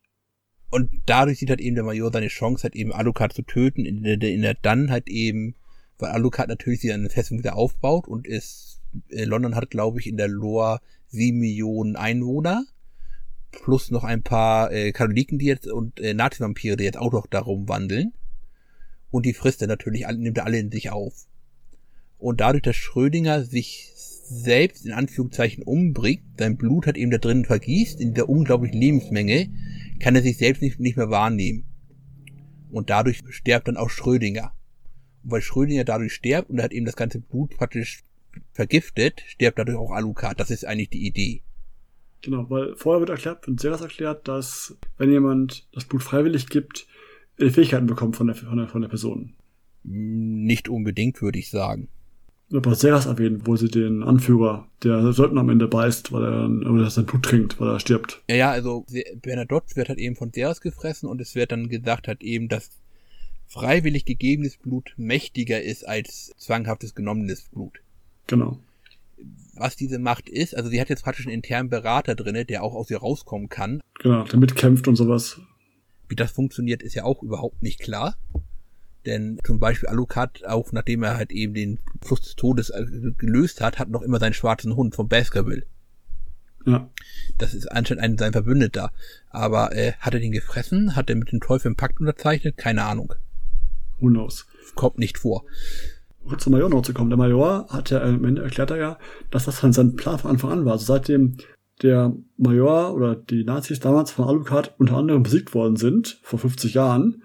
Und 0.72 0.90
dadurch 1.06 1.40
sieht 1.40 1.50
halt 1.50 1.62
eben 1.62 1.76
der 1.76 1.84
Major 1.84 2.12
seine 2.12 2.28
Chance, 2.28 2.64
halt 2.64 2.76
eben 2.76 2.92
Alucard 2.92 3.34
zu 3.34 3.44
töten, 3.44 3.86
in 3.86 4.04
der, 4.04 4.22
in 4.22 4.42
der 4.42 4.56
dann 4.56 4.90
halt 4.90 5.08
eben, 5.08 5.56
weil 6.00 6.12
Alucard 6.12 6.50
natürlich 6.50 6.82
sich 6.82 6.92
eine 6.92 7.10
Festung 7.10 7.38
wieder 7.38 7.56
aufbaut 7.56 8.08
und 8.08 8.28
ist, 8.28 8.82
äh, 9.10 9.26
London 9.26 9.56
hat, 9.56 9.70
glaube 9.70 10.00
ich, 10.00 10.08
in 10.08 10.18
der 10.18 10.28
Lore 10.28 10.82
sieben 11.08 11.40
Millionen 11.40 11.96
Einwohner, 11.96 12.66
plus 13.52 13.92
noch 13.92 14.04
ein 14.04 14.24
paar 14.24 14.72
äh, 14.72 14.92
Katholiken, 14.92 15.40
die 15.40 15.46
jetzt, 15.46 15.68
und 15.68 16.00
äh, 16.00 16.14
Nazi-Vampire, 16.14 16.78
die 16.78 16.84
jetzt 16.84 16.98
auch 16.98 17.14
noch 17.14 17.28
darum 17.28 17.70
wandeln. 17.70 18.14
Und 19.12 19.26
die 19.26 19.34
frisst 19.34 19.62
er 19.62 19.68
natürlich, 19.68 20.06
nimmt 20.08 20.38
er 20.38 20.46
alle 20.46 20.60
in 20.60 20.72
sich 20.72 20.90
auf. 20.90 21.28
Und 22.18 22.42
dadurch, 22.42 22.64
dass 22.64 22.76
Schrödinger 22.76 23.44
sich 23.44 23.92
selbst 24.28 24.86
in 24.86 24.92
Anführungszeichen 24.92 25.64
umbringt, 25.64 26.24
sein 26.38 26.58
Blut 26.58 26.88
hat 26.88 26.98
eben 26.98 27.12
da 27.12 27.18
drin 27.18 27.46
vergießt, 27.46 28.02
in 28.02 28.14
der 28.14 28.28
unglaublichen 28.30 28.80
Lebensmenge, 28.80 29.50
kann 30.00 30.16
er 30.16 30.22
sich 30.22 30.38
selbst 30.38 30.62
nicht, 30.62 30.80
nicht 30.80 30.98
mehr 30.98 31.10
wahrnehmen. 31.10 31.66
Und 32.72 32.90
dadurch 32.90 33.22
stirbt 33.30 33.68
dann 33.68 33.78
auch 33.78 33.90
Schrödinger. 33.90 34.54
Und 35.24 35.32
weil 35.32 35.42
Schrödinger 35.42 35.84
dadurch 35.84 36.14
stirbt 36.14 36.50
und 36.50 36.58
er 36.58 36.66
hat 36.66 36.74
eben 36.74 36.86
das 36.86 36.96
ganze 36.96 37.20
Blut 37.20 37.56
praktisch 37.56 38.04
vergiftet, 38.52 39.24
stirbt 39.28 39.60
dadurch 39.60 39.78
auch 39.78 39.92
Alucard. 39.92 40.40
Das 40.40 40.50
ist 40.50 40.66
eigentlich 40.66 40.90
die 40.90 41.06
Idee. 41.06 41.42
Genau, 42.22 42.50
weil 42.50 42.76
vorher 42.76 43.02
wird 43.02 43.12
erklärt, 43.12 43.48
wird 43.48 43.60
Seras 43.60 43.82
erklärt, 43.82 44.28
dass 44.28 44.76
wenn 44.98 45.12
jemand 45.12 45.68
das 45.74 45.86
Blut 45.86 46.02
freiwillig 46.02 46.48
gibt, 46.48 46.88
er 47.38 47.46
die 47.46 47.52
Fähigkeiten 47.52 47.86
bekommt 47.86 48.16
von 48.16 48.28
der, 48.28 48.36
von 48.36 48.58
der, 48.58 48.68
von 48.68 48.82
der 48.82 48.90
Person. 48.90 49.36
Nicht 49.84 50.68
unbedingt, 50.68 51.22
würde 51.22 51.38
ich 51.38 51.52
sagen. 51.52 51.90
Seras 52.50 53.06
erwähnt, 53.06 53.42
wo 53.46 53.56
sie 53.56 53.70
den 53.70 54.04
Anführer, 54.04 54.68
der 54.84 55.12
Söldner 55.14 55.42
am 55.42 55.50
Ende 55.50 55.68
beißt, 55.68 56.12
weil 56.12 56.24
er 56.24 56.72
oder 56.72 56.90
sein 56.90 57.06
Blut 57.06 57.24
trinkt, 57.24 57.60
weil 57.60 57.70
er 57.70 57.80
stirbt. 57.80 58.22
Ja, 58.30 58.36
ja, 58.36 58.52
also 58.52 58.86
Bernadotte 59.22 59.76
wird 59.76 59.90
halt 59.90 60.00
eben 60.00 60.16
von 60.16 60.32
Seras 60.32 60.62
gefressen 60.62 61.10
und 61.10 61.20
es 61.22 61.36
wird 61.36 61.52
dann 61.52 61.70
gesagt 61.70 62.08
halt 62.08 62.22
eben, 62.22 62.48
dass 62.48 62.70
freiwillig 63.48 64.06
gegebenes 64.06 64.58
Blut 64.58 64.94
mächtiger 64.98 65.62
ist 65.62 65.88
als 65.88 66.34
zwanghaftes 66.38 66.96
genommenes 66.96 67.50
Blut. 67.50 67.80
Genau. 68.28 68.60
Was 69.56 69.76
diese 69.76 70.00
Macht 70.00 70.30
ist, 70.30 70.56
also 70.56 70.70
sie 70.70 70.82
hat 70.82 70.90
jetzt 70.90 71.04
praktisch 71.04 71.26
einen 71.26 71.36
internen 71.36 71.70
Berater 71.70 72.16
drinne, 72.16 72.46
der 72.46 72.64
auch 72.64 72.74
aus 72.76 72.92
ihr 72.92 72.98
rauskommen 72.98 73.50
kann. 73.50 73.82
Genau, 74.02 74.24
der 74.24 74.40
mitkämpft 74.40 74.88
und 74.88 74.96
sowas. 74.98 75.40
Wie 76.10 76.16
das 76.16 76.32
funktioniert, 76.32 76.84
ist 76.84 76.96
ja 76.96 77.06
auch 77.06 77.24
überhaupt 77.24 77.64
nicht 77.64 77.80
klar. 77.80 78.16
Denn 79.06 79.40
zum 79.44 79.60
Beispiel 79.60 79.90
Alucard, 79.90 80.46
auch 80.48 80.72
nachdem 80.72 81.04
er 81.04 81.18
halt 81.18 81.32
eben 81.32 81.54
den 81.54 81.80
Fluss 82.02 82.22
des 82.22 82.36
Todes 82.36 82.70
äh, 82.70 82.86
gelöst 83.18 83.62
hat, 83.62 83.80
hat 83.80 83.90
noch 83.90 84.02
immer 84.02 84.20
seinen 84.20 84.34
schwarzen 84.34 84.76
Hund 84.76 84.96
vom 84.96 85.08
Baskerville. 85.08 85.64
Ja. 86.66 86.90
Das 87.38 87.54
ist 87.54 87.72
anscheinend 87.72 88.04
ein 88.04 88.18
sein 88.18 88.32
Verbündeter. 88.32 88.92
Aber 89.30 89.76
äh, 89.76 89.94
hat 90.00 90.14
er 90.14 90.20
den 90.20 90.32
gefressen? 90.32 90.96
Hat 90.96 91.10
er 91.10 91.16
mit 91.16 91.32
dem 91.32 91.40
Teufel 91.40 91.68
einen 91.68 91.76
Pakt 91.76 92.00
unterzeichnet? 92.00 92.58
Keine 92.58 92.84
Ahnung. 92.84 93.14
Who 94.00 94.08
knows? 94.08 94.48
Kommt 94.74 94.98
nicht 94.98 95.20
vor. 95.20 95.46
Kurz 96.28 96.44
zum 96.44 96.54
Major 96.54 96.70
noch 96.70 96.82
zu 96.82 96.94
kommen. 96.94 97.12
Der 97.12 97.18
Major 97.18 97.68
hat 97.70 97.92
ja 97.92 98.02
am 98.02 98.26
Ende 98.26 98.42
erklärt 98.42 98.72
er 98.72 98.78
ja, 98.78 99.00
dass 99.30 99.46
das 99.46 99.60
sein 99.60 99.96
Plan 99.96 100.18
von 100.18 100.32
Anfang 100.32 100.52
an 100.52 100.66
war. 100.66 100.74
Also 100.74 100.86
seitdem 100.86 101.38
der 101.84 102.14
Major 102.38 102.94
oder 102.94 103.16
die 103.16 103.44
Nazis 103.44 103.80
damals 103.80 104.12
von 104.12 104.26
Alucard 104.26 104.74
unter 104.80 104.98
anderem 104.98 105.24
besiegt 105.24 105.54
worden 105.54 105.76
sind, 105.76 106.20
vor 106.24 106.40
50 106.40 106.74
Jahren, 106.74 107.24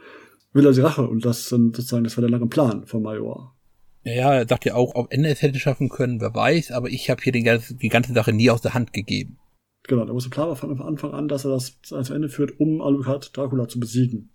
will 0.53 0.67
er 0.67 0.73
die 0.73 0.81
Rache. 0.81 1.07
Und 1.07 1.25
das 1.25 1.49
sind 1.49 1.77
sozusagen, 1.77 2.05
das 2.05 2.17
war 2.17 2.23
der 2.23 2.31
lange 2.31 2.47
Plan 2.47 2.87
vom 2.87 3.03
Major. 3.03 3.55
Ja, 4.03 4.33
er 4.33 4.49
sagt 4.49 4.65
ja 4.65 4.75
auch, 4.75 4.95
ob 4.95 5.13
Ende 5.13 5.29
es 5.29 5.43
hätte 5.43 5.59
schaffen 5.59 5.91
können, 5.91 6.21
wer 6.21 6.35
weiß, 6.35 6.73
aber 6.73 6.89
ich 6.89 7.11
habe 7.11 7.23
hier 7.23 7.33
den, 7.33 7.61
die 7.83 7.89
ganze 7.89 8.15
Sache 8.15 8.33
nie 8.33 8.51
aus 8.51 8.63
der 8.63 8.73
Hand 8.73 8.93
gegeben. 8.93 9.39
Genau, 9.85 10.05
der 10.05 10.15
musste 10.15 10.31
Plan 10.31 10.49
war 10.49 10.57
von 10.57 10.81
Anfang 10.81 11.13
an, 11.13 11.29
dass 11.29 11.45
er 11.45 11.51
das 11.51 11.81
zu 11.83 11.97
Ende 11.97 12.29
führt, 12.29 12.59
um 12.61 12.81
Alucard 12.81 13.37
Dracula 13.37 13.69
zu 13.69 13.81
besiegen. 13.81 14.31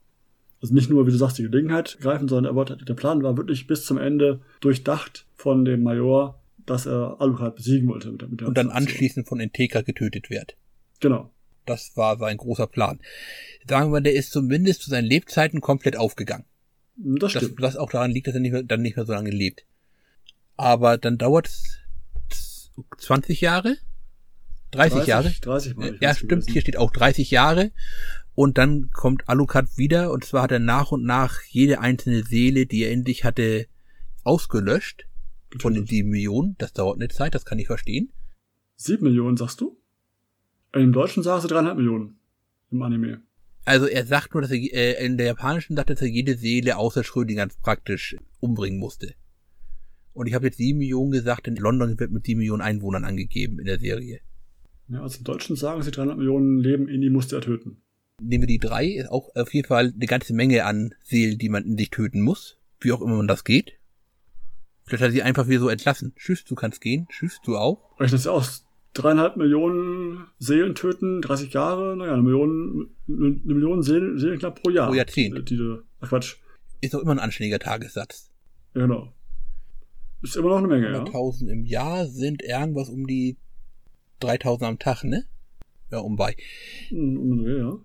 Also 0.61 0.73
nicht 0.73 0.89
nur, 0.89 1.05
wie 1.05 1.11
du 1.11 1.17
sagst, 1.17 1.37
die 1.37 1.43
Gelegenheit 1.43 1.97
greifen, 1.99 2.27
sondern 2.27 2.51
er 2.51 2.55
wollte, 2.55 2.77
der 2.77 2.93
Plan 2.93 3.23
war 3.23 3.37
wirklich 3.37 3.67
bis 3.67 3.85
zum 3.85 3.97
Ende 3.97 4.41
durchdacht 4.61 5.27
von 5.35 5.65
dem 5.65 5.83
Major, 5.83 6.41
dass 6.65 6.85
er 6.85 7.17
Alucard 7.19 7.55
besiegen 7.55 7.87
wollte. 7.87 8.11
Mit, 8.11 8.29
mit 8.29 8.41
der 8.41 8.47
Und 8.47 8.57
dann 8.57 8.69
anschließend 8.69 9.27
von 9.27 9.39
Integra 9.39 9.81
getötet 9.81 10.29
wird. 10.29 10.57
Genau. 10.99 11.31
Das 11.65 11.95
war 11.95 12.17
sein 12.17 12.37
großer 12.37 12.67
Plan. 12.67 12.99
Sagen 13.67 13.91
wir, 13.91 14.01
der 14.01 14.13
ist 14.13 14.31
zumindest 14.31 14.81
zu 14.81 14.89
seinen 14.89 15.05
Lebzeiten 15.05 15.61
komplett 15.61 15.97
aufgegangen. 15.97 16.45
Das 16.97 17.31
stimmt. 17.31 17.59
Das, 17.59 17.61
was 17.61 17.77
auch 17.77 17.91
daran 17.91 18.11
liegt, 18.11 18.27
dass 18.27 18.35
er 18.35 18.39
nicht 18.39 18.51
mehr, 18.51 18.63
dann 18.63 18.81
nicht 18.81 18.95
mehr 18.95 19.05
so 19.05 19.13
lange 19.13 19.31
lebt. 19.31 19.65
Aber 20.55 20.97
dann 20.97 21.17
dauert 21.17 21.47
es 21.47 22.71
20 22.97 23.41
Jahre? 23.41 23.77
30, 24.71 24.93
30 24.93 25.07
Jahre? 25.07 25.33
30 25.41 25.75
Mal. 25.75 25.97
Ja, 26.01 26.13
stimmt. 26.13 26.29
Gewesen. 26.29 26.51
Hier 26.51 26.61
steht 26.61 26.77
auch 26.77 26.91
30 26.91 27.31
Jahre. 27.31 27.71
Und 28.33 28.57
dann 28.57 28.89
kommt 28.91 29.29
Alucard 29.29 29.77
wieder. 29.77 30.11
Und 30.11 30.25
zwar 30.25 30.43
hat 30.43 30.51
er 30.51 30.59
nach 30.59 30.91
und 30.91 31.03
nach 31.03 31.41
jede 31.43 31.79
einzelne 31.79 32.23
Seele, 32.23 32.65
die 32.65 32.83
er 32.83 32.91
in 32.91 33.05
sich 33.05 33.23
hatte, 33.23 33.67
ausgelöscht. 34.23 35.07
Von 35.59 35.73
den 35.73 35.85
sieben 35.85 36.09
Millionen. 36.09 36.55
Das 36.57 36.73
dauert 36.73 36.97
eine 36.97 37.07
Zeit, 37.07 37.33
das 37.33 37.45
kann 37.45 37.59
ich 37.59 37.67
verstehen. 37.67 38.11
Sieben 38.75 39.05
Millionen, 39.05 39.37
sagst 39.37 39.61
du? 39.61 39.77
Im 40.75 40.91
Deutschen 40.91 41.23
sagst 41.23 41.45
du 41.45 41.47
dreieinhalb 41.47 41.77
Millionen. 41.77 42.17
Im 42.69 42.81
Anime. 42.81 43.21
Also 43.63 43.87
er 43.87 44.05
sagt 44.05 44.33
nur, 44.33 44.41
dass 44.41 44.51
er 44.51 44.57
äh, 44.57 45.05
in 45.05 45.17
der 45.17 45.27
japanischen 45.27 45.75
sagt, 45.77 45.89
dass 45.89 46.01
er 46.01 46.09
jede 46.09 46.35
Seele 46.35 46.77
außer 46.77 47.03
Schrödinger 47.03 47.47
praktisch 47.63 48.17
umbringen 48.41 48.77
musste. 48.77 49.13
Und 50.13 50.27
ich 50.27 50.33
habe 50.33 50.47
jetzt 50.47 50.57
sieben 50.57 50.79
Millionen 50.79 51.11
gesagt, 51.11 51.47
denn 51.47 51.55
London 51.55 51.97
wird 51.97 52.11
mit 52.11 52.25
sieben 52.25 52.39
Millionen 52.39 52.61
Einwohnern 52.61 53.05
angegeben 53.05 53.59
in 53.59 53.65
der 53.65 53.79
Serie. 53.79 54.19
Ja, 54.89 55.01
also 55.01 55.19
im 55.19 55.23
Deutschen 55.23 55.55
sagen 55.55 55.81
sie 55.81 55.91
300 55.91 56.17
Millionen 56.17 56.59
Leben 56.59 56.89
in 56.89 56.99
die 56.99 57.09
musste 57.09 57.37
er 57.37 57.41
töten. 57.41 57.81
Nehmen 58.21 58.43
wir 58.43 58.47
die 58.47 58.59
drei, 58.59 58.85
ist 58.85 59.09
auch 59.09 59.29
auf 59.33 59.53
jeden 59.53 59.67
Fall 59.67 59.93
eine 59.95 60.05
ganze 60.05 60.33
Menge 60.33 60.65
an 60.65 60.93
Seelen, 61.03 61.37
die 61.37 61.49
man 61.49 61.63
in 61.63 61.77
sich 61.77 61.89
töten 61.89 62.21
muss. 62.21 62.57
Wie 62.81 62.91
auch 62.91 63.01
immer 63.01 63.15
man 63.15 63.27
das 63.27 63.45
geht. 63.45 63.79
Vielleicht 64.83 65.03
hat 65.03 65.09
er 65.09 65.13
sie 65.13 65.23
einfach 65.23 65.47
wieder 65.47 65.61
so 65.61 65.69
entlassen. 65.69 66.13
Tschüss, 66.17 66.43
du 66.43 66.53
kannst 66.55 66.81
gehen. 66.81 67.07
Tschüss, 67.09 67.39
du 67.43 67.57
auch. 67.57 67.97
Rechnet 67.99 68.19
es 68.19 68.27
aus 68.27 68.64
dreieinhalb 68.95 69.37
Millionen 69.37 70.25
Seelen 70.39 70.73
töten, 70.73 71.21
30 71.21 71.53
Jahre, 71.53 71.95
naja, 71.95 72.13
eine 72.13 72.23
Million, 72.23 72.89
eine 73.07 73.41
Million 73.43 73.83
Seelen, 73.83 74.17
Seelen 74.17 74.39
knapp 74.39 74.61
pro 74.61 74.71
Jahr. 74.71 74.87
Pro 74.87 74.95
Jahrzehnt. 74.95 75.49
Die, 75.49 75.57
die, 75.57 75.77
ach 75.99 76.09
Quatsch. 76.09 76.37
Ist 76.81 76.93
doch 76.93 77.01
immer 77.01 77.11
ein 77.11 77.19
anständiger 77.19 77.59
Tagessatz. 77.59 78.31
Ja, 78.73 78.81
genau. 78.81 79.13
Ist 80.23 80.37
immer 80.37 80.49
noch 80.49 80.57
eine 80.57 80.67
Menge, 80.67 80.87
100.000 80.87 81.45
ja. 81.45 81.53
im 81.53 81.65
Jahr 81.65 82.07
sind 82.07 82.41
irgendwas 82.41 82.89
um 82.89 83.05
die 83.05 83.37
3000 84.21 84.67
am 84.67 84.79
Tag, 84.79 85.03
ne? 85.03 85.25
Ja, 85.91 85.99
um 85.99 86.15
bei. 86.15 86.35
Um, 86.91 87.45
ja, 87.45 87.77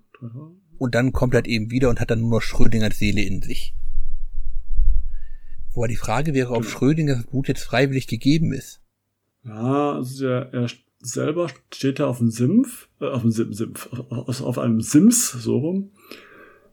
Und 0.79 0.95
dann 0.95 1.13
kommt 1.13 1.35
er 1.35 1.45
eben 1.45 1.71
wieder 1.71 1.91
und 1.91 2.01
hat 2.01 2.11
dann 2.11 2.21
nur 2.21 2.31
noch 2.31 2.43
Schrödingers 2.43 2.99
Seele 2.99 3.21
in 3.23 3.43
sich. 3.43 3.75
Wobei 5.73 5.89
die 5.89 5.97
Frage 5.97 6.35
wäre, 6.35 6.53
ob 6.53 6.63
genau. 6.63 6.71
Schrödingers 6.71 7.27
Blut 7.27 7.49
jetzt 7.49 7.65
freiwillig 7.65 8.07
gegeben 8.07 8.53
ist. 8.53 8.81
Ja, 9.45 9.93
also 9.93 10.27
er, 10.27 10.53
er 10.53 10.69
selber 11.01 11.49
steht 11.73 11.99
da 11.99 12.07
auf 12.07 12.19
dem 12.19 12.31
Sims, 12.31 12.89
äh, 13.01 13.07
auf 13.07 13.23
dem 13.23 13.31
Sim, 13.31 13.53
Sims, 13.53 13.89
auf, 14.11 14.43
auf 14.43 14.59
einem 14.59 14.81
Sims, 14.81 15.31
so 15.31 15.59
rum. 15.59 15.91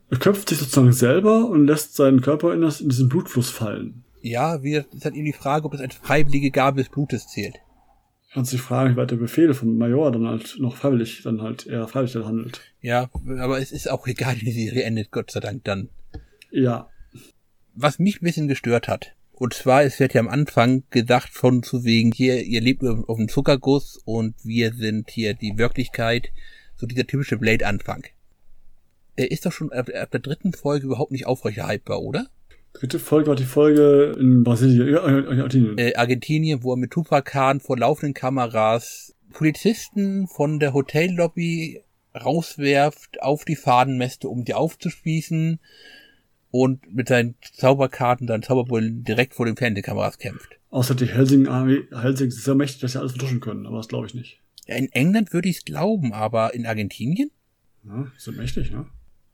Er 0.09 0.19
köpft 0.19 0.49
sich 0.49 0.59
sozusagen 0.59 0.93
selber 0.93 1.49
und 1.49 1.65
lässt 1.65 1.95
seinen 1.95 2.21
Körper 2.21 2.53
in, 2.53 2.61
das, 2.61 2.81
in 2.81 2.89
diesen 2.89 3.09
Blutfluss 3.09 3.49
fallen. 3.49 4.03
Ja, 4.21 4.63
wie, 4.63 4.75
ist 4.75 5.05
halt 5.05 5.15
eben 5.15 5.25
die 5.25 5.33
Frage, 5.33 5.65
ob 5.65 5.73
das 5.73 5.81
als 5.81 5.95
freiwillige 5.95 6.51
Gabe 6.51 6.81
des 6.81 6.89
Blutes 6.89 7.27
zählt. 7.27 7.55
Kannst 8.33 8.51
sich 8.51 8.61
fragen, 8.61 8.93
wie 8.93 8.97
weit 8.97 9.11
der 9.11 9.17
Befehl 9.17 9.53
vom 9.53 9.77
Major 9.77 10.11
dann 10.11 10.27
halt 10.27 10.57
noch 10.59 10.75
freiwillig, 10.75 11.21
dann 11.23 11.41
halt 11.41 11.65
eher 11.65 11.87
freiwillig 11.87 12.15
handelt. 12.25 12.61
Ja, 12.81 13.09
aber 13.39 13.59
es 13.59 13.71
ist 13.71 13.89
auch 13.89 14.05
egal, 14.07 14.35
wie 14.39 14.45
die 14.45 14.51
Serie 14.51 14.83
endet, 14.83 15.11
Gott 15.11 15.31
sei 15.31 15.39
Dank 15.39 15.63
dann. 15.63 15.89
Ja. 16.51 16.89
Was 17.73 17.99
mich 17.99 18.21
ein 18.21 18.25
bisschen 18.25 18.47
gestört 18.47 18.87
hat, 18.87 19.15
und 19.39 19.53
zwar, 19.53 19.83
es 19.83 19.99
wird 19.99 20.15
ja 20.15 20.21
am 20.21 20.29
Anfang 20.29 20.83
gesagt 20.89 21.29
von 21.29 21.61
zu 21.61 21.83
wegen, 21.83 22.11
hier, 22.11 22.41
ihr 22.43 22.59
lebt 22.59 22.83
auf 22.83 23.17
dem 23.17 23.29
Zuckerguss 23.29 24.01
und 24.03 24.33
wir 24.43 24.73
sind 24.73 25.11
hier 25.11 25.35
die 25.35 25.59
Wirklichkeit. 25.59 26.29
So 26.75 26.87
dieser 26.87 27.05
typische 27.05 27.37
Blade-Anfang. 27.37 28.03
Der 29.17 29.29
ist 29.31 29.45
doch 29.45 29.51
schon 29.51 29.71
ab, 29.71 29.89
ab 29.93 30.11
der 30.11 30.19
dritten 30.21 30.53
Folge 30.53 30.87
überhaupt 30.87 31.11
nicht 31.11 31.27
aufrechterhaltbar, 31.27 32.01
oder? 32.01 32.27
Dritte 32.73 32.99
Folge 32.99 33.27
war 33.29 33.35
die 33.35 33.45
Folge 33.45 34.15
in 34.19 34.43
Brasilien, 34.43 34.89
ja, 34.89 35.01
Argentinien. 35.01 35.77
Äh, 35.77 35.95
Argentinien, 35.95 36.63
wo 36.63 36.73
er 36.73 36.77
mit 36.77 36.91
Tupac 36.91 37.31
Khan 37.31 37.59
vor 37.59 37.77
laufenden 37.77 38.15
Kameras 38.15 39.15
Polizisten 39.33 40.27
von 40.27 40.59
der 40.59 40.73
Hotellobby 40.73 41.83
rauswerft 42.15 43.21
auf 43.21 43.45
die 43.45 43.55
Fadenmäste, 43.55 44.29
um 44.29 44.45
die 44.45 44.55
aufzuspießen 44.55 45.59
und 46.63 46.93
mit 46.93 47.07
seinen 47.07 47.35
Zauberkarten, 47.53 48.27
seinen 48.27 48.41
Zauberbrillen 48.41 49.03
direkt 49.03 49.35
vor 49.35 49.45
den 49.45 49.55
Fernsehkameras 49.55 50.17
kämpft. 50.17 50.59
Außer 50.69 50.95
die 50.95 51.05
Helsing-Armee, 51.05 51.83
Helsing 51.91 52.29
ist 52.29 52.43
sehr 52.43 52.55
mächtig, 52.55 52.81
dass 52.81 52.93
sie 52.93 52.99
alles 52.99 53.11
vertuschen 53.11 53.39
können, 53.39 53.67
aber 53.67 53.77
das 53.77 53.87
glaube 53.87 54.07
ich 54.07 54.13
nicht. 54.15 54.39
Ja, 54.67 54.75
in 54.75 54.91
England 54.91 55.33
würde 55.33 55.49
ich 55.49 55.57
es 55.57 55.65
glauben, 55.65 56.13
aber 56.13 56.53
in 56.53 56.65
Argentinien? 56.65 57.29
Ja, 57.85 58.07
sind 58.17 58.37
mächtig, 58.37 58.71
ne? 58.71 58.87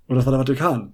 Oder 0.08 0.18
das 0.18 0.26
war 0.26 0.34
der 0.34 0.40
Vatikan. 0.40 0.94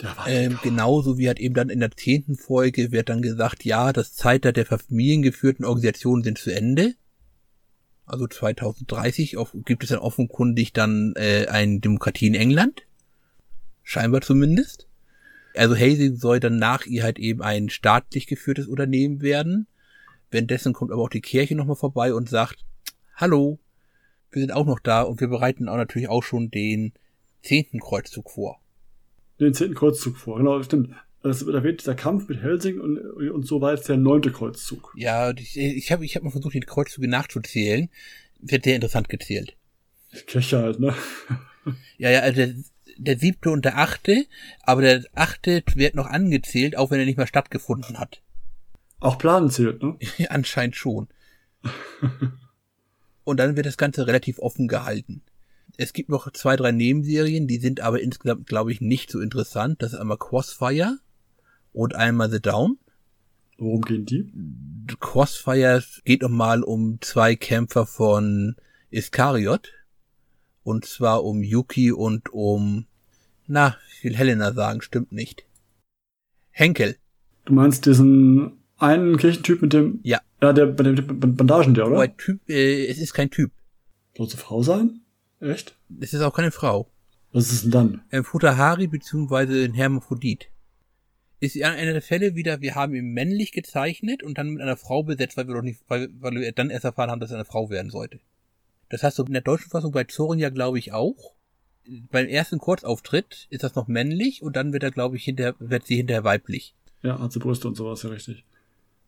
Der 0.00 0.10
Vatikan. 0.10 0.52
Ähm, 0.52 0.58
genauso 0.62 1.18
wie 1.18 1.28
halt 1.28 1.38
eben 1.38 1.54
dann 1.54 1.70
in 1.70 1.80
der 1.80 1.92
zehnten 1.92 2.36
Folge 2.36 2.90
wird 2.90 3.08
dann 3.08 3.22
gesagt, 3.22 3.64
ja, 3.64 3.92
das 3.92 4.14
Zeitalter 4.14 4.64
der 4.64 4.66
familiengeführten 4.66 5.64
Organisationen 5.64 6.24
sind 6.24 6.38
zu 6.38 6.52
Ende. 6.52 6.94
Also 8.06 8.26
2030 8.26 9.36
auf, 9.36 9.56
gibt 9.64 9.84
es 9.84 9.90
dann 9.90 10.00
offenkundig 10.00 10.72
dann 10.72 11.14
äh, 11.16 11.46
eine 11.46 11.78
Demokratie 11.78 12.26
in 12.26 12.34
England. 12.34 12.82
Scheinbar 13.84 14.20
zumindest. 14.20 14.89
Also 15.54 15.74
Hazing 15.74 16.16
soll 16.16 16.40
dann 16.40 16.58
nach 16.58 16.86
ihr 16.86 17.02
halt 17.02 17.18
eben 17.18 17.42
ein 17.42 17.70
staatlich 17.70 18.26
geführtes 18.26 18.66
Unternehmen 18.66 19.20
werden. 19.20 19.66
Währenddessen 20.30 20.72
kommt 20.72 20.92
aber 20.92 21.02
auch 21.02 21.08
die 21.08 21.20
Kirche 21.20 21.56
nochmal 21.56 21.76
vorbei 21.76 22.14
und 22.14 22.28
sagt, 22.28 22.64
hallo, 23.16 23.58
wir 24.30 24.40
sind 24.40 24.52
auch 24.52 24.66
noch 24.66 24.78
da 24.78 25.02
und 25.02 25.20
wir 25.20 25.28
bereiten 25.28 25.68
auch 25.68 25.76
natürlich 25.76 26.08
auch 26.08 26.22
schon 26.22 26.50
den 26.50 26.92
zehnten 27.42 27.80
Kreuzzug 27.80 28.30
vor. 28.30 28.60
Den 29.40 29.54
zehnten 29.54 29.74
Kreuzzug 29.74 30.16
vor, 30.16 30.38
genau, 30.38 30.62
stimmt. 30.62 30.90
Es 31.22 31.44
wird 31.44 31.54
erwähnt, 31.54 31.80
dieser 31.80 31.94
Kampf 31.94 32.28
mit 32.28 32.40
Helsing 32.40 32.80
und, 32.80 32.98
und 32.98 33.46
so 33.46 33.60
war 33.60 33.74
jetzt 33.74 33.88
der 33.88 33.96
neunte 33.96 34.32
Kreuzzug. 34.32 34.94
Ja, 34.96 35.30
ich, 35.32 35.58
ich 35.58 35.92
habe 35.92 36.04
ich 36.04 36.16
hab 36.16 36.22
mal 36.22 36.30
versucht, 36.30 36.54
die 36.54 36.60
Kreuzzüge 36.60 37.08
nachzuzählen. 37.08 37.90
Wird 38.38 38.64
sehr 38.64 38.76
interessant 38.76 39.10
gezählt. 39.10 39.54
Kirche 40.26 40.58
halt, 40.58 40.80
ne? 40.80 40.94
Ja, 41.98 42.10
ja, 42.10 42.20
also 42.20 42.42
der 43.00 43.18
siebte 43.18 43.50
und 43.50 43.64
der 43.64 43.78
achte, 43.78 44.26
aber 44.62 44.82
der 44.82 45.04
achte 45.14 45.62
wird 45.74 45.94
noch 45.94 46.06
angezählt, 46.06 46.76
auch 46.76 46.90
wenn 46.90 47.00
er 47.00 47.06
nicht 47.06 47.16
mehr 47.16 47.26
stattgefunden 47.26 47.98
hat. 47.98 48.22
Auch 49.00 49.18
Planen 49.18 49.50
zählt, 49.50 49.82
ne? 49.82 49.96
Anscheinend 50.28 50.76
schon. 50.76 51.08
und 53.24 53.36
dann 53.38 53.56
wird 53.56 53.66
das 53.66 53.78
Ganze 53.78 54.06
relativ 54.06 54.38
offen 54.38 54.68
gehalten. 54.68 55.22
Es 55.76 55.92
gibt 55.94 56.10
noch 56.10 56.30
zwei, 56.32 56.56
drei 56.56 56.72
Nebenserien, 56.72 57.46
die 57.46 57.58
sind 57.58 57.80
aber 57.80 58.00
insgesamt, 58.00 58.46
glaube 58.46 58.72
ich, 58.72 58.82
nicht 58.82 59.10
so 59.10 59.20
interessant. 59.20 59.82
Das 59.82 59.94
ist 59.94 59.98
einmal 59.98 60.18
Crossfire 60.18 60.98
und 61.72 61.94
einmal 61.94 62.30
The 62.30 62.40
Down. 62.40 62.78
Worum 63.56 63.82
gehen 63.82 64.04
die? 64.04 64.30
Crossfire 65.00 65.82
geht 66.04 66.22
nochmal 66.22 66.62
um 66.62 67.00
zwei 67.00 67.36
Kämpfer 67.36 67.86
von 67.86 68.56
Iskariot. 68.90 69.72
Und 70.62 70.84
zwar 70.84 71.24
um 71.24 71.42
Yuki 71.42 71.92
und 71.92 72.32
um, 72.32 72.86
na, 73.50 73.76
ich 73.92 74.04
will 74.04 74.16
Helena 74.16 74.52
sagen, 74.52 74.80
stimmt 74.80 75.12
nicht. 75.12 75.44
Henkel. 76.50 76.96
Du 77.44 77.52
meinst 77.52 77.84
diesen 77.86 78.52
einen 78.78 79.16
Kirchentyp 79.16 79.60
mit 79.62 79.72
dem, 79.72 80.00
Ja. 80.02 80.20
ja, 80.40 80.52
der 80.52 80.66
bei 80.66 80.84
den 80.84 81.36
Bandagen, 81.36 81.74
der, 81.74 81.86
oder? 81.86 81.96
Wobei 81.96 82.08
Typ, 82.08 82.40
äh, 82.48 82.86
es 82.86 82.98
ist 82.98 83.12
kein 83.12 83.30
Typ. 83.30 83.50
Soll 84.16 84.26
es 84.26 84.34
eine 84.34 84.42
Frau 84.42 84.62
sein? 84.62 85.00
Echt? 85.40 85.76
Es 86.00 86.12
ist 86.14 86.20
auch 86.22 86.34
keine 86.34 86.50
Frau. 86.50 86.90
Was 87.32 87.52
ist 87.52 87.64
denn 87.64 87.70
dann? 87.70 88.02
Ein 88.10 88.24
Futahari 88.24 88.86
beziehungsweise 88.86 89.64
ein 89.64 89.74
Hermaphrodit. 89.74 90.48
Ist 91.40 91.54
ja 91.54 91.70
einer 91.70 91.92
der 91.92 92.02
Fälle 92.02 92.34
wieder, 92.34 92.60
wir 92.60 92.74
haben 92.74 92.94
ihn 92.94 93.12
männlich 93.12 93.52
gezeichnet 93.52 94.22
und 94.22 94.36
dann 94.36 94.50
mit 94.50 94.62
einer 94.62 94.76
Frau 94.76 95.02
besetzt, 95.02 95.36
weil 95.36 95.46
wir 95.48 95.54
doch 95.54 95.62
nicht, 95.62 95.80
weil, 95.88 96.08
weil 96.20 96.34
wir 96.34 96.52
dann 96.52 96.70
erst 96.70 96.84
erfahren 96.84 97.10
haben, 97.10 97.20
dass 97.20 97.30
er 97.30 97.36
eine 97.36 97.44
Frau 97.46 97.70
werden 97.70 97.90
sollte. 97.90 98.20
Das 98.90 99.02
hast 99.02 99.18
du 99.18 99.24
in 99.24 99.32
der 99.32 99.42
deutschen 99.42 99.70
Fassung 99.70 99.92
bei 99.92 100.04
Zorin 100.04 100.38
ja, 100.38 100.50
glaube 100.50 100.78
ich, 100.78 100.92
auch. 100.92 101.34
Beim 102.10 102.26
ersten 102.26 102.58
Kurzauftritt 102.58 103.46
ist 103.50 103.64
das 103.64 103.74
noch 103.74 103.88
männlich 103.88 104.42
und 104.42 104.56
dann 104.56 104.72
wird 104.72 104.82
er, 104.82 104.90
glaube 104.90 105.16
ich, 105.16 105.24
hinterher, 105.24 105.54
wird 105.58 105.86
sie 105.86 105.96
hinterher 105.96 106.24
weiblich. 106.24 106.74
Ja, 107.02 107.18
hat 107.18 107.32
sie 107.32 107.38
Brüste 107.38 107.68
und 107.68 107.76
sowas, 107.76 108.02
ja 108.02 108.10
richtig. 108.10 108.44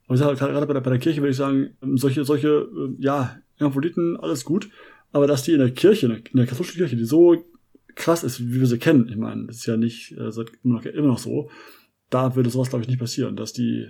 Aber 0.07 0.15
ich 0.15 0.21
sage, 0.21 0.37
gerade 0.37 0.67
bei 0.67 0.73
der, 0.73 0.81
bei 0.81 0.91
der 0.91 0.99
Kirche 0.99 1.21
würde 1.21 1.31
ich 1.31 1.37
sagen, 1.37 1.77
ähm, 1.83 1.97
solche, 1.97 2.25
solche, 2.25 2.49
äh, 2.49 2.95
ja, 2.99 3.39
Hermaphroditen, 3.57 4.17
alles 4.19 4.45
gut. 4.45 4.71
Aber 5.13 5.27
dass 5.27 5.43
die 5.43 5.53
in 5.53 5.59
der 5.59 5.71
Kirche, 5.71 6.07
in 6.07 6.37
der 6.37 6.47
katholischen 6.47 6.77
Kirche, 6.79 6.97
die 6.97 7.05
so 7.05 7.45
krass 7.95 8.25
ist, 8.25 8.41
wie 8.41 8.61
wir 8.61 8.67
sie 8.67 8.79
kennen, 8.79 9.09
ich 9.09 9.17
meine, 9.17 9.47
das 9.47 9.57
ist 9.57 9.67
ja 9.67 9.77
nicht 9.77 10.13
äh, 10.13 10.33
seit 10.33 10.51
immer 10.65 10.77
noch, 10.77 10.85
immer 10.85 11.09
noch 11.09 11.19
so, 11.19 11.51
da 12.11 12.35
würde 12.35 12.51
sowas, 12.51 12.71
glaube 12.71 12.83
ich, 12.83 12.89
nicht 12.89 12.99
passieren, 12.99 13.37
dass 13.37 13.53
die 13.53 13.89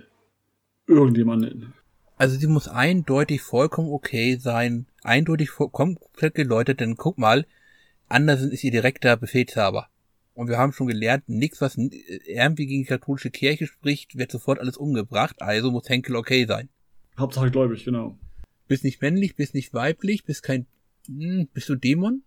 irgendjemanden 0.87 1.73
Also 2.17 2.37
sie 2.37 2.47
muss 2.47 2.67
eindeutig 2.67 3.41
vollkommen 3.41 3.89
okay 3.89 4.37
sein, 4.37 4.85
eindeutig 5.01 5.49
voll- 5.49 5.69
komplett 5.69 6.35
geläutet, 6.35 6.79
denn 6.79 6.97
guck 6.97 7.17
mal, 7.17 7.45
Andersen 8.13 8.51
ist 8.51 8.63
ihr 8.63 8.71
direkter 8.71 9.17
Befehlshaber. 9.17 9.89
Und 10.35 10.47
wir 10.47 10.57
haben 10.57 10.73
schon 10.73 10.87
gelernt, 10.87 11.27
nichts, 11.29 11.61
was 11.61 11.77
n- 11.77 11.91
irgendwie 12.25 12.65
gegen 12.65 12.81
die 12.83 12.87
katholische 12.87 13.29
Kirche 13.29 13.67
spricht, 13.67 14.17
wird 14.17 14.31
sofort 14.31 14.59
alles 14.59 14.77
umgebracht, 14.77 15.41
also 15.41 15.69
muss 15.71 15.87
Henkel 15.89 16.15
okay 16.15 16.45
sein. 16.47 16.69
Hauptsache 17.19 17.51
gläubig, 17.51 17.85
genau. 17.85 18.17
Bist 18.67 18.83
nicht 18.83 19.01
männlich, 19.01 19.35
bist 19.35 19.53
nicht 19.53 19.73
weiblich, 19.73 20.23
bist 20.25 20.41
kein, 20.41 20.65
hm, 21.07 21.49
bist 21.53 21.69
du 21.69 21.75
Dämon? 21.75 22.23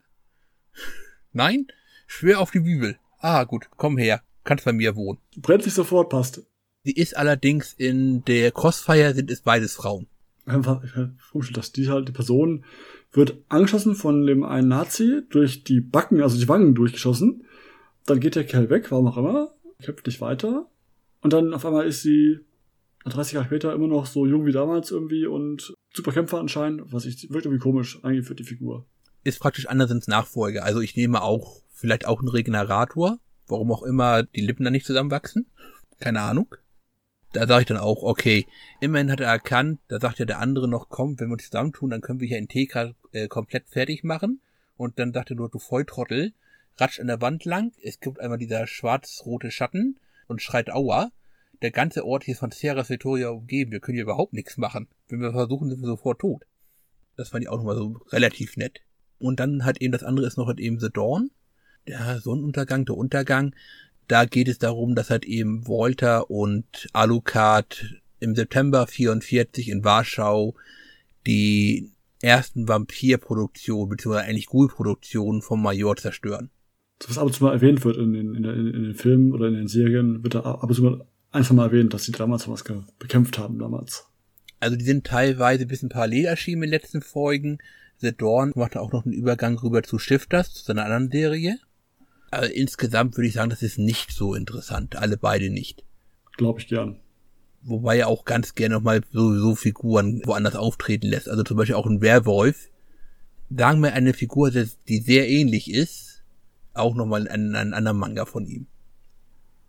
Nein? 1.33 1.67
Schwör 2.07 2.41
auf 2.41 2.53
die 2.53 2.61
Bibel. 2.61 2.99
Ah, 3.19 3.43
gut, 3.45 3.69
komm 3.77 3.99
her, 3.99 4.23
kannst 4.45 4.65
bei 4.65 4.73
mir 4.73 4.95
wohnen. 4.95 5.19
Brennt 5.39 5.65
sich 5.65 5.75
sofort, 5.75 6.11
passt. 6.11 6.43
Sie 6.85 6.93
ist 6.93 7.17
allerdings 7.17 7.73
in 7.73 8.25
der 8.27 8.53
Crossfire 8.53 9.15
sind 9.15 9.31
es 9.33 9.41
beides 9.41 9.75
Frauen. 9.75 10.07
Vorstellen, 10.47 11.55
dass 11.55 11.73
die 11.73 11.89
halt, 11.89 12.07
die 12.07 12.13
Person 12.13 12.65
wird 13.17 13.39
angeschossen 13.49 13.95
von 13.95 14.27
dem 14.27 14.45
einen 14.45 14.69
Nazi 14.69 15.23
durch 15.31 15.65
die 15.65 15.81
Backen, 15.81 16.23
also 16.23 16.39
die 16.39 16.49
Wangen 16.49 16.75
durchgeschossen. 16.75 17.45
Dann 18.05 18.21
geht 18.21 18.37
der 18.37 18.45
Kerl 18.45 18.71
weg, 18.71 18.91
warum 18.91 19.09
auch 19.09 19.17
immer, 19.17 19.55
kämpft 19.83 20.07
nicht 20.07 20.21
weiter. 20.21 20.67
Und 21.23 21.33
dann 21.33 21.55
auf 21.55 21.65
einmal 21.65 21.87
ist 21.87 22.03
sie 22.03 22.39
30 23.05 23.35
Jahre 23.35 23.47
später 23.47 23.73
immer 23.73 23.89
noch 23.89 24.07
so 24.07 24.27
jung 24.27 24.47
wie 24.47 24.53
damals 24.53 24.91
irgendwie 24.91 25.27
und 25.27 25.75
super 25.95 26.13
Kämpfer 26.13 26.39
anscheinend, 26.39 26.93
was 26.93 27.05
ich, 27.05 27.31
wirkt 27.31 27.47
irgendwie 27.47 27.63
komisch 27.63 28.05
eingeführt, 28.05 28.39
die 28.39 28.45
Figur. 28.45 28.87
Ist 29.25 29.41
praktisch 29.41 29.67
Andersens 29.67 30.07
Nachfolger. 30.07 30.65
Also 30.65 30.81
ich 30.81 30.97
nehme 30.97 31.23
auch 31.23 31.63
vielleicht 31.73 32.07
auch 32.07 32.21
einen 32.21 32.29
Regenerator. 32.29 33.19
Warum 33.49 33.71
auch 33.73 33.83
immer 33.83 34.25
die 34.25 34.41
Lippen 34.41 34.65
da 34.65 34.71
nicht 34.71 34.87
zusammenwachsen. 34.87 35.47
Keine 35.99 36.21
Ahnung. 36.21 36.49
Da 37.37 37.47
sage 37.47 37.61
ich 37.61 37.67
dann 37.67 37.77
auch, 37.77 38.03
okay, 38.03 38.47
immerhin 38.81 39.11
hat 39.11 39.21
er 39.21 39.29
erkannt, 39.29 39.79
da 39.89 40.01
sagt 40.01 40.19
ja 40.19 40.25
der 40.25 40.39
andere 40.39 40.69
noch, 40.69 40.89
komm, 40.89 41.21
wenn 41.21 41.29
wir 41.29 41.35
uns 41.35 41.45
zusammentun, 41.45 41.91
dann 41.91 42.01
können 42.01 42.19
wir 42.19 42.27
hier 42.27 42.39
Integra 42.39 42.95
äh, 43.13 43.29
komplett 43.29 43.69
fertig 43.69 44.05
machen. 44.05 44.41
Und 44.79 44.99
dann 44.99 45.13
dachte 45.13 45.35
nur, 45.35 45.51
du 45.51 45.59
Volltrottel, 45.59 46.33
ratscht 46.79 46.99
an 46.99 47.09
der 47.09 47.21
Wand 47.21 47.45
lang, 47.45 47.73
es 47.83 48.01
gibt 48.01 48.21
einmal 48.21 48.39
dieser 48.39 48.67
schwarz-rote 48.67 49.51
Schatten 49.51 49.99
und 50.29 50.41
schreit 50.41 50.71
Aua. 50.71 51.13
Der 51.61 51.73
ganze 51.73 52.07
Ort 52.07 52.25
hier 52.25 52.33
ist 52.33 52.41
von 52.41 52.53
Sierra 52.53 52.89
Victoria 52.89 53.29
umgeben, 53.29 53.71
wir 53.71 53.81
können 53.81 53.97
hier 53.97 54.05
überhaupt 54.05 54.33
nichts 54.33 54.57
machen. 54.57 54.89
Wenn 55.09 55.21
wir 55.21 55.33
versuchen, 55.33 55.69
sind 55.69 55.83
wir 55.83 55.89
sofort 55.89 56.21
tot. 56.21 56.45
Das 57.17 57.29
fand 57.29 57.45
ich 57.45 57.51
auch 57.51 57.59
nochmal 57.59 57.77
so 57.77 58.01
relativ 58.13 58.57
nett. 58.57 58.81
Und 59.19 59.41
dann 59.41 59.67
halt 59.67 59.83
eben 59.83 59.93
das 59.93 60.03
andere 60.03 60.27
ist 60.27 60.39
noch 60.39 60.47
halt 60.47 60.61
eben 60.61 60.81
The 60.81 60.89
Dawn. 60.91 61.31
Der 61.87 62.19
Sonnenuntergang, 62.19 62.87
der 62.87 62.97
Untergang. 62.97 63.55
Da 64.09 64.25
geht 64.25 64.49
es 64.49 64.59
darum, 64.59 64.95
dass 64.95 65.11
halt 65.11 65.25
eben 65.25 65.67
Walter 65.67 66.31
und 66.31 66.89
Alucard 66.93 68.01
im 68.21 68.35
September 68.35 68.87
44 68.87 69.69
in 69.69 69.85
Warschau 69.85 70.55
die 71.27 71.93
ersten 72.23 72.69
Vampirproduktionen, 72.69 73.89
beziehungsweise 73.89 74.27
eigentlich 74.27 74.47
Ghoul-Produktionen 74.47 75.43
vom 75.43 75.63
Major 75.63 75.97
zerstören. 75.97 76.51
So 77.03 77.11
was 77.11 77.19
ab 77.19 77.27
und 77.27 77.35
zu 77.35 77.45
mal 77.45 77.53
erwähnt 77.53 77.85
wird 77.85 77.97
in 77.97 78.13
den, 78.13 78.35
in, 78.35 78.43
den, 78.43 78.75
in 78.75 78.83
den 78.85 78.95
Filmen 78.95 79.33
oder 79.33 79.49
in 79.49 79.55
den 79.55 79.69
Serien, 79.69 80.23
wird 80.23 80.35
da 80.35 80.41
ab 80.41 80.65
und 80.65 80.75
zu 80.75 80.83
mal 80.83 81.07
einfach 81.31 81.55
mal 81.55 81.67
erwähnt, 81.67 81.93
dass 81.93 82.05
sie 82.05 82.13
damals 82.13 82.49
was 82.49 82.65
bekämpft 82.99 83.39
haben 83.39 83.59
damals. 83.59 84.07
Also 84.61 84.77
die 84.77 84.85
sind 84.85 85.07
teilweise 85.07 85.65
ein 85.65 85.69
bisschen 85.69 85.91
parallel 85.91 86.25
erschienen 86.25 86.63
in 86.63 86.71
den 86.71 86.81
letzten 86.81 87.03
Folgen. 87.03 87.59
The 87.99 88.17
Dawn 88.17 88.53
macht 88.55 88.77
auch 88.77 88.93
noch 88.93 89.05
einen 89.05 89.15
Übergang 89.15 89.59
rüber 89.59 89.83
zu 89.83 89.99
Shifters, 89.99 90.55
zu 90.55 90.65
seiner 90.65 90.85
anderen 90.85 91.11
Serie. 91.11 91.59
Also 92.31 92.53
insgesamt 92.53 93.17
würde 93.17 93.29
ich 93.29 93.35
sagen, 93.35 93.51
das 93.51 93.63
ist 93.63 93.79
nicht 93.79 94.13
so 94.13 94.35
interessant. 94.35 94.97
Alle 94.97 95.17
beide 95.17 95.51
nicht. 95.51 95.85
Glaube 96.37 96.61
ich 96.61 96.69
gern. 96.69 97.01
Wobei 97.63 97.99
er 97.99 98.09
auch 98.09 98.25
ganz 98.25 98.55
gerne 98.55 98.77
nochmal 98.77 99.03
so, 99.11 99.35
so 99.35 99.55
Figuren 99.55 100.23
woanders 100.25 100.55
auftreten 100.55 101.09
lässt. 101.09 101.29
Also 101.29 101.43
zum 101.43 101.57
Beispiel 101.57 101.77
auch 101.77 101.87
ein 101.87 102.01
Werwolf. 102.01 102.69
Sagen 103.51 103.81
wir 103.83 103.93
eine 103.93 104.13
Figur, 104.13 104.51
die 104.51 104.99
sehr 104.99 105.29
ähnlich 105.29 105.73
ist, 105.73 106.23
auch 106.75 106.95
nochmal 106.95 107.27
in 107.27 107.55
einem 107.55 107.75
anderen 107.75 107.99
Manga 107.99 108.25
von 108.25 108.45
ihm. 108.47 108.67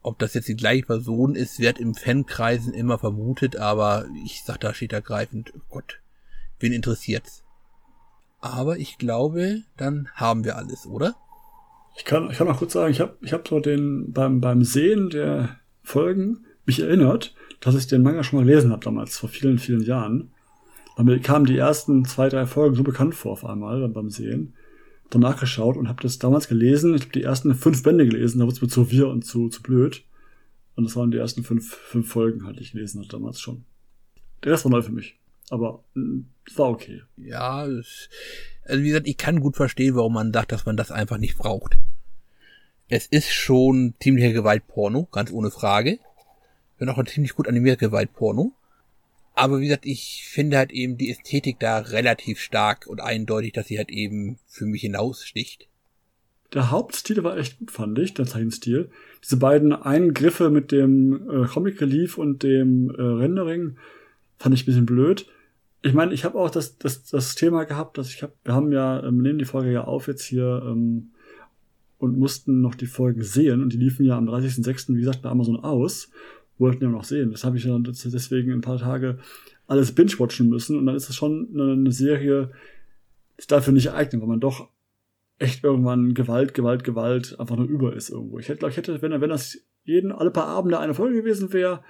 Ob 0.01 0.19
das 0.19 0.33
jetzt 0.33 0.47
die 0.47 0.55
gleiche 0.55 0.85
Person 0.85 1.35
ist, 1.35 1.59
wird 1.59 1.79
im 1.79 1.93
Fankreisen 1.93 2.73
immer 2.73 2.97
vermutet, 2.97 3.55
aber 3.55 4.07
ich 4.25 4.43
sag 4.43 4.59
da 4.61 4.73
steht 4.73 4.93
ergreifend, 4.93 5.53
oh 5.55 5.61
Gott, 5.69 5.99
wen 6.59 6.73
interessiert's? 6.73 7.43
Aber 8.39 8.77
ich 8.77 8.97
glaube, 8.97 9.63
dann 9.75 10.07
haben 10.13 10.43
wir 10.43 10.55
alles, 10.55 10.85
oder? 10.85 11.15
Ich 11.97 12.05
kann, 12.05 12.29
ich 12.29 12.37
kann 12.37 12.47
auch 12.47 12.57
kurz 12.57 12.73
sagen, 12.73 12.91
ich 12.91 13.01
habe 13.01 13.17
ich 13.21 13.33
hab 13.33 13.47
so 13.47 13.59
den 13.59 14.13
beim, 14.13 14.39
beim 14.39 14.63
Sehen 14.63 15.09
der 15.09 15.57
Folgen 15.83 16.45
mich 16.65 16.79
erinnert, 16.79 17.33
dass 17.59 17.75
ich 17.75 17.87
den 17.87 18.03
Manga 18.03 18.23
schon 18.23 18.39
mal 18.39 18.45
gelesen 18.45 18.71
habe 18.71 18.85
damals, 18.85 19.17
vor 19.17 19.29
vielen, 19.29 19.57
vielen 19.57 19.81
Jahren. 19.81 20.31
Weil 20.95 21.05
mir 21.05 21.19
kamen 21.19 21.45
die 21.45 21.57
ersten 21.57 22.05
zwei, 22.05 22.29
drei 22.29 22.45
Folgen 22.45 22.75
so 22.75 22.83
bekannt 22.83 23.15
vor 23.15 23.31
auf 23.31 23.45
einmal 23.45 23.87
beim 23.89 24.09
Sehen. 24.09 24.53
Dann 25.09 25.21
nachgeschaut 25.21 25.77
und 25.77 25.87
habe 25.87 26.03
das 26.03 26.19
damals 26.19 26.47
gelesen. 26.47 26.93
Ich 26.93 27.03
habe 27.03 27.13
die 27.13 27.23
ersten 27.23 27.55
fünf 27.55 27.81
Bände 27.81 28.05
gelesen, 28.05 28.39
da 28.39 28.45
wurde 28.45 28.55
es 28.55 28.61
mir 28.61 28.67
zu 28.67 28.91
wir 28.91 29.07
und 29.07 29.23
zu, 29.23 29.49
zu 29.49 29.63
blöd. 29.63 30.03
Und 30.75 30.83
das 30.83 30.95
waren 30.95 31.11
die 31.11 31.17
ersten 31.17 31.43
fünf, 31.43 31.73
fünf 31.73 32.11
Folgen, 32.11 32.45
halt, 32.45 32.57
die 32.57 32.63
ich 32.63 32.73
gelesen 32.73 32.99
hatte 32.99 33.09
damals 33.09 33.39
schon. 33.39 33.65
Der 34.43 34.51
Rest 34.51 34.65
war 34.65 34.71
neu 34.71 34.81
für 34.81 34.91
mich. 34.91 35.19
Aber 35.49 35.83
mm, 35.93 36.19
es 36.45 36.57
war 36.57 36.69
okay. 36.69 37.01
Ja, 37.15 37.65
es, 37.65 38.09
also 38.67 38.83
wie 38.83 38.87
gesagt, 38.87 39.07
ich 39.07 39.17
kann 39.17 39.39
gut 39.39 39.55
verstehen, 39.55 39.95
warum 39.95 40.13
man 40.13 40.33
sagt, 40.33 40.51
dass 40.51 40.65
man 40.65 40.77
das 40.77 40.91
einfach 40.91 41.17
nicht 41.17 41.37
braucht. 41.37 41.77
Es 42.89 43.05
ist 43.05 43.31
schon 43.31 43.95
ziemlicher 43.99 44.31
Gewaltporno, 44.31 45.07
ganz 45.11 45.31
ohne 45.31 45.51
Frage. 45.51 45.99
Wenn 46.77 46.89
auch 46.89 46.97
ein 46.97 47.07
ziemlich 47.07 47.33
gut 47.33 47.47
animierter 47.47 47.87
Gewaltporno. 47.87 48.53
Aber 49.33 49.59
wie 49.59 49.67
gesagt, 49.67 49.85
ich 49.85 50.25
finde 50.29 50.57
halt 50.57 50.71
eben 50.71 50.97
die 50.97 51.11
Ästhetik 51.11 51.59
da 51.59 51.79
relativ 51.79 52.39
stark 52.39 52.87
und 52.87 53.01
eindeutig, 53.01 53.53
dass 53.53 53.67
sie 53.67 53.77
halt 53.77 53.89
eben 53.89 54.39
für 54.47 54.65
mich 54.65 54.81
hinaussticht. 54.81 55.67
Der 56.53 56.71
Hauptstil 56.71 57.23
war 57.23 57.37
echt 57.37 57.59
gut, 57.59 57.71
fand 57.71 57.99
ich, 57.99 58.13
der 58.13 58.25
Zeichenstil. 58.25 58.89
Diese 59.23 59.37
beiden 59.37 59.73
Eingriffe 59.73 60.49
mit 60.49 60.71
dem 60.71 61.29
äh, 61.29 61.45
Comic 61.45 61.81
Relief 61.81 62.17
und 62.17 62.41
dem 62.43 62.89
äh, 62.89 63.01
Rendering 63.01 63.77
fand 64.39 64.55
ich 64.55 64.63
ein 64.63 64.65
bisschen 64.65 64.85
blöd. 64.85 65.27
Ich 65.87 65.93
meine, 65.93 66.13
ich 66.13 66.25
habe 66.25 66.37
auch 66.37 66.49
das, 66.49 66.77
das, 66.77 67.03
das 67.05 67.35
Thema 67.35 67.63
gehabt, 67.63 67.97
dass 67.97 68.09
ich 68.09 68.21
habe, 68.21 68.33
wir 68.43 68.53
haben 68.53 68.73
ja, 68.73 69.01
ähm, 69.03 69.21
nehmen 69.21 69.39
die 69.39 69.45
Folge 69.45 69.71
ja 69.71 69.85
auf 69.85 70.07
jetzt 70.07 70.25
hier 70.25 70.61
ähm, 70.65 71.11
und 71.97 72.17
mussten 72.17 72.61
noch 72.61 72.75
die 72.75 72.87
Folgen 72.87 73.23
sehen 73.23 73.61
und 73.61 73.71
die 73.71 73.77
liefen 73.77 74.05
ja 74.05 74.17
am 74.17 74.27
30.06. 74.27 74.95
wie 74.95 74.99
gesagt 74.99 75.21
bei 75.21 75.29
Amazon 75.29 75.57
aus, 75.57 76.09
wollten 76.57 76.83
ja 76.83 76.89
noch 76.89 77.05
sehen. 77.05 77.31
Das 77.31 77.45
habe 77.45 77.57
ich 77.57 77.63
ja 77.63 77.77
deswegen 77.79 78.51
ein 78.51 78.61
paar 78.61 78.79
Tage 78.79 79.19
alles 79.65 79.93
binge-watchen 79.93 80.49
müssen 80.49 80.77
und 80.77 80.85
dann 80.85 80.95
ist 80.95 81.07
das 81.07 81.15
schon 81.15 81.47
eine, 81.53 81.71
eine 81.71 81.91
Serie, 81.91 82.47
die 82.47 83.39
ist 83.39 83.51
dafür 83.51 83.71
nicht 83.71 83.91
eignet, 83.91 84.21
weil 84.21 84.27
man 84.27 84.39
doch 84.41 84.69
echt 85.39 85.63
irgendwann 85.63 86.13
Gewalt, 86.13 86.53
Gewalt, 86.53 86.83
Gewalt 86.83 87.39
einfach 87.39 87.55
nur 87.55 87.67
über 87.67 87.95
ist 87.95 88.09
irgendwo. 88.09 88.39
Ich 88.39 88.49
hätte, 88.49 88.59
glaube 88.59 88.71
ich, 88.71 88.77
hätte, 88.77 89.01
wenn, 89.01 89.21
wenn 89.21 89.29
das 89.29 89.57
jeden, 89.85 90.11
alle 90.11 90.31
paar 90.31 90.47
Abende 90.47 90.79
eine 90.79 90.93
Folge 90.93 91.15
gewesen 91.15 91.53
wäre, 91.53 91.81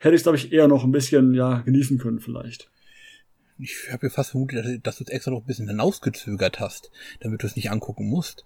hätte 0.00 0.14
ich 0.14 0.20
es, 0.20 0.24
glaube 0.24 0.36
ich, 0.36 0.52
eher 0.52 0.68
noch 0.68 0.84
ein 0.84 0.92
bisschen, 0.92 1.32
ja, 1.32 1.60
genießen 1.60 1.98
können 1.98 2.20
vielleicht. 2.20 2.70
Ich 3.58 3.88
habe 3.90 4.06
ja 4.06 4.10
fast 4.10 4.30
vermutet, 4.30 4.86
dass 4.86 4.98
du 4.98 5.04
es 5.04 5.10
extra 5.10 5.30
noch 5.30 5.40
ein 5.40 5.46
bisschen 5.46 5.68
hinausgezögert 5.68 6.60
hast, 6.60 6.90
damit 7.20 7.42
du 7.42 7.46
es 7.46 7.56
nicht 7.56 7.70
angucken 7.70 8.08
musst. 8.08 8.44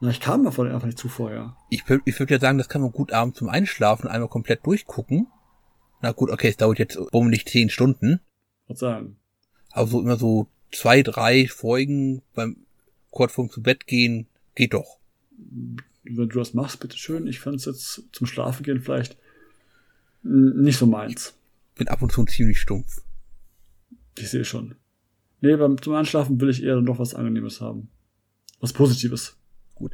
Na, 0.00 0.10
ich 0.10 0.20
kam 0.20 0.44
davon 0.44 0.70
einfach 0.70 0.86
nicht 0.86 0.98
zu 0.98 1.08
vorher. 1.08 1.56
Ich, 1.70 1.82
ich 2.04 2.18
würde 2.18 2.34
ja 2.34 2.40
sagen, 2.40 2.58
das 2.58 2.68
kann 2.68 2.82
man 2.82 2.92
gut 2.92 3.12
abends 3.12 3.38
zum 3.38 3.48
Einschlafen 3.48 4.08
einmal 4.08 4.28
komplett 4.28 4.64
durchgucken. 4.66 5.26
Na 6.02 6.12
gut, 6.12 6.30
okay, 6.30 6.48
es 6.48 6.56
dauert 6.56 6.78
jetzt 6.78 6.96
um 6.96 7.28
nicht 7.28 7.48
zehn 7.48 7.70
Stunden. 7.70 8.20
Was 8.68 8.78
sagen? 8.78 9.16
Aber 9.70 9.86
so 9.86 10.00
immer 10.00 10.16
so 10.16 10.48
zwei, 10.72 11.02
drei 11.02 11.48
Folgen 11.48 12.22
beim 12.34 12.58
kurz 13.10 13.32
vorm 13.32 13.50
zu 13.50 13.62
Bett 13.62 13.86
gehen, 13.86 14.26
geht 14.54 14.74
doch. 14.74 14.98
Wenn 16.02 16.28
du 16.28 16.38
das 16.38 16.54
machst, 16.54 16.80
bitteschön. 16.80 17.26
Ich 17.26 17.40
fand 17.40 17.56
es 17.56 17.64
jetzt 17.64 18.02
zum 18.12 18.26
Schlafen 18.26 18.62
gehen 18.62 18.80
vielleicht 18.80 19.16
nicht 20.22 20.78
so 20.78 20.86
meins. 20.86 21.34
Bin 21.76 21.88
ab 21.88 22.02
und 22.02 22.12
zu 22.12 22.24
ziemlich 22.24 22.60
stumpf. 22.60 23.02
Ich 24.18 24.30
sehe 24.30 24.44
schon. 24.44 24.76
Nee, 25.40 25.56
beim 25.56 25.80
zum 25.80 25.94
Einschlafen 25.94 26.40
will 26.40 26.50
ich 26.50 26.62
eher 26.62 26.80
noch 26.80 26.98
was 26.98 27.14
Angenehmes 27.14 27.60
haben. 27.60 27.90
Was 28.60 28.72
Positives. 28.72 29.36
Gut. 29.74 29.92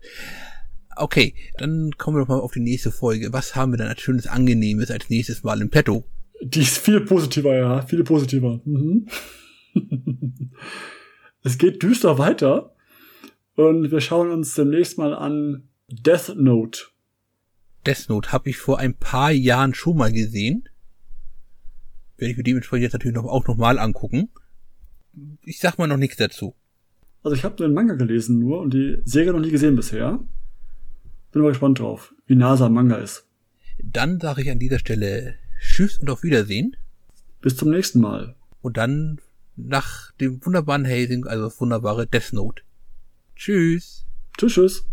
Okay, 0.97 1.35
dann 1.59 1.93
kommen 1.97 2.17
wir 2.17 2.21
doch 2.21 2.29
mal 2.29 2.41
auf 2.41 2.53
die 2.53 2.61
nächste 2.61 2.93
Folge. 2.93 3.33
Was 3.33 3.57
haben 3.57 3.73
wir 3.73 3.79
denn 3.79 3.89
als 3.89 4.01
schönes 4.01 4.27
Angenehmes 4.27 4.91
als 4.91 5.09
nächstes 5.09 5.43
Mal 5.43 5.61
im 5.61 5.71
Petto? 5.71 6.05
Die 6.43 6.61
ist 6.61 6.79
viel 6.79 7.01
positiver, 7.01 7.55
ja. 7.55 7.83
Viel 7.83 8.05
positiver. 8.05 8.61
Mhm. 8.65 9.09
es 11.43 11.59
geht 11.59 11.83
düster 11.83 12.19
weiter. 12.19 12.75
Und 13.57 13.91
wir 13.91 14.01
schauen 14.01 14.31
uns 14.31 14.55
demnächst 14.55 14.99
mal 14.99 15.15
an 15.15 15.69
Death 15.89 16.35
Note. 16.37 16.81
Death 17.87 18.09
Note 18.09 18.33
habe 18.33 18.51
ich 18.51 18.57
vor 18.57 18.79
ein 18.79 18.95
paar 18.95 19.31
Jahren 19.33 19.75
schon 19.75 19.97
mal 19.97 20.13
gesehen. 20.13 20.69
Werde 22.21 22.33
ich 22.33 22.37
mir 22.37 22.45
dementsprechend 22.45 22.83
jetzt 22.83 22.93
natürlich 22.93 23.17
noch, 23.17 23.25
auch 23.25 23.47
noch 23.47 23.57
mal 23.57 23.79
angucken. 23.79 24.29
Ich 25.43 25.59
sag 25.59 25.79
mal 25.79 25.87
noch 25.87 25.97
nichts 25.97 26.19
dazu. 26.19 26.55
Also 27.23 27.35
ich 27.35 27.45
habe 27.45 27.57
den 27.57 27.73
Manga 27.73 27.95
gelesen 27.95 28.39
nur 28.39 28.61
und 28.61 28.75
die 28.75 28.99
Serie 29.05 29.33
noch 29.33 29.41
nie 29.41 29.51
gesehen 29.51 29.75
bisher. 29.75 30.23
Bin 31.33 31.43
mal 31.43 31.49
gespannt 31.49 31.79
drauf, 31.79 32.15
wie 32.27 32.35
NASA 32.35 32.69
Manga 32.69 32.97
ist. 32.97 33.27
Dann 33.83 34.21
sage 34.21 34.43
ich 34.43 34.51
an 34.51 34.59
dieser 34.59 34.79
Stelle 34.79 35.37
Tschüss 35.61 35.97
und 35.99 36.11
auf 36.11 36.23
Wiedersehen. 36.23 36.77
Bis 37.41 37.57
zum 37.57 37.71
nächsten 37.71 38.01
Mal. 38.01 38.37
Und 38.61 38.77
dann 38.77 39.19
nach 39.57 40.13
dem 40.13 40.45
wunderbaren 40.45 40.87
Hazing, 40.87 41.27
also 41.27 41.45
das 41.45 41.61
wunderbare 41.61 42.07
Death 42.07 42.35
Note. 42.35 42.63
Tschüss. 43.35 44.05
Tschüss, 44.37 44.53
tschüss. 44.53 44.85